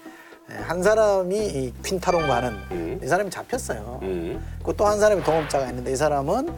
예, 0.52 0.54
한 0.54 0.84
사람이 0.84 1.36
이 1.38 1.74
퀸타롱과 1.84 2.36
하는 2.36 3.00
이 3.04 3.08
사람이 3.08 3.32
잡혔어요. 3.32 4.00
그또한 4.64 5.00
사람이 5.00 5.24
동업자가 5.24 5.68
있는데 5.70 5.92
이 5.92 5.96
사람은 5.96 6.54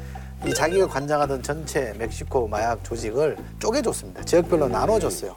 이 0.45 0.53
자기가 0.53 0.87
관장하던 0.87 1.41
전체 1.41 1.93
멕시코 1.97 2.47
마약 2.47 2.83
조직을 2.83 3.37
쪼개줬습니다. 3.59 4.23
지역별로 4.23 4.67
나눠줬어요. 4.67 5.35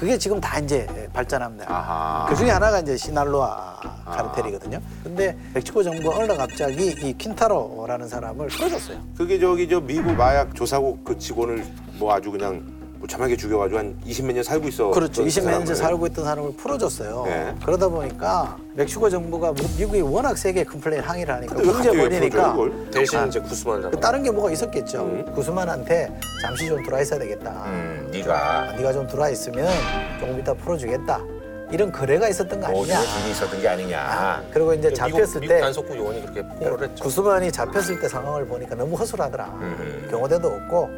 그게 0.00 0.16
지금 0.16 0.40
다 0.40 0.58
이제 0.58 0.86
발전합니다. 1.12 1.70
아하. 1.70 2.26
그 2.26 2.34
중에 2.34 2.48
하나가 2.48 2.80
이제 2.80 2.96
시날로아 2.96 3.78
카르텔이거든요. 4.06 4.80
근데 5.04 5.36
멕시코 5.52 5.82
정부가 5.82 6.16
어느 6.16 6.24
날 6.24 6.38
갑자기 6.38 6.86
이 6.86 7.12
퀸타로라는 7.18 8.08
사람을 8.08 8.46
풀어줬어요. 8.48 8.98
그게 9.14 9.38
저기 9.38 9.68
저 9.68 9.78
미국 9.78 10.14
마약 10.14 10.54
조사국 10.54 11.04
그 11.04 11.18
직원을 11.18 11.66
뭐 11.98 12.14
아주 12.14 12.30
그냥 12.30 12.79
무참하게 13.00 13.36
죽여가지고 13.36 13.78
한 13.78 13.96
20몇 14.06 14.34
년 14.34 14.42
살고 14.44 14.68
있어. 14.68 14.90
그렇죠. 14.90 15.22
그 15.22 15.28
20몇 15.28 15.44
년째 15.50 15.74
사람을. 15.74 15.76
살고 15.76 16.06
있던 16.08 16.24
사람을 16.24 16.52
풀어줬어요. 16.56 17.22
네. 17.26 17.54
그러다 17.64 17.88
보니까 17.88 18.58
멕시코 18.74 19.08
정부가 19.08 19.52
뭐 19.52 19.66
미국이 19.78 20.02
워낙 20.02 20.36
세게 20.36 20.64
complain 20.64 21.02
항의를 21.02 21.34
하니까 21.36 21.54
근데 21.54 21.68
왜 21.68 21.72
문제 21.74 21.88
갑자기 21.90 22.20
왜 22.20 22.26
이걸? 22.26 22.90
대신 22.90 23.18
아, 23.18 23.24
이제 23.26 23.40
구스만 23.40 23.80
잡아. 23.82 23.90
그 23.90 23.98
다른 24.00 24.22
게 24.22 24.30
뭐가 24.30 24.50
있었겠죠. 24.50 25.24
구스만한테 25.34 26.14
잠시 26.42 26.68
좀 26.68 26.82
들어와 26.84 27.00
있어야 27.00 27.18
되겠다. 27.18 27.64
음, 27.66 28.08
네가 28.12 28.74
네가 28.76 28.92
좀 28.92 29.06
들어와 29.06 29.30
있으면 29.30 29.66
조금 30.20 30.38
이따 30.38 30.52
풀어주겠다. 30.52 31.20
이런 31.72 31.92
거래가 31.92 32.28
있었던 32.28 32.60
거 32.60 32.66
뭐 32.68 32.82
아니냐. 32.82 33.00
일이 33.22 33.30
있었던 33.30 33.60
게 33.62 33.68
아니냐. 33.68 34.42
그리고 34.52 34.74
이제 34.74 34.88
미국, 34.88 34.96
잡혔을 34.96 35.40
미국 35.40 35.54
때 35.54 35.60
단속국 35.60 35.96
요원이 35.96 36.20
그렇게 36.22 36.42
포를 36.42 36.88
했죠. 36.88 37.04
구스만이 37.04 37.52
잡혔을 37.52 38.00
때 38.00 38.08
상황을 38.08 38.44
보니까 38.46 38.74
너무 38.74 38.96
허술하더라. 38.96 39.44
음. 39.60 40.08
경호대도 40.10 40.48
없고 40.48 40.90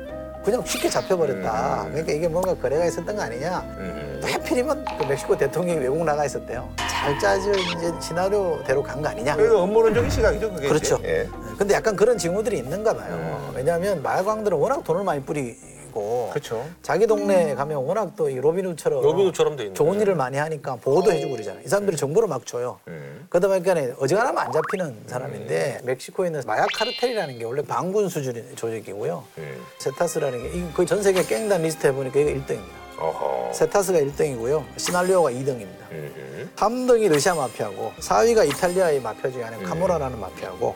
그냥 0.45 0.63
쉽게 0.65 0.89
잡혀버렸다. 0.89 1.87
그러니까 1.91 2.13
이게 2.13 2.29
뭔가 2.29 2.55
거래가 2.55 2.85
있었던 2.87 3.15
거 3.15 3.23
아니냐. 3.23 3.61
음. 3.79 4.19
또 4.21 4.29
하필이면 4.29 4.85
그 4.99 5.05
멕시코 5.05 5.37
대통령이 5.37 5.81
외국 5.81 6.05
나가 6.05 6.25
있었대요. 6.25 6.69
잘 6.77 7.19
짜져 7.19 7.51
이제 7.53 7.93
시나리오대로 8.01 8.83
간 8.83 9.03
거 9.03 9.09
아니냐. 9.09 9.37
그래도 9.37 9.61
업무론적인 9.63 10.11
시각이죠, 10.11 10.53
그게. 10.53 10.69
그렇죠. 10.69 10.99
예. 11.05 11.29
근데 11.59 11.75
약간 11.75 11.95
그런 11.97 12.17
징후들이 12.19 12.59
있는가 12.59 12.95
봐요. 12.95 13.53
왜냐하면 13.55 14.03
마약왕들은 14.03 14.57
워낙 14.59 14.83
돈을 14.85 15.05
많이 15.05 15.23
뿌리고 15.23 16.31
그렇죠. 16.33 16.67
자기 16.83 17.07
동네에 17.07 17.55
가면 17.55 17.79
워낙 17.85 18.17
또 18.17 18.29
이 18.29 18.37
로빈후드처럼 18.41 19.03
로빈후드처럼 19.03 19.57
돼 19.57 19.63
있는 19.65 19.75
좋은. 19.75 20.01
일을 20.01 20.15
많이 20.15 20.39
하니까 20.39 20.77
보호도 20.77 21.13
해주고 21.13 21.33
그러잖아요. 21.35 21.63
이 21.65 21.69
사람들이 21.69 21.97
정보를 21.97 22.29
막 22.29 22.45
줘요. 22.47 22.81
음. 22.89 23.27
그러다 23.29 23.49
보니까 23.49 23.75
어지간하면 23.99 24.39
안 24.39 24.51
잡히는 24.53 25.03
사람인데 25.07 25.81
멕시코에 25.85 26.29
있는 26.29 26.43
마약 26.47 26.67
카르텔이라는 26.75 27.39
게 27.39 27.45
원래 27.45 27.63
반군 27.63 28.09
수준의 28.09 28.57
조직이고요. 28.57 29.23
음. 29.39 29.63
세타스라는 29.79 30.43
게 30.69 30.73
거의 30.75 30.87
전 30.87 31.03
세계 31.03 31.23
갱단 31.23 31.63
리스트 31.63 31.87
해보니까 31.87 32.19
이거 32.21 32.31
1등입니다. 32.31 32.83
어허. 32.99 33.53
세타스가 33.53 33.99
1등이고요. 33.99 34.65
시날로아가 34.77 35.31
2등입니다. 35.31 35.91
음. 35.93 36.51
3등이 36.57 37.09
러시아 37.11 37.35
마피아고 37.35 37.93
4위가 38.01 38.49
이탈리아의 38.49 39.01
마피아 39.01 39.31
중에 39.31 39.43
하나인 39.43 39.63
카모라라는 39.63 40.19
마피아고 40.21 40.75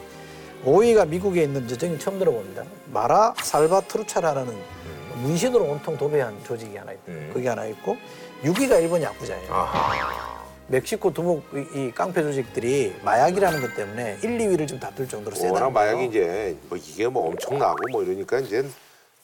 5위가 0.65 1.07
미국에 1.09 1.45
있는 1.45 1.69
저 1.69 1.77
저는 1.77 1.99
처음 1.99 2.19
들어봅니다. 2.19 2.65
마라 2.93 3.35
살바트루차라는 3.43 4.76
문신으로 5.23 5.65
온통 5.65 5.97
도배한 5.97 6.45
조직이 6.45 6.77
하나 6.77 6.93
있고 6.93 7.03
음. 7.09 7.31
그게 7.33 7.49
하나 7.49 7.65
있고 7.67 7.97
6위가 8.43 8.81
일본 8.83 9.03
야쿠자예요. 9.03 9.53
아하. 9.53 10.37
멕시코 10.69 11.13
두목 11.13 11.45
이, 11.55 11.79
이 11.87 11.93
깡패 11.93 12.23
조직들이 12.23 12.97
마약이라는 13.03 13.61
것 13.61 13.75
때문에 13.77 14.19
1, 14.23 14.39
2위를 14.39 14.67
좀 14.67 14.81
다툴 14.81 15.09
정도로 15.09 15.37
세다. 15.37 15.53
워낙 15.53 15.71
마약이 15.71 16.07
이제 16.07 16.57
뭐 16.69 16.77
이게 16.77 17.07
뭐 17.07 17.29
엄청나고 17.29 17.77
뭐 17.93 18.03
이러니까 18.03 18.41
이제 18.41 18.65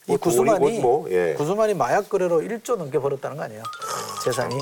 이 0.09 0.17
돈이 0.19 0.81
뭐, 0.81 1.09
예. 1.11 1.35
구스만이 1.35 1.75
마약 1.75 2.09
거래로 2.09 2.41
1조 2.41 2.77
넘게 2.77 2.99
벌었다는 2.99 3.37
거 3.37 3.45
아니에요? 3.45 3.63
재산이. 4.25 4.57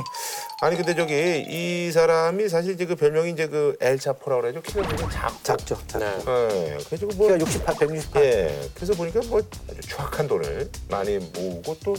아니 0.62 0.76
근데 0.76 0.94
저기 0.94 1.44
이 1.48 1.90
사람이 1.90 2.48
사실 2.50 2.74
이제 2.74 2.84
그 2.84 2.94
별명이 2.94 3.30
이제 3.30 3.48
그 3.48 3.76
엘차포라고 3.80 4.42
그러죠. 4.42 4.60
키가 4.60 4.82
굉장히 4.82 5.10
작. 5.12 5.42
작죠. 5.42 5.78
작죠. 5.86 5.98
네. 5.98 6.76
예. 6.76 6.78
그래서 6.84 7.06
뭐 7.16 7.28
키가 7.28 7.40
68, 7.40 7.74
168. 7.78 8.22
예. 8.22 8.68
그래서 8.74 8.92
보니까 8.92 9.20
뭐 9.28 9.40
아주 9.70 9.80
추악한 9.80 10.28
돈을 10.28 10.70
많이 10.90 11.18
모으고 11.18 11.76
또 11.82 11.94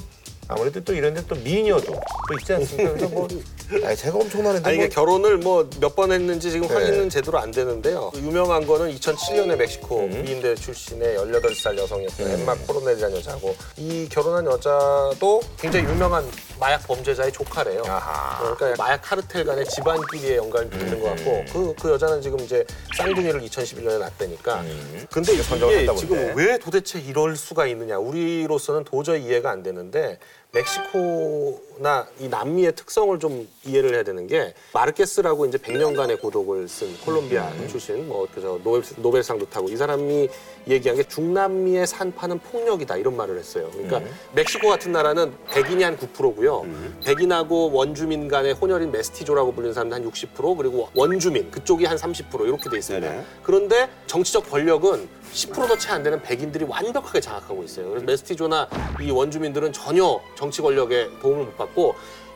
아무래도 0.48 0.84
또 0.84 0.94
이런 0.94 1.14
데 1.14 1.22
또 1.28 1.36
미녀도 1.36 1.86
또 1.94 2.34
있지 2.40 2.54
않습니까? 2.54 2.90
그래서 2.94 3.08
뭐 3.10 3.28
아니, 3.86 3.96
제가 3.96 4.18
엄청나는데 4.18 4.68
아니 4.68 4.78
뭐 4.78 4.86
이게 4.86 4.94
결혼을 4.94 5.38
뭐 5.38 5.64
몇 5.80 5.96
번 5.96 6.12
했는지 6.12 6.52
지금 6.52 6.68
네. 6.68 6.74
확인은 6.74 7.10
제대로 7.10 7.38
안 7.40 7.52
되는데요. 7.52 8.12
유명한 8.16 8.66
거는 8.66 8.94
2007년에 8.96 9.56
멕시코 9.56 10.08
미인대 10.08 10.56
출신의 10.56 11.18
18살 11.18 11.78
여성이었던 11.78 12.32
엠마 12.32 12.56
코로넬이라는 12.56 13.18
여자고 13.18 13.56
이 13.78 14.08
결혼한 14.10 14.46
여자도 14.46 15.42
굉장히 15.60 15.86
유명한 15.86 16.26
마약 16.60 16.86
범죄자의 16.88 17.32
조카래요. 17.32 17.84
아하. 17.86 18.56
그러니까 18.56 18.84
마약 18.84 19.02
카르텔 19.02 19.46
간의 19.46 19.66
집안끼리의 19.66 20.38
연관이 20.38 20.70
있는 20.74 21.00
것 21.02 21.10
같고 21.16 21.46
그, 21.52 21.76
그 21.82 21.92
여자는 21.92 22.22
지금 22.22 22.40
이제 22.40 22.66
쌍둥이를 22.98 23.42
2011년에 23.42 24.00
낳다니까 24.00 24.64
근데 25.12 25.36
선정을 25.42 25.74
이게 25.74 25.82
했다 25.84 25.96
지금 25.96 26.18
본데. 26.18 26.34
왜 26.36 26.58
도대체 26.58 27.00
이럴 27.00 27.36
수가 27.38 27.68
있느냐 27.68 27.98
우리로서는 28.00 28.84
도저히 28.86 29.24
이해가 29.26 29.50
안 29.52 29.64
되는데 29.64 30.20
멕시코나 30.54 31.71
이 32.20 32.28
남미의 32.28 32.76
특성을 32.76 33.18
좀 33.20 33.48
이해를 33.66 33.94
해야 33.96 34.04
되는 34.04 34.28
게 34.28 34.54
마르케스라고 34.74 35.46
이제 35.46 35.58
100년간의 35.58 36.22
고독을 36.22 36.68
쓴 36.68 36.96
콜롬비아 37.00 37.50
출신 37.68 38.08
뭐 38.08 38.28
그저 38.34 38.60
노벨, 38.64 38.84
노벨상도 38.98 39.50
타고 39.50 39.70
이 39.70 39.76
사람이 39.76 40.30
얘기한 40.68 40.98
게 40.98 41.04
중남미의 41.04 41.88
산파는 41.88 42.40
폭력이다 42.40 42.98
이런 42.98 43.16
말을 43.18 43.40
했어요. 43.40 43.70
그러니까 43.74 44.02
멕시코 44.34 44.70
같은 44.70 44.92
나라는 44.92 45.34
백인이 45.50 45.84
한 45.84 45.98
9%고요. 45.98 46.66
백인하고 47.04 47.72
원주민 47.72 48.28
간의 48.28 48.54
혼혈인 48.54 48.92
메스티조라고 48.92 49.54
불리는 49.54 49.74
사람들 49.74 49.98
한60% 49.98 50.58
그리고 50.58 50.90
원주민 50.94 51.50
그쪽이 51.50 51.86
한 51.86 51.98
30% 51.98 52.46
이렇게 52.46 52.70
돼 52.70 52.78
있습니다. 52.78 53.10
네네. 53.10 53.26
그런데 53.44 53.90
정치적 54.08 54.50
권력은 54.52 55.10
10%도 55.34 55.78
채 55.78 55.92
안 55.92 56.04
되는 56.04 56.22
백인들이 56.22 56.66
완벽하게 56.66 57.22
장악하고 57.22 57.64
있어요. 57.64 57.90
그래서 57.90 58.06
메스티조나 58.06 58.68
이 59.02 59.12
원주민들은 59.12 59.72
전혀 59.74 60.20
정치 60.36 60.62
권력에 60.62 61.10
도움을 61.22 61.46
못 61.46 61.58
받고 61.58 61.71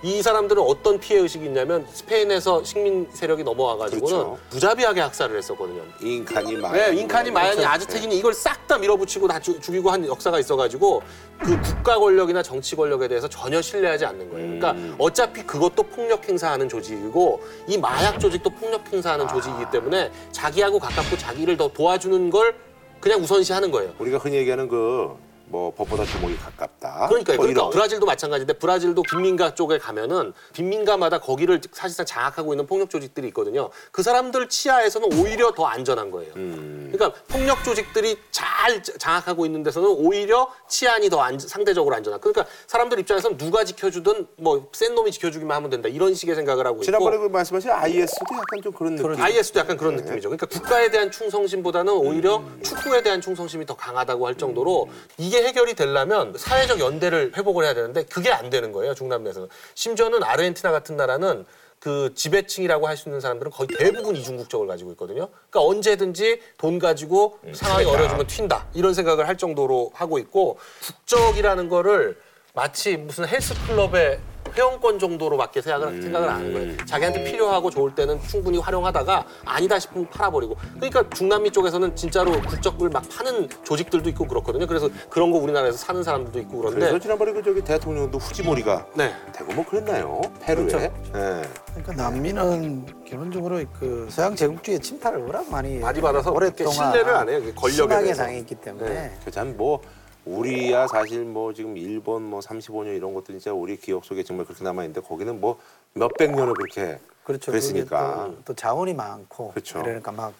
이 0.03 0.21
사람들은 0.21 0.61
어떤 0.61 0.99
피해 0.99 1.19
의식이 1.19 1.45
있냐면 1.45 1.87
스페인에서 1.91 2.63
식민 2.63 3.07
세력이 3.11 3.43
넘어와 3.43 3.77
가지고는 3.77 4.15
그렇죠. 4.17 4.37
무자비하게 4.51 5.01
학살을 5.01 5.35
했었거든요. 5.37 5.81
인칸이 5.99 6.57
많. 6.57 6.73
네, 6.73 6.95
인칸이 6.95 7.31
마야니 7.31 7.55
그렇죠. 7.55 7.69
아즈텍이니 7.69 8.17
이걸 8.19 8.33
싹 8.33 8.67
다 8.67 8.77
밀어붙이고 8.77 9.27
다 9.27 9.39
죽- 9.39 9.59
죽이고 9.61 9.89
한 9.89 10.05
역사가 10.05 10.39
있어가지고 10.39 11.01
그 11.39 11.59
국가 11.61 11.97
권력이나 11.97 12.43
정치 12.43 12.75
권력에 12.75 13.07
대해서 13.07 13.27
전혀 13.27 13.61
신뢰하지 13.61 14.05
않는 14.05 14.29
거예요. 14.29 14.45
그러니까 14.45 14.71
음. 14.71 14.95
어차피 14.99 15.43
그것도 15.43 15.83
폭력 15.83 16.27
행사하는 16.27 16.67
조직이고 16.69 17.41
이 17.67 17.77
마약 17.77 18.19
조직도 18.19 18.49
폭력 18.51 18.81
아. 18.81 18.89
행사하는 18.91 19.27
조직이기 19.27 19.65
때문에 19.71 20.11
자기하고 20.31 20.77
가깝고 20.79 21.17
자기를 21.17 21.57
더 21.57 21.67
도와주는 21.67 22.29
걸 22.29 22.55
그냥 22.99 23.21
우선시하는 23.21 23.71
거예요. 23.71 23.93
우리가 23.99 24.17
흔히 24.17 24.37
얘기하는 24.37 24.67
그 24.67 25.15
뭐 25.47 25.71
법보다 25.75 26.03
주먹이 26.05 26.35
가깝다. 26.37 27.07
그러니까요. 27.07 27.37
뭐 27.37 27.45
그러니까 27.45 27.61
이런. 27.63 27.69
브라질도 27.71 28.05
마찬가지인데 28.05 28.53
브라질도 28.53 29.03
빈민가 29.03 29.53
쪽에 29.53 29.77
가면은 29.77 30.33
빈민가마다 30.53 31.19
거기를 31.19 31.61
사실상 31.71 32.05
장악하고 32.05 32.53
있는 32.53 32.65
폭력 32.65 32.89
조직들이 32.89 33.27
있거든요. 33.27 33.69
그 33.91 34.01
사람들 34.03 34.49
치하에서는 34.49 35.13
오히려 35.19 35.51
더 35.51 35.65
안전한 35.65 36.09
거예요. 36.11 36.33
음. 36.35 36.89
그러니까 36.91 37.19
폭력 37.27 37.63
조직들이 37.63 38.17
잘 38.31 38.81
장악하고 38.83 39.45
있는 39.45 39.61
데서는 39.63 39.87
오히려 39.89 40.51
치안이 40.67 41.09
더 41.09 41.21
안- 41.21 41.37
상대적으로 41.39 41.95
안전한. 41.95 42.19
그러니까 42.19 42.45
사람들 42.67 42.99
입장에서는 42.99 43.37
누가 43.37 43.63
지켜주든 43.63 44.27
뭐 44.37 44.65
센 44.73 44.95
놈이 44.95 45.11
지켜주기만 45.11 45.55
하면 45.57 45.69
된다 45.69 45.87
이런 45.89 46.13
식의 46.15 46.35
생각을 46.35 46.65
하고 46.65 46.77
있고. 46.77 46.83
지난번에 46.85 47.17
그 47.17 47.27
말씀하신 47.27 47.69
IS도 47.69 48.25
약간 48.33 48.61
좀 48.63 48.73
그런 48.73 48.95
느낌. 48.95 49.21
IS도 49.21 49.59
약간 49.59 49.77
그런 49.77 49.95
느낌이죠. 49.95 50.29
그러니까 50.29 50.47
국가에 50.47 50.89
대한 50.89 51.11
충성심보다는 51.11 51.93
오히려 51.93 52.43
축구에 52.63 53.03
대한 53.03 53.21
충성심이 53.21 53.65
더 53.65 53.75
강하다고 53.75 54.25
할 54.27 54.35
정도로 54.35 54.89
이게 55.17 55.34
해결이 55.43 55.73
되려면 55.75 56.33
사회적 56.37 56.79
연대를 56.79 57.33
회복을 57.35 57.65
해야 57.65 57.73
되는데 57.73 58.03
그게 58.03 58.31
안 58.31 58.49
되는 58.49 58.71
거예요. 58.71 58.93
중남미에서는. 58.93 59.49
심지어는 59.73 60.23
아르헨티나 60.23 60.71
같은 60.71 60.95
나라는 60.97 61.45
그 61.79 62.13
지배층이라고 62.15 62.87
할 62.87 62.97
수 62.97 63.09
있는 63.09 63.19
사람들은 63.19 63.51
거의 63.51 63.67
대부분 63.67 64.15
이중 64.15 64.37
국적을 64.37 64.65
가지고 64.65 64.91
있거든요. 64.91 65.27
그러니까 65.49 65.61
언제든지 65.61 66.41
돈 66.57 66.79
가지고 66.79 67.37
상황이 67.53 67.85
어려지면 67.85 68.25
튄다 68.25 68.63
이런 68.73 68.93
생각을 68.93 69.27
할 69.27 69.37
정도로 69.37 69.91
하고 69.93 70.17
있고 70.17 70.57
국적이라는 70.83 71.69
거를 71.69 72.17
마치 72.53 72.97
무슨 72.97 73.27
헬스클럽의 73.27 74.19
회원권 74.55 74.99
정도로 74.99 75.37
밖에 75.37 75.61
생각을, 75.61 76.01
생각을 76.01 76.29
안 76.29 76.35
하는 76.35 76.53
거예요. 76.53 76.85
자기한테 76.85 77.23
필요하고 77.25 77.69
좋을 77.69 77.93
때는 77.93 78.19
충분히 78.27 78.57
활용하다가 78.57 79.25
아니다 79.43 79.77
싶으면 79.79 80.09
팔아버리고. 80.09 80.55
그러니까 80.75 81.07
중남미 81.09 81.51
쪽에서는 81.51 81.95
진짜로 81.95 82.31
국적을 82.41 82.89
막 82.89 83.03
파는 83.09 83.49
조직들도 83.63 84.09
있고 84.09 84.27
그렇거든요. 84.27 84.65
그래서 84.65 84.89
그런 85.09 85.31
거 85.31 85.37
우리나라에서 85.37 85.77
사는 85.77 86.01
사람들도 86.01 86.39
있고 86.39 86.59
그래서 86.59 86.75
그런데 86.75 86.99
지난번에 86.99 87.33
그 87.33 87.43
저기 87.43 87.61
대통령도 87.61 88.17
후지모리가 88.17 88.87
네. 88.95 89.13
되고 89.33 89.53
뭐 89.53 89.65
그랬나요? 89.65 90.21
페루에. 90.41 90.65
그렇죠. 90.65 90.79
예. 91.15 91.41
그러니까 91.75 91.93
남미는 91.93 93.03
기본적으로 93.03 93.61
그 93.77 94.07
서양 94.09 94.35
제국주의 94.35 94.79
침탈을 94.79 95.23
워낙 95.23 95.45
많이 95.49 95.79
많이 95.79 95.99
받아서 95.99 96.31
오랫동안 96.31 96.71
신뢰를 96.71 97.13
안 97.13 97.29
해요. 97.29 97.39
이게 97.41 97.53
권력에 97.53 97.71
심하게 97.71 98.03
대해서. 98.03 98.23
당했기 98.23 98.55
때문에 98.55 98.89
네. 98.89 99.17
그참 99.25 99.55
뭐 99.57 99.81
우리야 100.25 100.87
사실 100.87 101.23
뭐 101.23 101.53
지금 101.53 101.77
일본 101.77 102.23
뭐 102.23 102.39
35년 102.39 102.95
이런 102.95 103.13
것들이 103.13 103.39
진짜 103.39 103.53
우리 103.53 103.77
기억 103.77 104.03
속에 104.05 104.23
정말 104.23 104.45
그렇게 104.45 104.63
남아 104.63 104.83
있는데 104.83 105.01
거기는 105.01 105.39
뭐 105.39 105.59
몇백 105.93 106.31
년을 106.31 106.53
그렇게 106.53 106.99
그렇죠. 107.23 107.51
그랬으니까. 107.51 108.25
또, 108.27 108.37
또 108.45 108.53
자원이 108.53 108.93
많고 108.93 109.51
그렇죠. 109.51 109.81
그러니까 109.81 110.11
막 110.11 110.33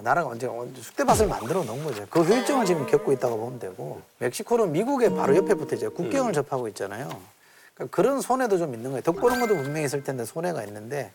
나라가 0.00 0.30
언제 0.30 0.46
쑥대밭을 0.46 1.26
만들어 1.26 1.64
놓은 1.64 1.84
거죠. 1.84 2.06
그 2.08 2.20
효율증을 2.22 2.64
지금 2.64 2.86
겪고 2.86 3.12
있다고 3.12 3.36
보면 3.36 3.58
되고 3.58 4.00
멕시코는 4.18 4.72
미국의 4.72 5.14
바로 5.14 5.36
옆에 5.36 5.54
붙어 5.54 5.74
있죠. 5.74 5.90
국경을 5.92 6.32
접하고 6.32 6.68
있잖아요. 6.68 7.08
그러니까 7.74 7.96
그런 7.96 8.20
손해도 8.20 8.58
좀 8.58 8.74
있는 8.74 8.90
거예요. 8.90 9.02
덕보는 9.02 9.40
것도 9.40 9.56
분명히 9.56 9.84
있을 9.84 10.04
텐데 10.04 10.24
손해가 10.24 10.64
있는데 10.64 11.12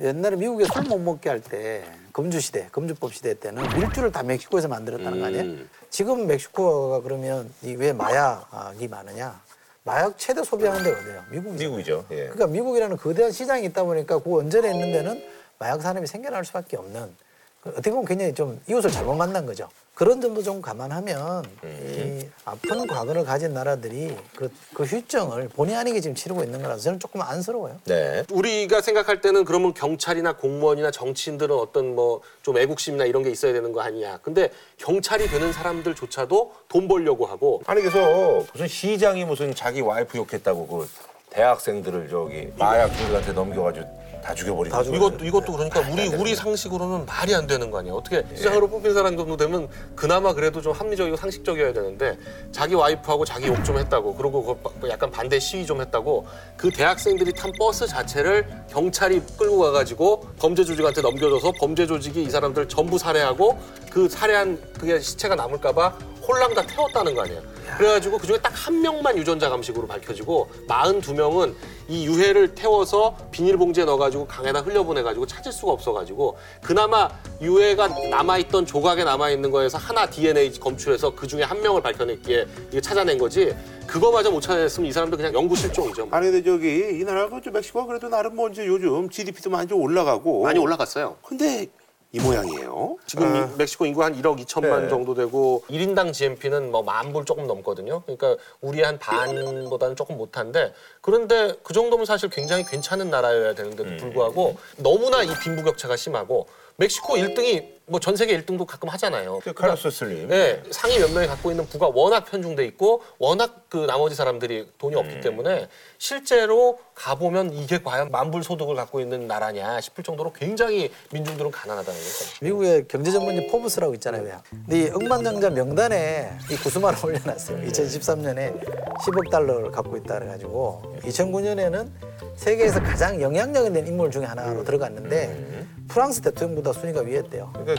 옛날에 0.00 0.36
미국에 0.36 0.64
술 0.72 0.82
못 0.84 0.98
먹게 0.98 1.28
할 1.28 1.40
때 1.40 1.84
금주 2.12 2.40
시대, 2.40 2.68
금주법 2.70 3.12
시대 3.14 3.34
때는 3.34 3.62
밀주를 3.78 4.12
다 4.12 4.22
멕시코에서 4.22 4.68
만들었다는 4.68 5.20
거 5.20 5.26
아니에요? 5.26 5.42
음. 5.44 5.70
지금 5.90 6.26
멕시코가 6.26 7.00
그러면 7.02 7.52
이 7.62 7.74
왜 7.74 7.92
마약이 7.92 8.86
많으냐? 8.88 9.40
마약 9.84 10.16
최대 10.18 10.42
소비하는 10.44 10.82
데가 10.84 10.98
어디예요? 11.00 11.24
미국이죠. 11.30 11.64
미국이죠. 11.64 12.04
예. 12.10 12.16
그러니까 12.24 12.46
미국이라는 12.48 12.96
거대한 12.96 13.32
시장이 13.32 13.64
있다 13.66 13.84
보니까 13.84 14.18
그 14.18 14.30
원전에 14.30 14.70
있는 14.72 14.92
데는 14.92 15.24
마약 15.58 15.80
산업이 15.80 16.06
생겨날 16.06 16.44
수밖에 16.44 16.76
없는 16.76 17.02
그 17.02 17.24
어떻게 17.72 17.90
보면 17.90 18.04
굉장히 18.04 18.34
좀 18.34 18.60
이웃을 18.68 18.90
잘못 18.90 19.14
만난 19.14 19.46
거죠. 19.46 19.68
그런 19.94 20.20
점도 20.20 20.44
좀 20.44 20.62
감안하면 20.62 21.44
이 21.64 22.28
아픈 22.44 22.86
과거를 22.86 23.24
가진 23.24 23.52
나라들이 23.52 24.16
그, 24.36 24.48
그 24.72 24.84
휴증을 24.84 25.48
본의 25.48 25.74
아니게 25.74 26.00
지금 26.00 26.14
치르고 26.14 26.44
있는 26.44 26.62
거라서 26.62 26.82
저는 26.82 27.00
조금 27.00 27.20
안쓰러워요. 27.20 27.80
네. 27.84 28.22
우리가 28.30 28.80
생각할 28.80 29.20
때는 29.20 29.44
그러면 29.44 29.74
경찰이나 29.74 30.36
공무원이나 30.36 30.92
정치인들은 30.92 31.54
어떤 31.56 31.94
뭐 31.94 32.20
좀 32.48 32.56
애국심이나 32.56 33.04
이런 33.04 33.22
게 33.22 33.30
있어야 33.30 33.52
되는 33.52 33.72
거 33.72 33.82
아니냐. 33.82 34.20
근데 34.22 34.50
경찰이 34.78 35.28
되는 35.28 35.52
사람들조차도 35.52 36.54
돈 36.70 36.88
벌려고 36.88 37.26
하고 37.26 37.60
아니 37.66 37.82
그래서 37.82 38.42
무슨 38.54 38.66
시장이 38.66 39.26
무슨 39.26 39.54
자기 39.54 39.82
와이프 39.82 40.16
욕했다고 40.16 40.66
그 40.66 40.88
대학생들을 41.28 42.08
저기 42.08 42.50
마약 42.56 42.88
중들한테 42.96 43.32
넘겨가지고 43.32 43.97
다 44.22 44.34
죽여버리고. 44.34 44.74
다 44.76 44.82
이것도 44.82 45.24
이것도 45.24 45.52
그러니까 45.52 45.80
우리 45.90 46.08
우리 46.08 46.34
상식으로는 46.34 47.06
말이 47.06 47.34
안 47.34 47.46
되는 47.46 47.70
거 47.70 47.78
아니야. 47.78 47.92
어떻게 47.92 48.24
시장으로 48.34 48.68
뽑힌 48.68 48.94
사람 48.94 49.16
정도 49.16 49.36
되면 49.36 49.68
그나마 49.94 50.32
그래도 50.34 50.60
좀 50.60 50.72
합리적이고 50.72 51.16
상식적이어야 51.16 51.72
되는데 51.72 52.16
자기 52.52 52.74
와이프하고 52.74 53.24
자기 53.24 53.46
욕 53.46 53.58
좀 53.64 53.76
했다고 53.76 54.14
그러고 54.14 54.58
그 54.80 54.88
약간 54.88 55.10
반대 55.10 55.38
시위 55.38 55.66
좀 55.66 55.80
했다고 55.80 56.26
그 56.56 56.70
대학생들이 56.70 57.32
탄 57.32 57.52
버스 57.58 57.86
자체를 57.86 58.46
경찰이 58.70 59.20
끌고 59.36 59.58
가가지고 59.58 60.24
범죄 60.38 60.64
조직한테 60.64 61.02
넘겨줘서 61.02 61.52
범죄 61.58 61.86
조직이 61.86 62.22
이 62.22 62.30
사람들 62.30 62.68
전부 62.68 62.96
살해하고 62.98 63.58
그 63.90 64.08
살해한 64.08 64.58
그게 64.78 65.00
시체가 65.00 65.34
남을까봐 65.34 65.98
홀랑 66.28 66.54
다 66.54 66.62
태웠다는 66.66 67.14
거 67.14 67.22
아니에요. 67.22 67.40
그래가지고 67.78 68.18
그중에 68.18 68.38
딱 68.38 68.58
한 68.68 68.82
명만 68.82 69.16
유전자 69.16 69.48
감식으로 69.48 69.86
밝혀지고 69.86 70.50
42명은 70.68 71.54
이 71.88 72.04
유해를 72.06 72.54
태워서 72.54 73.16
비닐봉지에 73.30 73.84
넣어가지고 73.86 74.26
강에다 74.26 74.60
흘려보내가지고 74.60 75.26
찾을 75.26 75.52
수가 75.52 75.72
없어가지고 75.72 76.36
그나마 76.62 77.08
유해가 77.40 77.88
남아있던 78.10 78.66
조각에 78.66 79.04
남아있는 79.04 79.50
거에서 79.50 79.78
하나 79.78 80.04
DNA 80.10 80.58
검출해서 80.58 81.14
그중에 81.14 81.44
한 81.44 81.62
명을 81.62 81.80
밝혀냈기에 81.80 82.46
이게 82.68 82.80
찾아낸 82.80 83.16
거지 83.16 83.56
그거마저 83.86 84.30
못 84.30 84.40
찾아냈으면 84.42 84.86
이 84.90 84.92
사람들 84.92 85.16
그냥 85.16 85.32
영구 85.32 85.56
실종이죠. 85.56 86.08
아니 86.10 86.30
근데 86.30 86.42
저기 86.44 86.98
이 87.00 87.04
나라가 87.04 87.40
저 87.42 87.50
멕시코가 87.50 87.86
그래도 87.86 88.08
나름 88.10 88.36
뭐 88.36 88.50
이제 88.50 88.66
요즘 88.66 89.08
GDP도 89.08 89.48
많이 89.48 89.66
좀 89.66 89.80
올라가고. 89.80 90.42
많이 90.42 90.58
올라갔어요. 90.58 91.16
근데 91.22 91.68
이 92.12 92.20
모양이에요. 92.20 92.96
지금 93.06 93.26
아, 93.26 93.44
이 93.52 93.56
멕시코 93.58 93.84
인구 93.84 94.02
한 94.02 94.14
1억 94.20 94.40
2천만 94.42 94.82
네. 94.82 94.88
정도 94.88 95.14
되고 95.14 95.62
1인당 95.68 96.12
GNP는 96.14 96.70
뭐 96.70 96.82
만 96.82 97.12
불 97.12 97.24
조금 97.26 97.46
넘거든요. 97.46 98.00
그러니까 98.02 98.36
우리 98.62 98.82
한 98.82 98.98
반보다는 98.98 99.94
조금 99.94 100.16
못한데 100.16 100.72
그런데 101.02 101.54
그 101.62 101.74
정도면 101.74 102.06
사실 102.06 102.30
굉장히 102.30 102.64
괜찮은 102.64 103.10
나라여야 103.10 103.54
되는데도 103.54 103.96
불구하고 103.98 104.56
너무나 104.78 105.22
이 105.22 105.28
빈부격차가 105.42 105.96
심하고 105.96 106.46
멕시코 106.76 107.16
1등이 107.16 107.77
뭐 107.88 107.98
전 108.00 108.16
세계 108.16 108.38
1등도 108.40 108.66
가끔 108.66 108.88
하잖아요. 108.90 109.40
그 109.42 109.52
카르로스 109.52 109.90
슬림. 109.90 110.28
네, 110.28 110.62
상위 110.70 110.98
몇 110.98 111.10
명이 111.10 111.26
갖고 111.26 111.50
있는 111.50 111.66
부가 111.66 111.88
워낙 111.88 112.24
편중돼 112.26 112.64
있고 112.66 113.02
워낙 113.18 113.64
그 113.68 113.78
나머지 113.86 114.14
사람들이 114.14 114.70
돈이 114.78 114.94
없기 114.96 115.16
음. 115.16 115.20
때문에 115.20 115.68
실제로 115.98 116.78
가보면 116.94 117.52
이게 117.52 117.78
과연 117.82 118.10
만불 118.10 118.42
소득을 118.44 118.74
갖고 118.76 119.00
있는 119.00 119.26
나라냐 119.26 119.80
싶을 119.80 120.04
정도로 120.04 120.32
굉장히 120.32 120.90
민중들은 121.12 121.50
가난하다는 121.50 121.98
거죠. 122.00 122.24
미국의 122.42 122.88
경제 122.88 123.10
전문지 123.10 123.46
포브스라고 123.48 123.94
있잖아요. 123.94 124.22
왜. 124.22 124.32
근데 124.50 124.80
이 124.80 124.90
억만장자 124.90 125.50
명단에 125.50 126.30
이 126.50 126.56
구스만을 126.56 126.98
올려놨어요. 127.04 127.66
2013년에 127.66 128.98
10억 129.00 129.30
달러를 129.30 129.70
갖고 129.70 129.96
있다 129.96 130.18
그래가지고 130.18 130.96
2009년에는 131.02 131.88
세계에서 132.36 132.80
가장 132.82 133.20
영향력 133.20 133.66
있는 133.66 133.86
인물 133.86 134.10
중에 134.10 134.24
하나로 134.24 134.62
들어갔는데 134.64 135.66
프랑스 135.88 136.20
대통령보다 136.20 136.72
순위가 136.72 137.00
위였대요. 137.00 137.50
그러니까 137.54 137.77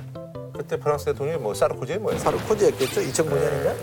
그때 0.56 0.78
프랑스 0.78 1.06
대통령이 1.06 1.40
뭐 1.40 1.54
사르코지 1.54 1.98
뭐예요? 1.98 2.20
사르코지였겠죠? 2.20 3.02
2009년인가? 3.02 3.76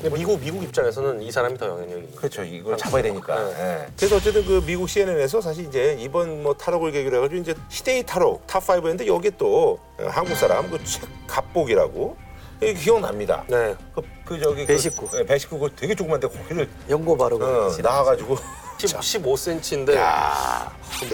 근데 0.00 0.16
미국 0.16 0.40
미국 0.40 0.64
입장에서는 0.64 1.22
이 1.22 1.30
사람이 1.30 1.56
더 1.58 1.68
영향력이 1.68 2.00
있는 2.00 2.16
그렇죠. 2.16 2.42
이걸 2.42 2.76
잡아야 2.76 3.02
되니까. 3.02 3.34
네. 3.36 3.54
예. 3.60 3.86
그래서 3.96 4.16
어쨌든 4.16 4.44
그 4.44 4.62
미국 4.66 4.88
CNN에서 4.88 5.40
사실 5.40 5.66
이제 5.66 5.96
이번 6.00 6.42
뭐 6.42 6.54
탈옥을 6.54 6.90
계기로 6.90 7.18
해가지고 7.18 7.40
이제 7.40 7.54
희대의 7.70 8.04
탈옥 8.04 8.46
top 8.46 8.66
5였는데 8.66 9.06
여기에 9.06 9.32
또 9.38 9.78
어, 9.98 10.06
한국 10.08 10.36
사람 10.36 10.68
그 10.70 10.82
최갑복이라고 10.82 12.16
이게 12.62 12.74
기억납니다. 12.74 13.44
네. 13.48 13.76
그, 13.94 14.02
그 14.24 14.40
저기 14.40 14.66
배식구. 14.66 15.08
그, 15.08 15.16
네, 15.16 15.26
배식구 15.26 15.58
그 15.58 15.70
되게 15.76 15.94
조그만데 15.94 16.28
거기를 16.28 16.68
연고 16.88 17.16
바르고 17.16 17.44
어, 17.44 17.70
나와가지고 17.80 18.36
15cm인데 18.78 19.94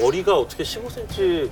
머리가 0.01 0.39
어떻게 0.39 0.63
15cm 0.63 1.51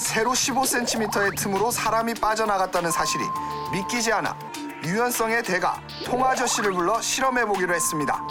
세로 0.00 0.30
15cm의 0.32 1.36
틈으로 1.36 1.70
사람이 1.70 2.14
빠져나갔다는 2.14 2.90
사실이 2.90 3.22
믿기지 3.70 4.10
않아 4.12 4.36
유연성의 4.82 5.42
대가 5.42 5.78
통아저씨를 6.06 6.72
불러 6.72 7.00
실험해 7.02 7.44
보기로 7.44 7.74
했습니다. 7.74 8.26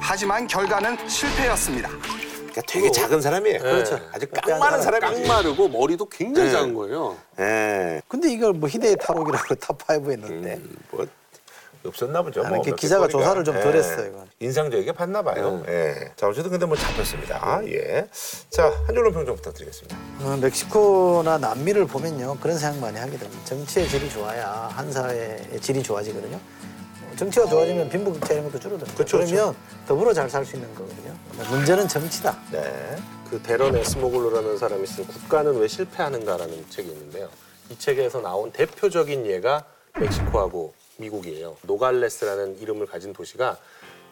하지만 0.00 0.46
결과는 0.46 1.08
실패였습니다. 1.08 1.88
그러니까 1.88 2.62
되게 2.68 2.90
작은 2.90 3.22
사람이에요. 3.22 3.58
그렇죠. 3.60 3.98
아주 4.12 4.26
깡 4.28 4.58
많은 4.58 4.82
사람이지. 4.82 5.22
깡마르고 5.22 5.68
머리도 5.68 6.06
굉장히 6.10 6.48
네. 6.48 6.54
작은 6.54 6.74
거예요. 6.74 7.16
예. 7.40 8.02
근데 8.06 8.30
이걸 8.30 8.52
뭐 8.52 8.68
희대의 8.68 8.96
탈옥이라고 9.00 9.54
top5에 9.56 10.10
했는데 10.12 10.60
뭐 10.90 11.06
없었나 11.86 12.22
보죠. 12.22 12.40
아, 12.44 12.48
뭐 12.48 12.56
이렇게 12.56 12.70
몇 12.70 12.76
기자가. 12.76 13.08
조사를 13.08 13.44
좀 13.44 13.54
덜 13.60 13.76
했어요, 13.76 14.06
이건. 14.08 14.28
인상적이게 14.40 14.92
봤나 14.92 15.22
봐요. 15.22 15.62
예. 15.68 16.12
자 16.16 16.26
어쨌든 16.28 16.50
근데 16.50 16.66
뭐 16.66 16.76
잡혔습니다. 16.76 17.60
예. 17.66 18.08
자 18.50 18.72
한 18.86 18.99
줄 18.99 19.12
논평 19.12 19.30
좀 19.30 19.36
부탁드리겠습니다. 19.36 19.96
어, 20.20 20.36
멕시코나 20.40 21.38
남미를 21.38 21.86
보면요 21.86 22.38
그런 22.40 22.56
생각 22.58 22.78
많이 22.80 22.98
하게 22.98 23.16
됩니다. 23.18 23.40
정치의 23.44 23.88
질이 23.88 24.08
좋아야 24.10 24.48
한 24.74 24.90
사회의 24.92 25.60
질이 25.60 25.82
좋아지거든요. 25.82 26.36
어, 26.36 27.12
정치가 27.16 27.46
좋아지면 27.46 27.88
빈부격차 27.90 28.34
이런 28.34 28.46
것도 28.46 28.58
줄어드는 28.58 28.94
그쵸, 28.94 29.18
거예요. 29.18 29.30
그러면 29.30 29.56
더불어 29.86 30.12
잘 30.14 30.28
살 30.30 30.44
수 30.44 30.56
있는 30.56 30.74
거거든요. 30.74 31.14
문제는 31.50 31.88
정치다. 31.88 32.36
네. 32.52 32.96
그 33.30 33.40
데런 33.42 33.74
에스모글로라는 33.76 34.56
사람이 34.58 34.86
쓴 34.86 35.06
국가는 35.06 35.54
왜 35.58 35.66
실패하는가라는 35.68 36.66
책이 36.70 36.88
있는데요. 36.90 37.28
이 37.70 37.78
책에서 37.78 38.20
나온 38.20 38.52
대표적인 38.52 39.26
예가 39.26 39.64
멕시코하고 39.98 40.74
미국이에요. 40.98 41.56
노갈레스라는 41.62 42.60
이름을 42.60 42.86
가진 42.86 43.12
도시가 43.12 43.58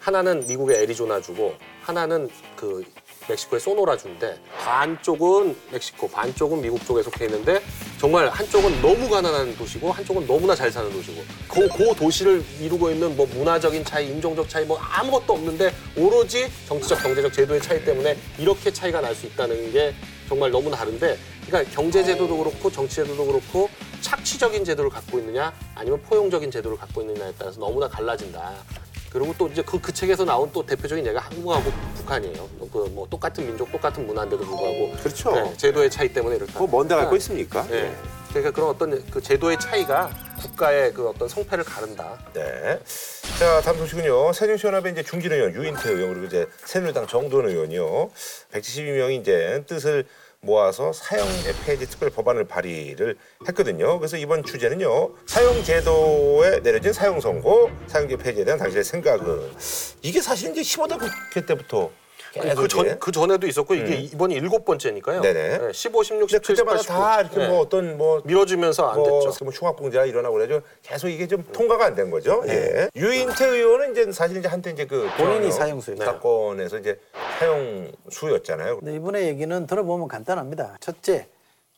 하나는 0.01 0.45
미국의 0.49 0.79
애리조나주고 0.83 1.55
하나는 1.83 2.29
그 2.57 2.85
멕시코의 3.29 3.61
소노라주인데 3.61 4.37
반쪽은 4.59 5.57
멕시코, 5.71 6.09
반쪽은 6.09 6.61
미국 6.61 6.85
쪽에 6.85 7.05
속해 7.05 7.27
있는데 7.27 7.63
정말 8.01 8.29
한쪽은 8.29 8.83
너무 8.83 9.09
가난한 9.09 9.57
도시고 9.57 9.93
한쪽은 9.93 10.27
너무나 10.27 10.57
잘 10.57 10.73
사는 10.73 10.91
도시고 10.91 11.23
그, 11.49 11.69
그 11.69 11.95
도시를 11.95 12.43
이루고 12.61 12.91
있는 12.91 13.17
뭐 13.17 13.27
문화적인 13.27 13.85
차이, 13.85 14.09
인종적 14.09 14.49
차이 14.49 14.65
뭐 14.65 14.77
아무것도 14.77 15.35
없는데 15.35 15.73
오로지 15.97 16.51
정치적, 16.67 17.01
경제적 17.01 17.33
제도의 17.33 17.63
차이 17.63 17.85
때문에 17.85 18.19
이렇게 18.39 18.73
차이가 18.73 19.01
날 19.01 19.15
수 19.15 19.27
있다는 19.27 19.71
게 19.73 19.95
정말 20.29 20.51
너무 20.51 20.71
다른데 20.71 21.19
그러니까 21.47 21.71
경제 21.75 22.03
제도도 22.03 22.37
그렇고 22.39 22.71
정치 22.71 22.97
제도도 22.97 23.27
그렇고 23.27 23.69
착취적인 24.01 24.65
제도를 24.65 24.91
갖고 24.91 25.19
있느냐 25.19 25.53
아니면 25.75 26.01
포용적인 26.03 26.51
제도를 26.51 26.77
갖고 26.77 27.03
있느냐에 27.03 27.33
따라서 27.39 27.61
너무나 27.61 27.89
갈라진다. 27.89 28.53
그리고 29.11 29.35
또 29.37 29.47
이제 29.49 29.63
그, 29.63 29.79
그 29.79 29.93
책에서 29.93 30.25
나온 30.25 30.51
또 30.55 30.65
대표적인 30.65 31.05
예가 31.07 31.21
한국하고 31.21 31.71
북한이에요. 31.97 32.49
그 32.73 32.89
뭐 32.93 33.07
똑같은 33.09 33.47
민족, 33.47 33.71
똑같은 33.71 34.07
문화인데도 34.07 34.43
불구하고 34.45 34.93
그렇죠. 35.03 35.33
네, 35.33 35.57
제도의 35.57 35.91
차이 35.91 36.13
때문에 36.13 36.37
이렇다. 36.37 36.59
뭐 36.59 36.69
먼데 36.69 36.95
갈거 36.95 37.11
그러니까, 37.11 37.17
있습니까? 37.17 37.67
네. 37.69 37.95
그러니까 38.33 38.51
그런 38.51 38.71
어떤 38.71 39.11
그 39.11 39.21
제도의 39.21 39.59
차이가 39.61 40.11
국가의 40.41 40.93
그 40.95 41.07
어떤 41.09 41.29
성패를 41.29 41.65
가른다. 41.65 42.19
네. 42.33 42.81
자, 43.39 43.61
다음 43.61 43.77
소식은요. 43.79 44.33
새정치연합의 44.33 44.93
이제 44.93 45.03
중진 45.03 45.33
의원 45.33 45.55
유인태 45.55 45.91
의원 45.91 46.15
그리고 46.15 46.27
이제 46.27 46.47
새누리당 46.65 47.07
정도원 47.07 47.49
의원이요. 47.49 48.11
172명이 48.53 49.21
이제 49.21 49.63
뜻을 49.67 50.07
모아서 50.41 50.93
사형제 50.93 51.55
폐지 51.65 51.87
특별 51.89 52.11
법안을 52.11 52.49
발의를 52.49 53.17
했거든요. 53.47 53.99
그래서 53.99 54.17
이번 54.17 54.43
주제는요. 54.43 55.13
사형 55.27 55.63
제도에 55.63 56.61
내려진 56.63 56.93
사형 56.93 57.21
선고, 57.21 57.71
사형제 57.87 58.17
폐지에 58.17 58.45
대한 58.45 58.59
당신의 58.59 58.83
생각은 58.83 59.53
이게 60.03 60.21
사실 60.21 60.51
이제 60.51 60.63
15대 60.63 60.99
국회 60.99 61.47
때부터 61.47 61.93
그, 62.57 62.69
전, 62.69 62.99
그 62.99 63.13
전에도 63.13 63.47
있었고 63.47 63.75
이게 63.75 63.97
이번이 63.97 64.35
일곱 64.35 64.65
번째니까요. 64.65 65.21
네네. 65.21 65.59
네, 65.59 65.73
15, 65.73 66.03
16, 66.03 66.19
근데 66.21 66.33
17, 66.33 66.55
그때마다 66.57 66.79
18, 66.79 66.83
19. 66.83 66.93
다 67.03 67.21
이렇게 67.21 67.37
네. 67.39 67.49
뭐 67.49 67.61
어떤 67.61 67.99
뭐 67.99 68.23
밀어주면서 68.25 68.89
안 68.89 68.97
뭐, 68.99 69.21
됐죠. 69.29 69.45
뭐 69.45 69.53
흉악범죄가 69.53 70.07
일어나고 70.07 70.35
그래죠. 70.37 70.63
계속 70.83 71.09
이게 71.09 71.27
좀 71.27 71.45
통과가 71.53 71.85
안 71.87 71.93
된 71.95 72.11
거죠. 72.11 72.43
예. 72.49 72.89
유인태 72.97 73.47
의원은 73.47 73.93
이제 73.93 74.11
사실 74.13 74.39
이제 74.39 74.49
한때 74.49 74.71
이제 74.71 74.87
그 74.87 75.09
본인이 75.19 75.51
저항 75.51 75.53
사형수였죠. 75.69 76.03
사건에서 76.05 76.79
이제 76.79 76.99
사형수였잖아요. 77.39 78.79
근데 78.79 78.95
이분의 78.95 79.27
얘기는 79.29 79.67
들어보면 79.67 80.09
간단합니다. 80.09 80.79
첫째, 80.81 81.29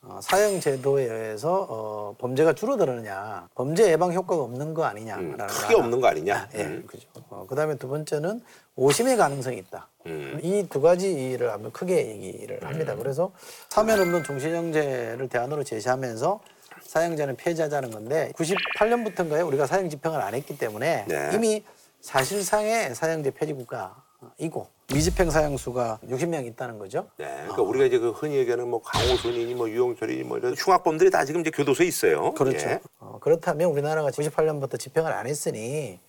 어, 0.03 0.19
사형 0.21 0.59
제도에 0.61 1.03
의해서 1.03 1.65
어, 1.69 2.15
범죄가 2.17 2.53
줄어들느냐, 2.53 3.49
범죄 3.55 3.91
예방 3.91 4.13
효과가 4.13 4.41
없는 4.43 4.73
거 4.73 4.85
아니냐라는 4.85 5.31
음, 5.33 5.37
거 5.37 5.45
크게 5.47 5.65
하나. 5.73 5.77
없는 5.79 5.99
거 6.01 6.07
아니냐. 6.07 6.49
예, 6.55 6.61
음. 6.61 6.83
그죠. 6.87 7.07
어, 7.29 7.45
그다음에 7.49 7.75
두 7.75 7.87
번째는 7.89 8.41
오심의 8.75 9.17
가능성이 9.17 9.57
있다. 9.57 9.87
음. 10.05 10.39
이두 10.41 10.81
가지를 10.81 11.51
한번 11.51 11.71
크게 11.71 12.07
얘기를 12.07 12.63
합니다. 12.63 12.95
그래서 12.95 13.31
사면 13.69 13.99
없는 13.99 14.23
종신형제를 14.23 15.27
대안으로 15.29 15.63
제시하면서 15.63 16.39
사형제는 16.83 17.35
폐지하자는 17.37 17.91
건데 17.91 18.31
98년부터인가요? 18.35 19.47
우리가 19.47 19.65
사형 19.65 19.89
집행을 19.89 20.21
안 20.21 20.33
했기 20.33 20.57
때문에 20.57 21.05
네. 21.07 21.31
이미 21.33 21.63
사실상의 22.01 22.93
사형제 22.93 23.31
폐지 23.31 23.53
국가이고 23.53 24.67
미집행 24.93 25.31
사형수가 25.31 25.99
60명 26.07 26.45
있다는 26.45 26.77
거죠. 26.77 27.07
네. 27.17 27.25
그러니까 27.39 27.61
우리가 27.63 27.85
이제 27.85 27.97
그 27.97 28.11
흔히 28.11 28.35
얘기하는 28.35 28.67
뭐 28.67 28.81
강호순이니 28.83 29.55
뭐 29.55 29.67
유영철이니 29.67 30.23
뭐 30.23 30.37
이런 30.37 30.53
흉악범들이 30.53 31.09
다 31.09 31.25
지금 31.25 31.41
이제 31.41 31.49
교도소에 31.49 31.87
있어요. 31.87 32.33
그렇죠. 32.33 32.69
예. 32.69 32.79
어, 32.99 33.17
그렇다면 33.19 33.71
우리나라가 33.71 34.11
98년부터 34.11 34.79
집행을 34.79 35.11
안 35.11 35.25
했으니 35.25 35.97
어, 35.99 36.04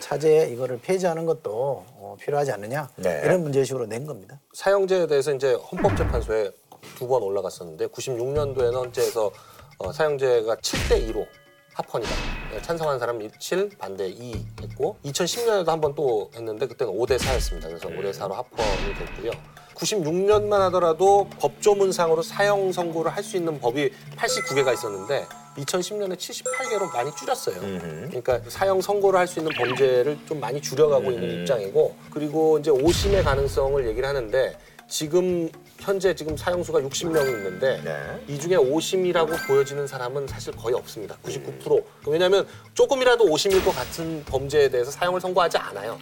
차제 0.00 0.48
이거를 0.52 0.78
폐지하는 0.80 1.26
것도 1.26 1.84
어, 1.96 2.16
필요하지 2.20 2.52
않느냐 2.52 2.88
네. 2.96 3.22
이런 3.24 3.42
문제의식으로 3.42 3.86
낸 3.86 4.06
겁니다. 4.06 4.38
사형제에 4.52 5.06
대해서 5.06 5.32
이제 5.32 5.52
헌법재판소에 5.54 6.50
두 6.96 7.06
번 7.08 7.22
올라갔었는데 7.22 7.86
96년도에는 7.88 8.74
헌재에서 8.74 9.30
어, 9.78 9.92
사형제가 9.92 10.56
7대 10.56 11.08
2로 11.10 11.26
합헌이다. 11.74 12.10
네, 12.52 12.62
찬성한 12.62 12.98
사람 12.98 13.20
7, 13.38 13.70
반대 13.78 14.08
2 14.08 14.46
했고 14.62 14.96
2010년에도 15.04 15.66
한 15.66 15.80
번 15.80 15.94
또 15.94 16.30
했는데 16.34 16.66
그때는 16.66 16.92
5대 16.92 17.18
4였습니다. 17.18 17.62
그래서 17.62 17.88
5대 17.88 18.10
4로 18.12 18.32
합헌이 18.32 18.94
됐고요. 18.98 19.30
96년만 19.74 20.58
하더라도 20.58 21.28
법조문상으로 21.38 22.22
사형 22.22 22.72
선고를 22.72 23.10
할 23.14 23.22
수 23.24 23.36
있는 23.38 23.58
법이 23.60 23.90
89개가 24.16 24.74
있었는데 24.74 25.24
2010년에 25.64 26.16
78개로 26.16 26.92
많이 26.92 27.10
줄였어요. 27.16 27.60
그러니까 27.60 28.40
사형 28.48 28.80
선고를 28.80 29.18
할 29.18 29.26
수 29.26 29.38
있는 29.38 29.52
범죄를 29.56 30.18
좀 30.26 30.40
많이 30.40 30.60
줄여가고 30.60 31.10
있는 31.10 31.40
입장이고 31.42 31.94
그리고 32.10 32.58
이제 32.58 32.70
오심의 32.70 33.22
가능성을 33.22 33.86
얘기를 33.86 34.08
하는데 34.08 34.56
지금 34.88 35.48
현재 35.80 36.14
지금 36.14 36.36
사형수가 36.36 36.80
60명이 36.80 37.28
있는데 37.28 37.80
네. 37.82 38.24
이 38.28 38.38
중에 38.38 38.56
오심이라고 38.56 39.32
보여지는 39.46 39.86
사람은 39.86 40.26
사실 40.26 40.54
거의 40.54 40.74
없습니다. 40.76 41.16
99%. 41.24 41.82
왜냐하면 42.06 42.46
조금이라도 42.74 43.24
오심일 43.24 43.64
것 43.64 43.74
같은 43.74 44.22
범죄에 44.26 44.68
대해서 44.68 44.90
사형을 44.90 45.20
선고하지 45.20 45.56
않아요. 45.58 45.98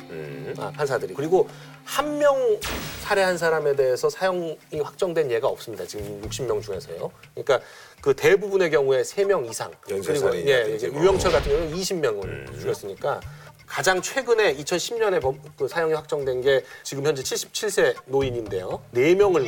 아, 0.59 0.73
판사들이. 0.77 1.15
그리고 1.15 1.49
한 1.85 2.19
명 2.19 2.59
살해한 3.05 3.39
사람에 3.39 3.77
대해서 3.77 4.11
사형이 4.11 4.59
확정된 4.83 5.31
예가 5.31 5.47
없습니다. 5.49 5.87
지금 5.87 6.21
60명 6.23 6.61
중에서요. 6.61 7.11
그러니까 7.35 7.61
그 8.01 8.15
대부분의 8.15 8.71
경우에 8.71 9.03
3명 9.03 9.49
이상. 9.49 9.71
그리고 9.83 10.37
예, 10.47 10.65
뭐. 10.91 11.01
유영철 11.01 11.31
같은 11.31 11.51
경우는 11.51 11.77
20명을 11.77 12.61
죽였으니까 12.61 13.21
가장 13.69 14.01
최근에 14.01 14.57
2010년에 14.57 15.21
범, 15.21 15.39
그 15.57 15.69
사형이 15.69 15.93
확정된 15.93 16.41
게 16.41 16.65
지금 16.83 17.05
현재 17.07 17.23
77세 17.23 17.95
노인인데요. 18.07 18.81
네 18.93 19.15
명을 19.15 19.47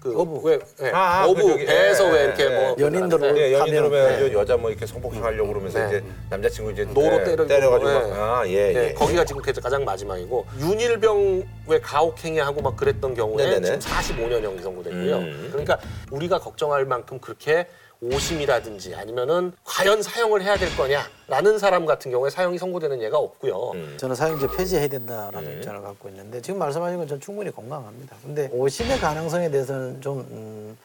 그 0.00 0.16
어부. 0.16 0.40
왜 0.48 0.60
예, 0.80 0.90
아, 0.90 1.22
아, 1.22 1.24
어부 1.26 1.42
그 1.42 1.48
저기, 1.48 1.66
배에서 1.66 2.08
예, 2.08 2.12
왜 2.12 2.24
이렇게 2.24 2.44
예, 2.44 2.48
뭐 2.50 2.76
연인들을 2.78 3.36
예, 3.36 3.52
연인들 3.52 3.78
하면, 3.78 3.84
오면 3.86 4.20
여- 4.32 4.40
여자 4.40 4.56
뭐 4.56 4.70
이렇게 4.70 4.86
성폭행하려고 4.86 5.48
그러면서 5.48 5.80
네. 5.80 5.88
이제 5.88 6.04
남자친구 6.30 6.70
이제 6.70 6.84
노로 6.84 7.18
네, 7.18 7.24
때리고 7.24 7.46
때려가지고 7.48 7.90
예. 7.90 7.94
막, 7.94 8.02
아, 8.12 8.42
예, 8.46 8.52
예, 8.52 8.88
예. 8.90 8.94
거기가 8.94 9.24
지금 9.24 9.42
그 9.42 9.52
가장 9.54 9.84
마지막이고 9.84 10.46
윤일병 10.60 11.42
왜 11.66 11.80
가혹행위하고 11.80 12.62
막 12.62 12.76
그랬던 12.76 13.14
경우에 13.14 13.44
네네네. 13.44 13.78
지금 13.80 13.80
45년형이 13.80 14.62
선고됐고요. 14.62 15.16
음. 15.16 15.48
그러니까 15.50 15.80
우리가 16.12 16.38
걱정할 16.38 16.84
만큼 16.84 17.18
그렇게 17.18 17.66
오심이라든지 18.00 18.94
아니면은 18.94 19.52
과연 19.64 20.02
사형을 20.02 20.42
해야 20.42 20.56
될 20.56 20.68
거냐라는 20.76 21.58
사람 21.58 21.84
같은 21.84 22.10
경우에 22.10 22.30
사형이 22.30 22.58
선고되는 22.58 23.02
예가 23.02 23.18
없고요. 23.18 23.72
음. 23.74 23.96
저는 23.98 24.14
사형제 24.14 24.46
폐지해야 24.56 24.88
된다라는 24.88 25.56
입장을 25.58 25.80
갖고 25.82 26.08
있는데 26.08 26.40
지금 26.40 26.58
말씀하신 26.58 26.98
건 26.98 27.08
전 27.08 27.18
충분히 27.20 27.50
공감합니다. 27.50 28.16
근데 28.22 28.48
오심의 28.52 28.98
가능성에 28.98 29.50
대해서는 29.50 30.00
좀 30.00 30.20
음, 30.30 30.76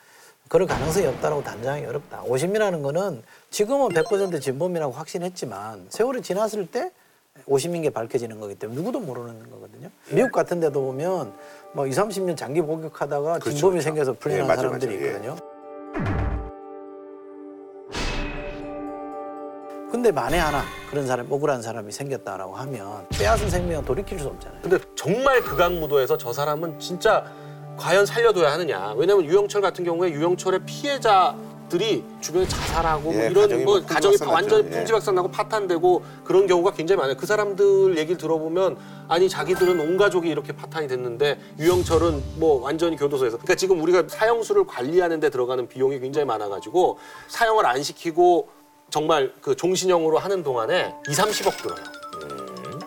그럴 0.48 0.66
가능성이 0.68 1.06
없다라고 1.08 1.44
단정하기 1.44 1.86
어렵다. 1.86 2.24
오심이라는 2.24 2.82
거는 2.82 3.22
지금은 3.52 3.90
100% 3.90 4.42
진범이라고 4.42 4.94
확신했지만 4.94 5.88
세월이 5.90 6.22
지났을 6.22 6.66
때 6.68 6.92
오심인 7.46 7.82
게 7.82 7.90
밝혀지는 7.90 8.40
거기 8.40 8.56
때문에 8.56 8.78
누구도 8.80 9.00
모르는 9.00 9.50
거거든요. 9.52 9.90
미국 10.10 10.32
같은 10.32 10.60
데도 10.60 10.82
보면 10.82 11.34
뭐 11.74 11.86
20, 11.88 12.04
30년 12.04 12.38
장기 12.38 12.62
복역하다가 12.62 13.40
진범이 13.40 13.82
생겨서 13.82 14.14
풀려난 14.14 14.44
예, 14.44 14.48
맞아요, 14.48 14.62
사람들이 14.62 14.96
맞아요. 14.96 15.06
예. 15.06 15.12
있거든요. 15.12 15.53
근데 20.04 20.20
만에 20.20 20.38
하나 20.38 20.66
그런 20.90 21.08
사람 21.08 21.32
억울한 21.32 21.62
사람이 21.62 21.90
생겼다라고 21.94 22.54
하면 22.58 23.08
빼앗은 23.18 23.50
생명은 23.50 23.86
돌이킬 23.86 24.20
수 24.20 24.28
없잖아요. 24.28 24.60
근데 24.62 24.78
정말 24.96 25.42
극악무도에서 25.42 26.18
저 26.18 26.34
사람은 26.34 26.78
진짜 26.78 27.24
과연 27.78 28.06
살려둬야 28.06 28.52
하느냐. 28.52 28.94
왜냐면 28.98 29.24
유영철 29.24 29.62
같은 29.62 29.86
경우에 29.86 30.12
유영철의 30.12 30.66
피해자들이 30.66 32.04
주변에 32.20 32.46
자살하고 32.46 33.14
뭐 33.14 33.14
예, 33.14 33.28
이런 33.30 33.44
가정이 33.44 33.64
뭐 33.64 33.76
뭐 33.76 33.86
가정이 33.86 34.18
풍지박산 34.18 34.28
완전히 34.34 34.64
났죠. 34.64 34.74
예. 34.74 34.78
풍지박산 34.80 35.16
나고 35.16 35.32
파탄되고 35.32 36.04
그런 36.26 36.48
경우가 36.48 36.72
굉장히 36.72 37.00
많아요. 37.00 37.16
그 37.16 37.26
사람들 37.26 37.98
얘기를 37.98 38.18
들어보면 38.18 38.76
아니 39.08 39.30
자기들은 39.30 39.80
온 39.80 39.96
가족이 39.96 40.28
이렇게 40.28 40.52
파탄이 40.52 40.90
됐는데 40.90 41.40
유영철은 41.60 42.40
뭐 42.42 42.62
완전히 42.62 42.98
교도소에서 42.98 43.38
그러니까 43.38 43.56
지금 43.56 43.82
우리가 43.82 44.04
사형수를 44.10 44.66
관리하는 44.66 45.22
데 45.22 45.30
들어가는 45.30 45.70
비용이 45.70 46.02
굉장히 46.02 46.26
많아가지고 46.26 46.98
사형을 47.30 47.66
안 47.66 47.82
시키고 47.82 48.50
정말 48.94 49.34
그 49.42 49.56
종신형으로 49.56 50.20
하는 50.20 50.44
동안에 50.44 50.94
2, 51.10 51.12
30억 51.14 51.58
들어요. 51.58 51.84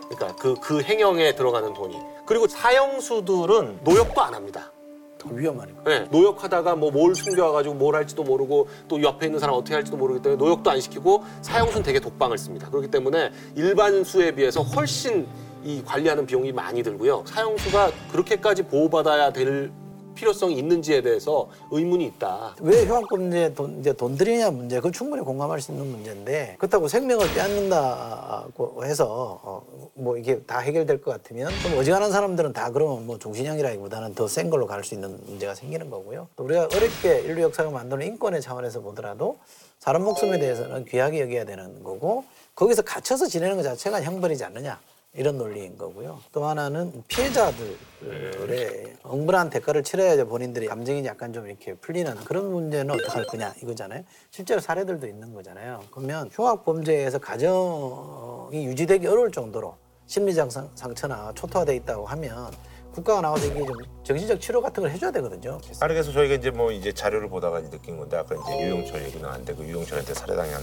그러니까 0.09 0.37
그, 0.37 0.55
그 0.63 0.81
행형에 0.81 1.35
들어가는 1.35 1.75
돈이. 1.75 1.97
그리고 2.25 2.47
사형수들은 2.47 3.81
노역도 3.83 4.21
안 4.21 4.33
합니다. 4.33 4.71
더 5.19 5.29
위험하니까. 5.29 5.83
네, 5.85 6.07
노역하다가 6.13 6.77
뭐 6.77 6.93
뭘 6.93 7.13
숨겨와가지고 7.17 7.75
뭘 7.75 7.97
할지도 7.97 8.23
모르고 8.23 8.69
또 8.87 9.03
옆에 9.03 9.27
있는 9.27 9.41
사람 9.41 9.57
어떻게 9.57 9.75
할지도 9.75 9.97
모르기 9.97 10.23
때문에 10.23 10.39
노역도 10.39 10.71
안 10.71 10.81
시키고 10.81 11.25
사형수는 11.43 11.83
되게 11.83 11.99
독방을 11.99 12.39
씁니다. 12.39 12.71
그렇기 12.71 12.89
때문에 12.89 13.33
일반 13.57 14.05
수에 14.05 14.31
비해서 14.33 14.63
훨씬 14.63 15.27
이 15.65 15.83
관리하는 15.85 16.25
비용이 16.25 16.53
많이 16.53 16.85
들고요. 16.85 17.25
사형수가 17.27 17.91
그렇게까지 18.13 18.63
보호받아야 18.63 19.33
될 19.33 19.73
필요성이 20.17 20.57
있는지에 20.59 21.03
대해서 21.03 21.49
의문이 21.71 22.05
있다. 22.07 22.57
왜 22.61 22.85
휴학범죄 22.85 23.55
돈, 23.55 23.79
이제 23.79 23.93
돈 23.93 24.17
들이냐 24.17 24.51
문제, 24.51 24.77
그건 24.77 24.93
충분히 24.93 25.23
공감할 25.23 25.61
수 25.61 25.71
있는 25.71 25.87
문제인데, 25.87 26.57
그렇다고 26.59 26.89
생명을 26.89 27.33
빼앗는다고 27.35 28.85
해서, 28.85 29.41
어, 29.45 29.63
뭐 29.95 30.17
이게 30.19 30.41
다 30.41 30.59
해결될 30.59 31.01
것 31.01 31.13
같으면, 31.13 31.51
좀 31.63 31.79
어지간한 31.79 32.11
사람들은 32.11 32.53
다 32.53 32.71
그러면 32.73 33.07
뭐 33.07 33.19
종신형이라기보다는 33.19 34.15
더 34.15 34.27
센 34.27 34.51
걸로 34.51 34.67
갈 34.67 34.83
수 34.83 34.95
있는 34.95 35.19
문제가 35.27 35.55
생기는 35.55 35.89
거고요. 35.91 36.29
또 36.37 36.45
우리가 36.45 36.69
어렵게 36.75 37.21
인류 37.21 37.43
역사가 37.43 37.71
만드는 37.71 38.07
인권의 38.07 38.41
차원에서 38.41 38.81
보더라도, 38.81 39.39
사람 39.79 40.03
목숨에 40.03 40.39
대해서는 40.39 40.85
귀하게 40.87 41.21
여겨야 41.23 41.45
되는 41.45 41.83
거고, 41.85 42.25
거기서 42.55 42.83
갇혀서 42.83 43.27
지내는 43.27 43.57
것 43.57 43.63
자체가 43.63 44.03
형벌이지 44.03 44.43
않느냐. 44.45 44.81
이런 45.17 45.39
논리인 45.39 45.79
거고요. 45.79 46.21
또 46.33 46.45
하나는 46.45 46.93
피해자들의 47.09 48.97
억울한 49.03 49.49
대가를 49.51 49.83
치러야 49.83 50.23
본인들이 50.25 50.67
감정이 50.67 51.05
약간 51.07 51.33
좀 51.33 51.47
이렇게 51.47 51.75
풀리는 51.75 52.15
그런 52.25 52.53
문제는 52.53 52.95
어떻게 52.95 53.09
할 53.11 53.25
거냐 53.25 53.55
이거잖아요. 53.63 54.03
실제로 54.31 54.61
사례들도 54.61 55.07
있는 55.07 55.33
거잖아요. 55.33 55.83
그러면 55.91 56.29
흉악 56.33 56.65
범죄에서 56.65 57.19
가정이 57.19 58.67
유지되기 58.67 59.07
어려울 59.07 59.33
정도로 59.33 59.75
심리적 60.07 60.53
상- 60.53 60.71
상처나 60.75 61.33
초토화돼 61.35 61.75
있다고 61.77 62.07
하면 62.07 62.53
국가가 62.93 63.21
나와서 63.21 63.47
이게 63.47 63.59
좀 63.65 63.75
정신적 64.05 64.41
치료 64.41 64.61
같은 64.63 64.83
걸 64.83 64.91
해줘야 64.91 65.11
되거든요. 65.11 65.59
아니 65.81 65.93
그래서 65.95 66.13
저희가 66.13 66.35
이제 66.35 66.51
뭐 66.51 66.71
이제 66.73 66.93
자료를 66.93 67.29
보다가 67.29 67.61
느낀 67.69 67.99
건데 67.99 68.17
아까 68.17 68.35
이제 68.35 68.63
유영철 68.67 69.03
얘기는 69.05 69.27
안 69.29 69.45
되고 69.45 69.63
유영철한테 69.65 70.15
살해당한 70.15 70.63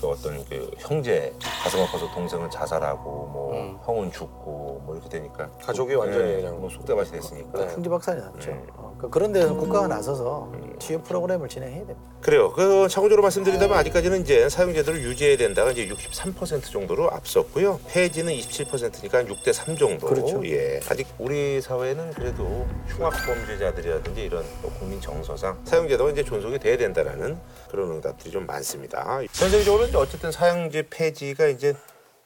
그 0.00 0.08
어떤 0.08 0.42
그 0.46 0.70
형제 0.78 1.32
가슴 1.62 1.80
아파서 1.80 2.10
동생은 2.12 2.50
자살하고 2.50 3.02
뭐 3.04 3.80
형은 3.84 4.10
죽고 4.10 4.82
뭐 4.86 4.94
이렇게 4.94 5.10
되니까 5.10 5.50
가족이 5.62 5.94
완전히 5.94 6.36
그냥 6.36 6.58
뭐 6.58 6.70
속대밭이 6.70 7.10
됐으니까 7.10 7.58
네. 7.58 7.66
풍지박산이 7.74 8.20
났죠. 8.20 8.50
어, 8.74 8.96
그런 9.10 9.32
데서 9.32 9.54
국가가 9.54 9.86
나서서 9.88 10.52
치유 10.78 11.00
프로그램을 11.02 11.48
진행해야 11.48 11.86
됩니다. 11.86 12.10
그래요. 12.22 12.52
그 12.52 12.88
참고적으로 12.88 13.22
말씀드린다면 13.22 13.76
아직까지는 13.76 14.22
이제 14.22 14.48
사용제도를 14.48 15.02
유지해야 15.02 15.36
된다가 15.36 15.70
이제 15.70 15.86
63% 15.88 16.70
정도로 16.70 17.10
앞섰고요. 17.10 17.80
폐지는 17.88 18.32
27%니까 18.32 19.24
6대 19.24 19.52
3 19.52 19.76
정도. 19.76 20.06
그렇죠. 20.06 20.42
예. 20.46 20.80
아직 20.88 21.06
우리 21.18 21.60
사회는 21.60 22.12
그래도 22.12 22.66
흉악 22.88 23.12
범죄자들이라든지 23.26 24.22
이런 24.22 24.44
또 24.62 24.68
국민 24.70 25.00
정서상 25.00 25.58
사용제도가 25.64 26.10
이제 26.10 26.24
존속이 26.24 26.58
돼야 26.58 26.76
된다라는 26.76 27.38
그런 27.70 27.90
응답들이 27.92 28.30
좀 28.30 28.46
많습니다. 28.46 29.20
전세계적으로 29.32 29.89
이제 29.90 29.96
어쨌든 29.98 30.30
사용제 30.30 30.86
폐지가 30.88 31.48
이제 31.48 31.74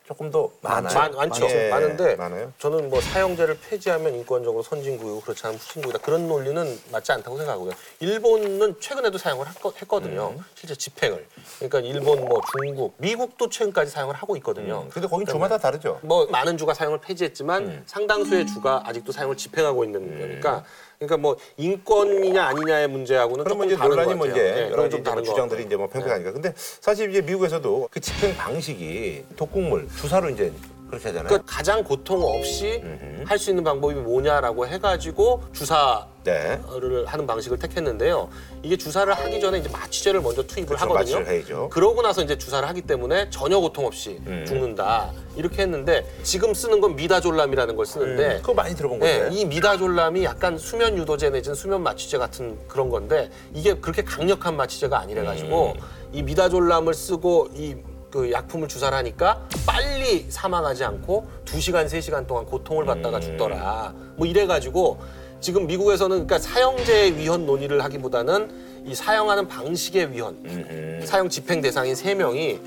조금 0.06 0.30
더 0.30 0.50
많아요. 0.60 0.92
많, 0.94 1.12
많죠. 1.12 1.46
예, 1.48 1.70
많은데 1.70 2.14
많아요. 2.16 2.52
저는 2.58 2.90
뭐 2.90 3.00
사형제를 3.00 3.58
폐지하면 3.58 4.14
인권적으로 4.16 4.62
선진국이고 4.62 5.22
그렇지 5.22 5.46
않으면 5.46 5.58
후진국이다. 5.58 5.98
그런 6.00 6.28
논리는 6.28 6.78
맞지 6.92 7.12
않다고 7.12 7.38
생각하고요. 7.38 7.72
일본은 8.00 8.78
최근에도 8.80 9.16
사용을 9.16 9.46
했거- 9.48 9.72
했거든요. 9.80 10.34
음. 10.36 10.44
실제 10.54 10.74
집행을. 10.74 11.26
그러니까 11.58 11.80
일본, 11.80 12.26
뭐 12.28 12.38
중국, 12.60 12.96
미국도 12.98 13.48
최근까지 13.48 13.90
사용을 13.90 14.14
하고 14.14 14.36
있거든요. 14.36 14.82
음. 14.82 14.90
근데 14.90 15.08
거긴 15.08 15.26
주마다 15.26 15.56
다르죠. 15.56 16.00
뭐 16.02 16.26
많은 16.26 16.58
주가 16.58 16.74
사용을 16.74 16.98
폐지했지만 17.00 17.64
음. 17.64 17.82
상당수의 17.86 18.46
주가 18.46 18.82
아직도 18.84 19.10
사용을 19.10 19.38
집행하고 19.38 19.84
있는 19.84 20.18
거니까 20.20 20.64
그러니까 21.06 21.16
뭐 21.16 21.36
인권이냐 21.56 22.42
아니냐의 22.44 22.88
문제하고는 22.88 23.44
그러면 23.44 23.66
이제 23.66 23.76
논란이 23.76 24.14
뭐. 24.14 24.26
이제 24.26 24.42
네, 24.42 24.70
여러 24.70 24.88
좀뭐 24.88 25.04
다른 25.04 25.22
것 25.22 25.30
주장들이. 25.30 25.64
이제 25.64 25.76
뭐 25.76 25.86
팽팽하니까. 25.88 26.32
근데 26.32 26.52
사실 26.56 27.10
이제 27.10 27.20
미국에서도 27.20 27.88
그 27.90 28.00
집행 28.00 28.34
방식이 28.36 29.24
독국물 29.36 29.88
주사로 29.96 30.30
이제 30.30 30.52
그렇게 30.88 31.08
하잖아요. 31.08 31.28
그러니까 31.28 31.42
가장 31.46 31.82
고통 31.82 32.22
없이. 32.22 32.82
할 33.26 33.38
수 33.38 33.50
있는 33.50 33.64
방법이 33.64 33.94
뭐냐라고 33.94 34.66
해가지고 34.66 35.42
주사 35.52 36.06
네. 36.24 36.60
를 36.80 37.04
하는 37.06 37.26
방식을 37.26 37.58
택했는데요. 37.58 38.28
이게 38.62 38.76
주사를 38.76 39.12
하기 39.12 39.40
전에 39.40 39.58
이제 39.58 39.68
마취제를 39.68 40.20
먼저 40.20 40.42
투입을 40.42 40.68
그렇죠, 40.68 40.84
하거든요. 40.84 41.16
마취를 41.18 41.26
해야죠. 41.38 41.68
그러고 41.70 42.00
나서 42.02 42.22
이제 42.22 42.36
주사를 42.38 42.66
하기 42.68 42.82
때문에 42.82 43.28
전혀 43.30 43.58
고통 43.58 43.86
없이 43.86 44.20
음. 44.26 44.44
죽는다. 44.46 45.10
이렇게 45.36 45.62
했는데 45.62 46.06
지금 46.22 46.54
쓰는 46.54 46.80
건 46.80 46.96
미다졸람이라는 46.96 47.76
걸 47.76 47.84
쓰는데 47.86 48.36
그거 48.38 48.54
많이 48.54 48.74
들어본 48.74 49.00
네, 49.00 49.20
건데. 49.20 49.36
이 49.36 49.44
미다졸람이 49.46 50.24
약간 50.24 50.56
수면 50.56 50.96
유도제 50.96 51.30
내지는 51.30 51.54
수면 51.54 51.82
마취제 51.82 52.16
같은 52.18 52.56
그런 52.68 52.88
건데 52.88 53.30
이게 53.52 53.74
그렇게 53.74 54.02
강력한 54.04 54.56
마취제가 54.56 54.98
아니래 54.98 55.24
가지고 55.24 55.72
음. 55.76 55.80
이 56.12 56.22
미다졸람을 56.22 56.94
쓰고 56.94 57.48
이 57.54 57.74
그 58.14 58.30
약품을 58.30 58.68
주사를 58.68 58.96
하니까 58.96 59.44
빨리 59.66 60.26
사망하지 60.28 60.84
않고 60.84 61.26
두시간세시간 61.44 62.28
동안 62.28 62.46
고통을 62.46 62.84
받다가 62.84 63.16
음. 63.16 63.20
죽더라. 63.20 63.92
뭐 64.14 64.24
이래 64.24 64.46
가지고 64.46 64.98
지금 65.40 65.66
미국에서는 65.66 66.24
그러니까 66.24 66.38
사형제 66.38 67.16
위헌 67.16 67.44
논의를 67.44 67.82
하기보다는 67.82 68.84
이 68.86 68.94
사형하는 68.94 69.48
방식의 69.48 70.12
위헌, 70.12 70.38
음. 70.44 71.02
사형 71.04 71.28
집행 71.28 71.60
대상인 71.60 71.96
세명이요 71.96 72.60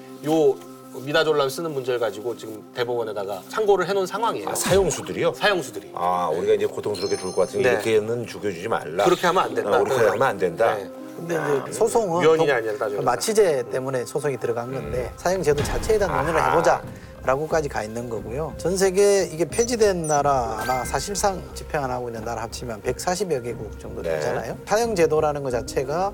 미다졸람 1.05 1.47
쓰는 1.47 1.71
문제를 1.71 1.99
가지고 1.99 2.35
지금 2.35 2.61
대법원에다가 2.73 3.43
상고를 3.47 3.87
해놓은 3.87 4.05
상황이에요. 4.05 4.49
아, 4.49 4.55
사용수들이요? 4.55 5.33
사형수들이. 5.33 5.91
아, 5.93 6.29
우리가 6.33 6.55
이제 6.55 6.65
고통스럽게 6.65 7.15
죽을 7.15 7.31
것 7.31 7.41
같으니 7.43 7.63
네. 7.63 7.69
이렇게는 7.69 8.25
죽여주지 8.25 8.67
말라. 8.67 9.05
그렇게 9.05 9.27
하면 9.27 9.43
안 9.43 9.53
된다. 9.53 9.75
아, 9.75 9.83
그렇게 9.83 10.05
하면 10.07 10.23
안 10.23 10.37
된다. 10.37 10.75
네. 10.75 10.89
근데 11.18 11.36
이제 11.63 11.72
소송은 11.74 12.22
위헌이냐 12.22 12.45
또 12.45 12.53
아니냐를 12.57 12.78
따져야 12.80 13.01
마취제 13.01 13.63
때문에 13.72 14.05
소송이 14.05 14.38
들어간 14.38 14.72
건데 14.72 15.11
사형제도 15.18 15.63
자체에 15.63 15.97
대한 15.97 16.15
논의를 16.15 16.39
아하. 16.39 16.51
해보자 16.51 16.82
라고까지 17.24 17.68
가 17.68 17.84
있는 17.84 18.07
거고요. 18.07 18.53
전 18.57 18.78
세계 18.78 19.24
이게 19.24 19.43
폐지된 19.43 20.07
나라나 20.07 20.86
사실상 20.86 21.41
집행 21.55 21.84
안 21.84 21.91
하고 21.91 22.07
있는 22.07 22.24
나라 22.24 22.43
합치면 22.43 22.82
140여 22.84 23.43
개국 23.43 23.78
정도 23.80 24.01
네. 24.01 24.11
되잖아요. 24.11 24.57
사형 24.65 24.95
제도라는 24.95 25.43
것 25.43 25.49
자체가 25.51 26.13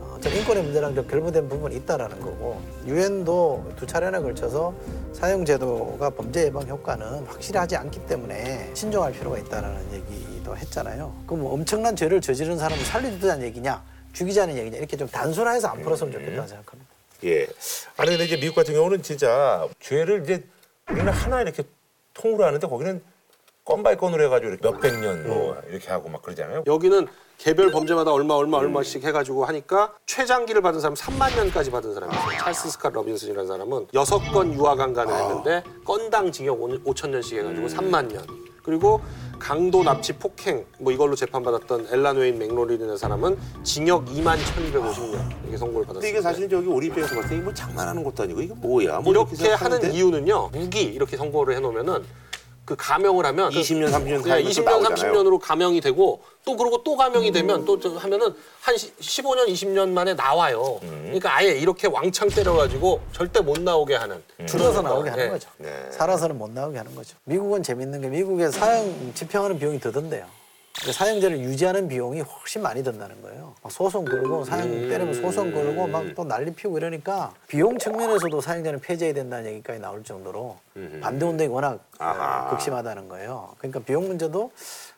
어, 0.00 0.16
전 0.22 0.32
인권의 0.32 0.62
문제랑 0.62 0.94
좀 0.94 1.06
결부된 1.06 1.48
부분이 1.50 1.76
있다라는 1.76 2.18
거고 2.20 2.62
유엔도 2.86 3.72
두 3.76 3.86
차례나 3.86 4.22
걸쳐서 4.22 4.72
사형 5.12 5.44
제도가 5.44 6.08
범죄 6.10 6.44
예방 6.46 6.66
효과는 6.66 7.26
확실하지 7.26 7.76
않기 7.76 8.06
때문에 8.06 8.70
신중할 8.72 9.12
필요가 9.12 9.36
있다라는 9.36 9.82
얘기도 9.92 10.56
했잖아요. 10.56 11.12
그럼 11.26 11.42
뭐 11.42 11.52
엄청난 11.52 11.94
죄를 11.94 12.22
저지른 12.22 12.56
사람을 12.56 12.82
살려주자는 12.84 13.44
얘기냐, 13.44 13.82
죽이자는 14.14 14.56
얘기냐 14.56 14.78
이렇게 14.78 14.96
좀 14.96 15.08
단순화해서 15.08 15.68
안 15.68 15.82
풀었으면 15.82 16.12
좋겠다고 16.12 16.46
생각합니다. 16.48 16.90
예. 17.24 17.46
아니 17.96 18.10
근데 18.10 18.24
이제 18.24 18.36
미국 18.36 18.54
같은 18.56 18.74
경우는 18.74 19.02
진짜 19.02 19.66
죄를 19.80 20.22
이제 20.22 20.44
우리는 20.90 21.12
하나 21.12 21.42
이렇게 21.42 21.62
통으로 22.14 22.44
하는데 22.44 22.66
거기는 22.66 23.02
건 23.64 23.82
by 23.82 23.96
건으로 23.96 24.24
해가지고 24.24 24.52
이렇게 24.52 24.68
몇백 24.68 25.00
년 25.00 25.26
뭐 25.26 25.56
이렇게 25.68 25.88
하고 25.88 26.08
막 26.08 26.22
그러잖아요. 26.22 26.64
여기는 26.66 27.06
개별 27.38 27.70
범죄마다 27.72 28.12
얼마 28.12 28.34
얼마 28.34 28.58
얼마씩 28.58 29.02
해가지고 29.04 29.44
하니까 29.46 29.94
최장기를 30.06 30.60
받은 30.62 30.80
사람 30.80 30.94
3만 30.94 31.34
년까지 31.34 31.70
받은 31.70 31.94
사람이 31.94 32.14
있어요. 32.14 32.38
찰스 32.38 32.68
스캇 32.78 32.92
러빈슨이라는 32.92 33.46
사람은 33.48 33.88
여섯 33.94 34.18
건 34.32 34.52
유아 34.54 34.76
강간을 34.76 35.12
했는데 35.14 35.64
건당 35.84 36.30
징역 36.30 36.58
5천 36.60 37.08
년씩 37.10 37.38
해가지고 37.38 37.66
3만 37.68 38.12
년. 38.12 38.24
그리고 38.62 39.00
강도 39.44 39.82
납치 39.84 40.14
폭행 40.14 40.64
뭐 40.78 40.90
이걸로 40.90 41.14
재판받았던 41.14 41.88
엘란 41.92 42.16
웨인 42.16 42.38
맥로린이라는 42.38 42.96
사람은 42.96 43.36
징역 43.62 44.06
2만 44.06 44.38
1,250년 44.38 45.30
이게 45.46 45.58
선고를 45.58 45.86
근데 45.86 46.00
받았습니다. 46.00 46.08
이게 46.08 46.20
사실 46.22 46.48
저기 46.48 46.66
우리 46.66 46.86
입장에서 46.86 47.14
봤을 47.14 47.28
때 47.28 47.44
뭐 47.44 47.52
장난하는 47.52 48.02
것도 48.04 48.22
아니고 48.22 48.40
이게 48.40 48.54
뭐야? 48.54 49.00
뭐 49.00 49.12
이렇게 49.12 49.36
생각하는데 49.36 49.86
하는 49.88 49.94
이유는요. 49.98 50.48
무기 50.50 50.80
이렇게 50.84 51.18
선고를 51.18 51.56
해놓으면은 51.56 52.02
그 52.64 52.74
감형을 52.76 53.26
하면 53.26 53.50
20년, 53.50 53.90
30년 53.90 54.22
그, 54.22 54.30
또 54.30 54.36
20년, 54.36 54.64
나오잖아요. 54.64 55.12
30년으로 55.12 55.38
감형이 55.38 55.80
되고 55.82 56.22
또 56.44 56.56
그러고 56.56 56.82
또 56.82 56.96
감형이 56.96 57.30
되면 57.30 57.64
또 57.66 57.78
저 57.78 57.90
하면은 57.96 58.34
한 58.62 58.76
시- 58.78 58.94
15년, 58.96 59.46
20년 59.48 59.90
만에 59.90 60.14
나와요. 60.14 60.78
음. 60.82 61.00
그러니까 61.04 61.36
아예 61.36 61.50
이렇게 61.50 61.86
왕창 61.88 62.28
때려가지고 62.28 63.00
절대 63.12 63.40
못 63.40 63.60
나오게 63.60 63.94
하는. 63.96 64.22
줄어서 64.46 64.80
나오게 64.80 65.10
하는 65.10 65.24
네. 65.26 65.30
거죠. 65.30 65.48
네. 65.58 65.88
살아서는 65.90 66.38
못 66.38 66.50
나오게 66.50 66.78
하는 66.78 66.94
거죠. 66.94 67.16
미국은 67.24 67.62
재밌는 67.62 68.00
게 68.00 68.08
미국에 68.08 68.50
사형 68.50 69.12
집행하는 69.14 69.58
비용이 69.58 69.78
더 69.80 69.90
든대요. 69.92 70.24
근데 70.76 70.92
사형제를 70.92 71.38
유지하는 71.38 71.86
비용이 71.88 72.20
훨씬 72.20 72.60
많이 72.60 72.82
든다는 72.82 73.22
거예요. 73.22 73.54
막 73.62 73.70
소송 73.72 74.04
걸고 74.04 74.44
사형 74.44 74.68
때리면 74.88 75.14
소송 75.14 75.52
걸고 75.52 75.86
막 75.86 76.04
또 76.14 76.24
난리 76.24 76.52
피우고 76.52 76.76
이러니까 76.78 77.32
비용 77.46 77.78
측면에서도 77.78 78.40
사형제는 78.40 78.80
폐지해야 78.80 79.14
된다는 79.14 79.50
얘기까지 79.52 79.78
나올 79.80 80.02
정도로 80.04 80.56
반대 81.00 81.24
운동이 81.24 81.48
워낙 81.48 81.78
아하. 81.98 82.50
극심하다는 82.50 83.08
거예요. 83.08 83.54
그러니까 83.58 83.80
비용 83.80 84.06
문제도 84.08 84.50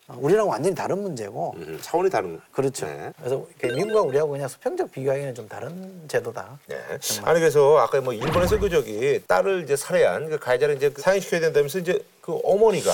우리랑 0.09 0.49
완전히 0.49 0.75
다른 0.75 0.99
문제고 0.99 1.55
음, 1.57 1.79
차원이 1.83 2.09
다른 2.11 2.41
그렇죠. 2.53 2.87
네. 2.87 3.13
그래서 3.19 3.45
미국과 3.63 4.03
우리하고 4.03 4.31
그냥 4.33 4.47
수평적 4.49 4.93
비교하기는 4.93 5.35
좀 5.35 5.49
다른 5.49 6.09
제도다. 6.09 6.59
네. 6.67 6.77
아니 7.25 7.41
그래서 7.41 7.79
아까 7.79 8.01
뭐 8.01 8.13
일본에서 8.13 8.59
그 8.59 8.71
저기 8.71 9.21
딸을 9.27 9.65
이제 9.65 9.75
살해한 9.75 10.29
그 10.29 10.39
가해자를 10.39 10.77
이제 10.77 10.91
그 10.91 11.03
사형시켜야 11.03 11.41
된다면서 11.41 11.79
이제 11.81 12.05
그 12.21 12.39
어머니가 12.45 12.93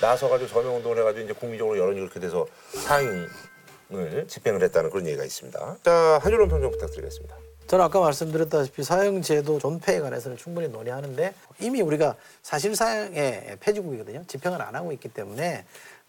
나서가지고 0.00 0.48
서명 0.48 0.76
운동을 0.76 0.98
해가지고 0.98 1.24
이제 1.24 1.32
국민적으로 1.32 1.76
여론이 1.76 1.98
그렇게 2.00 2.20
돼서 2.20 2.46
사형을 2.70 4.26
집행을 4.28 4.62
했다는 4.62 4.90
그런 4.90 5.06
얘기가 5.06 5.24
있습니다. 5.24 5.76
자 5.82 6.18
한준원 6.22 6.48
평론 6.48 6.70
부탁드리겠습니다. 6.70 7.36
저는 7.66 7.82
아까 7.82 7.98
말씀드렸다시피 7.98 8.82
사형제도 8.82 9.58
존폐에 9.58 10.00
관해서는 10.00 10.36
충분히 10.36 10.68
논의하는데 10.68 11.32
이미 11.60 11.80
우리가 11.80 12.14
사실 12.42 12.76
사형의 12.76 13.56
폐지국이거든요. 13.58 14.22
집행을 14.26 14.60
안 14.60 14.74
하고 14.76 14.92
있기 14.92 15.08
때문에 15.08 15.64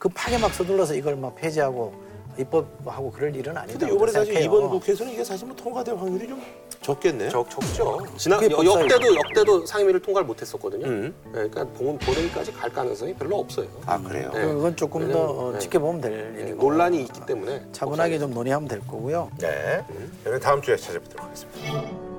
급하게 0.05 0.37
막 0.37 0.53
서둘러서 0.53 0.93
이걸 0.93 1.15
막 1.15 1.33
폐지하고 1.33 1.91
입법하고 2.37 3.11
그럴 3.11 3.35
일은 3.35 3.57
아니다. 3.57 3.79
근데 3.79 3.91
이번에 3.91 4.11
사실 4.11 4.39
이번 4.39 4.69
국회에서는 4.69 5.11
이게 5.11 5.23
사실 5.23 5.47
뭐 5.47 5.55
통과될 5.55 5.95
확률이 5.95 6.27
좀 6.27 6.39
적겠네. 6.81 7.29
적, 7.29 7.49
적죠. 7.49 7.97
지난 8.15 8.39
그게 8.39 8.53
여-. 8.53 8.63
역대도 8.63 9.15
역대도 9.15 9.65
상임위를 9.65 9.99
통과를 10.01 10.27
못했었거든요. 10.27 10.85
음. 10.85 11.15
네, 11.25 11.31
그러니까 11.31 11.65
본, 11.69 11.97
본회의까지 11.97 12.53
갈 12.53 12.71
가능성이 12.71 13.15
별로 13.15 13.37
없어요. 13.37 13.67
아 13.87 13.99
그래요. 13.99 14.29
네. 14.31 14.41
그건 14.45 14.75
조금 14.75 15.11
더 15.11 15.23
어, 15.25 15.51
네. 15.53 15.59
지켜보면 15.59 16.01
될 16.01 16.33
네, 16.35 16.41
일이고 16.41 16.61
논란이 16.61 17.01
있기 17.01 17.25
때문에 17.25 17.63
차분하게 17.71 18.19
좀 18.19 18.31
논의하면 18.31 18.67
될 18.67 18.81
거고요. 18.81 19.31
네. 19.39 19.83
그러면 20.21 20.39
다음 20.39 20.61
주에 20.61 20.75
찾아뵙도록 20.75 21.25
하겠습니다. 21.25 22.14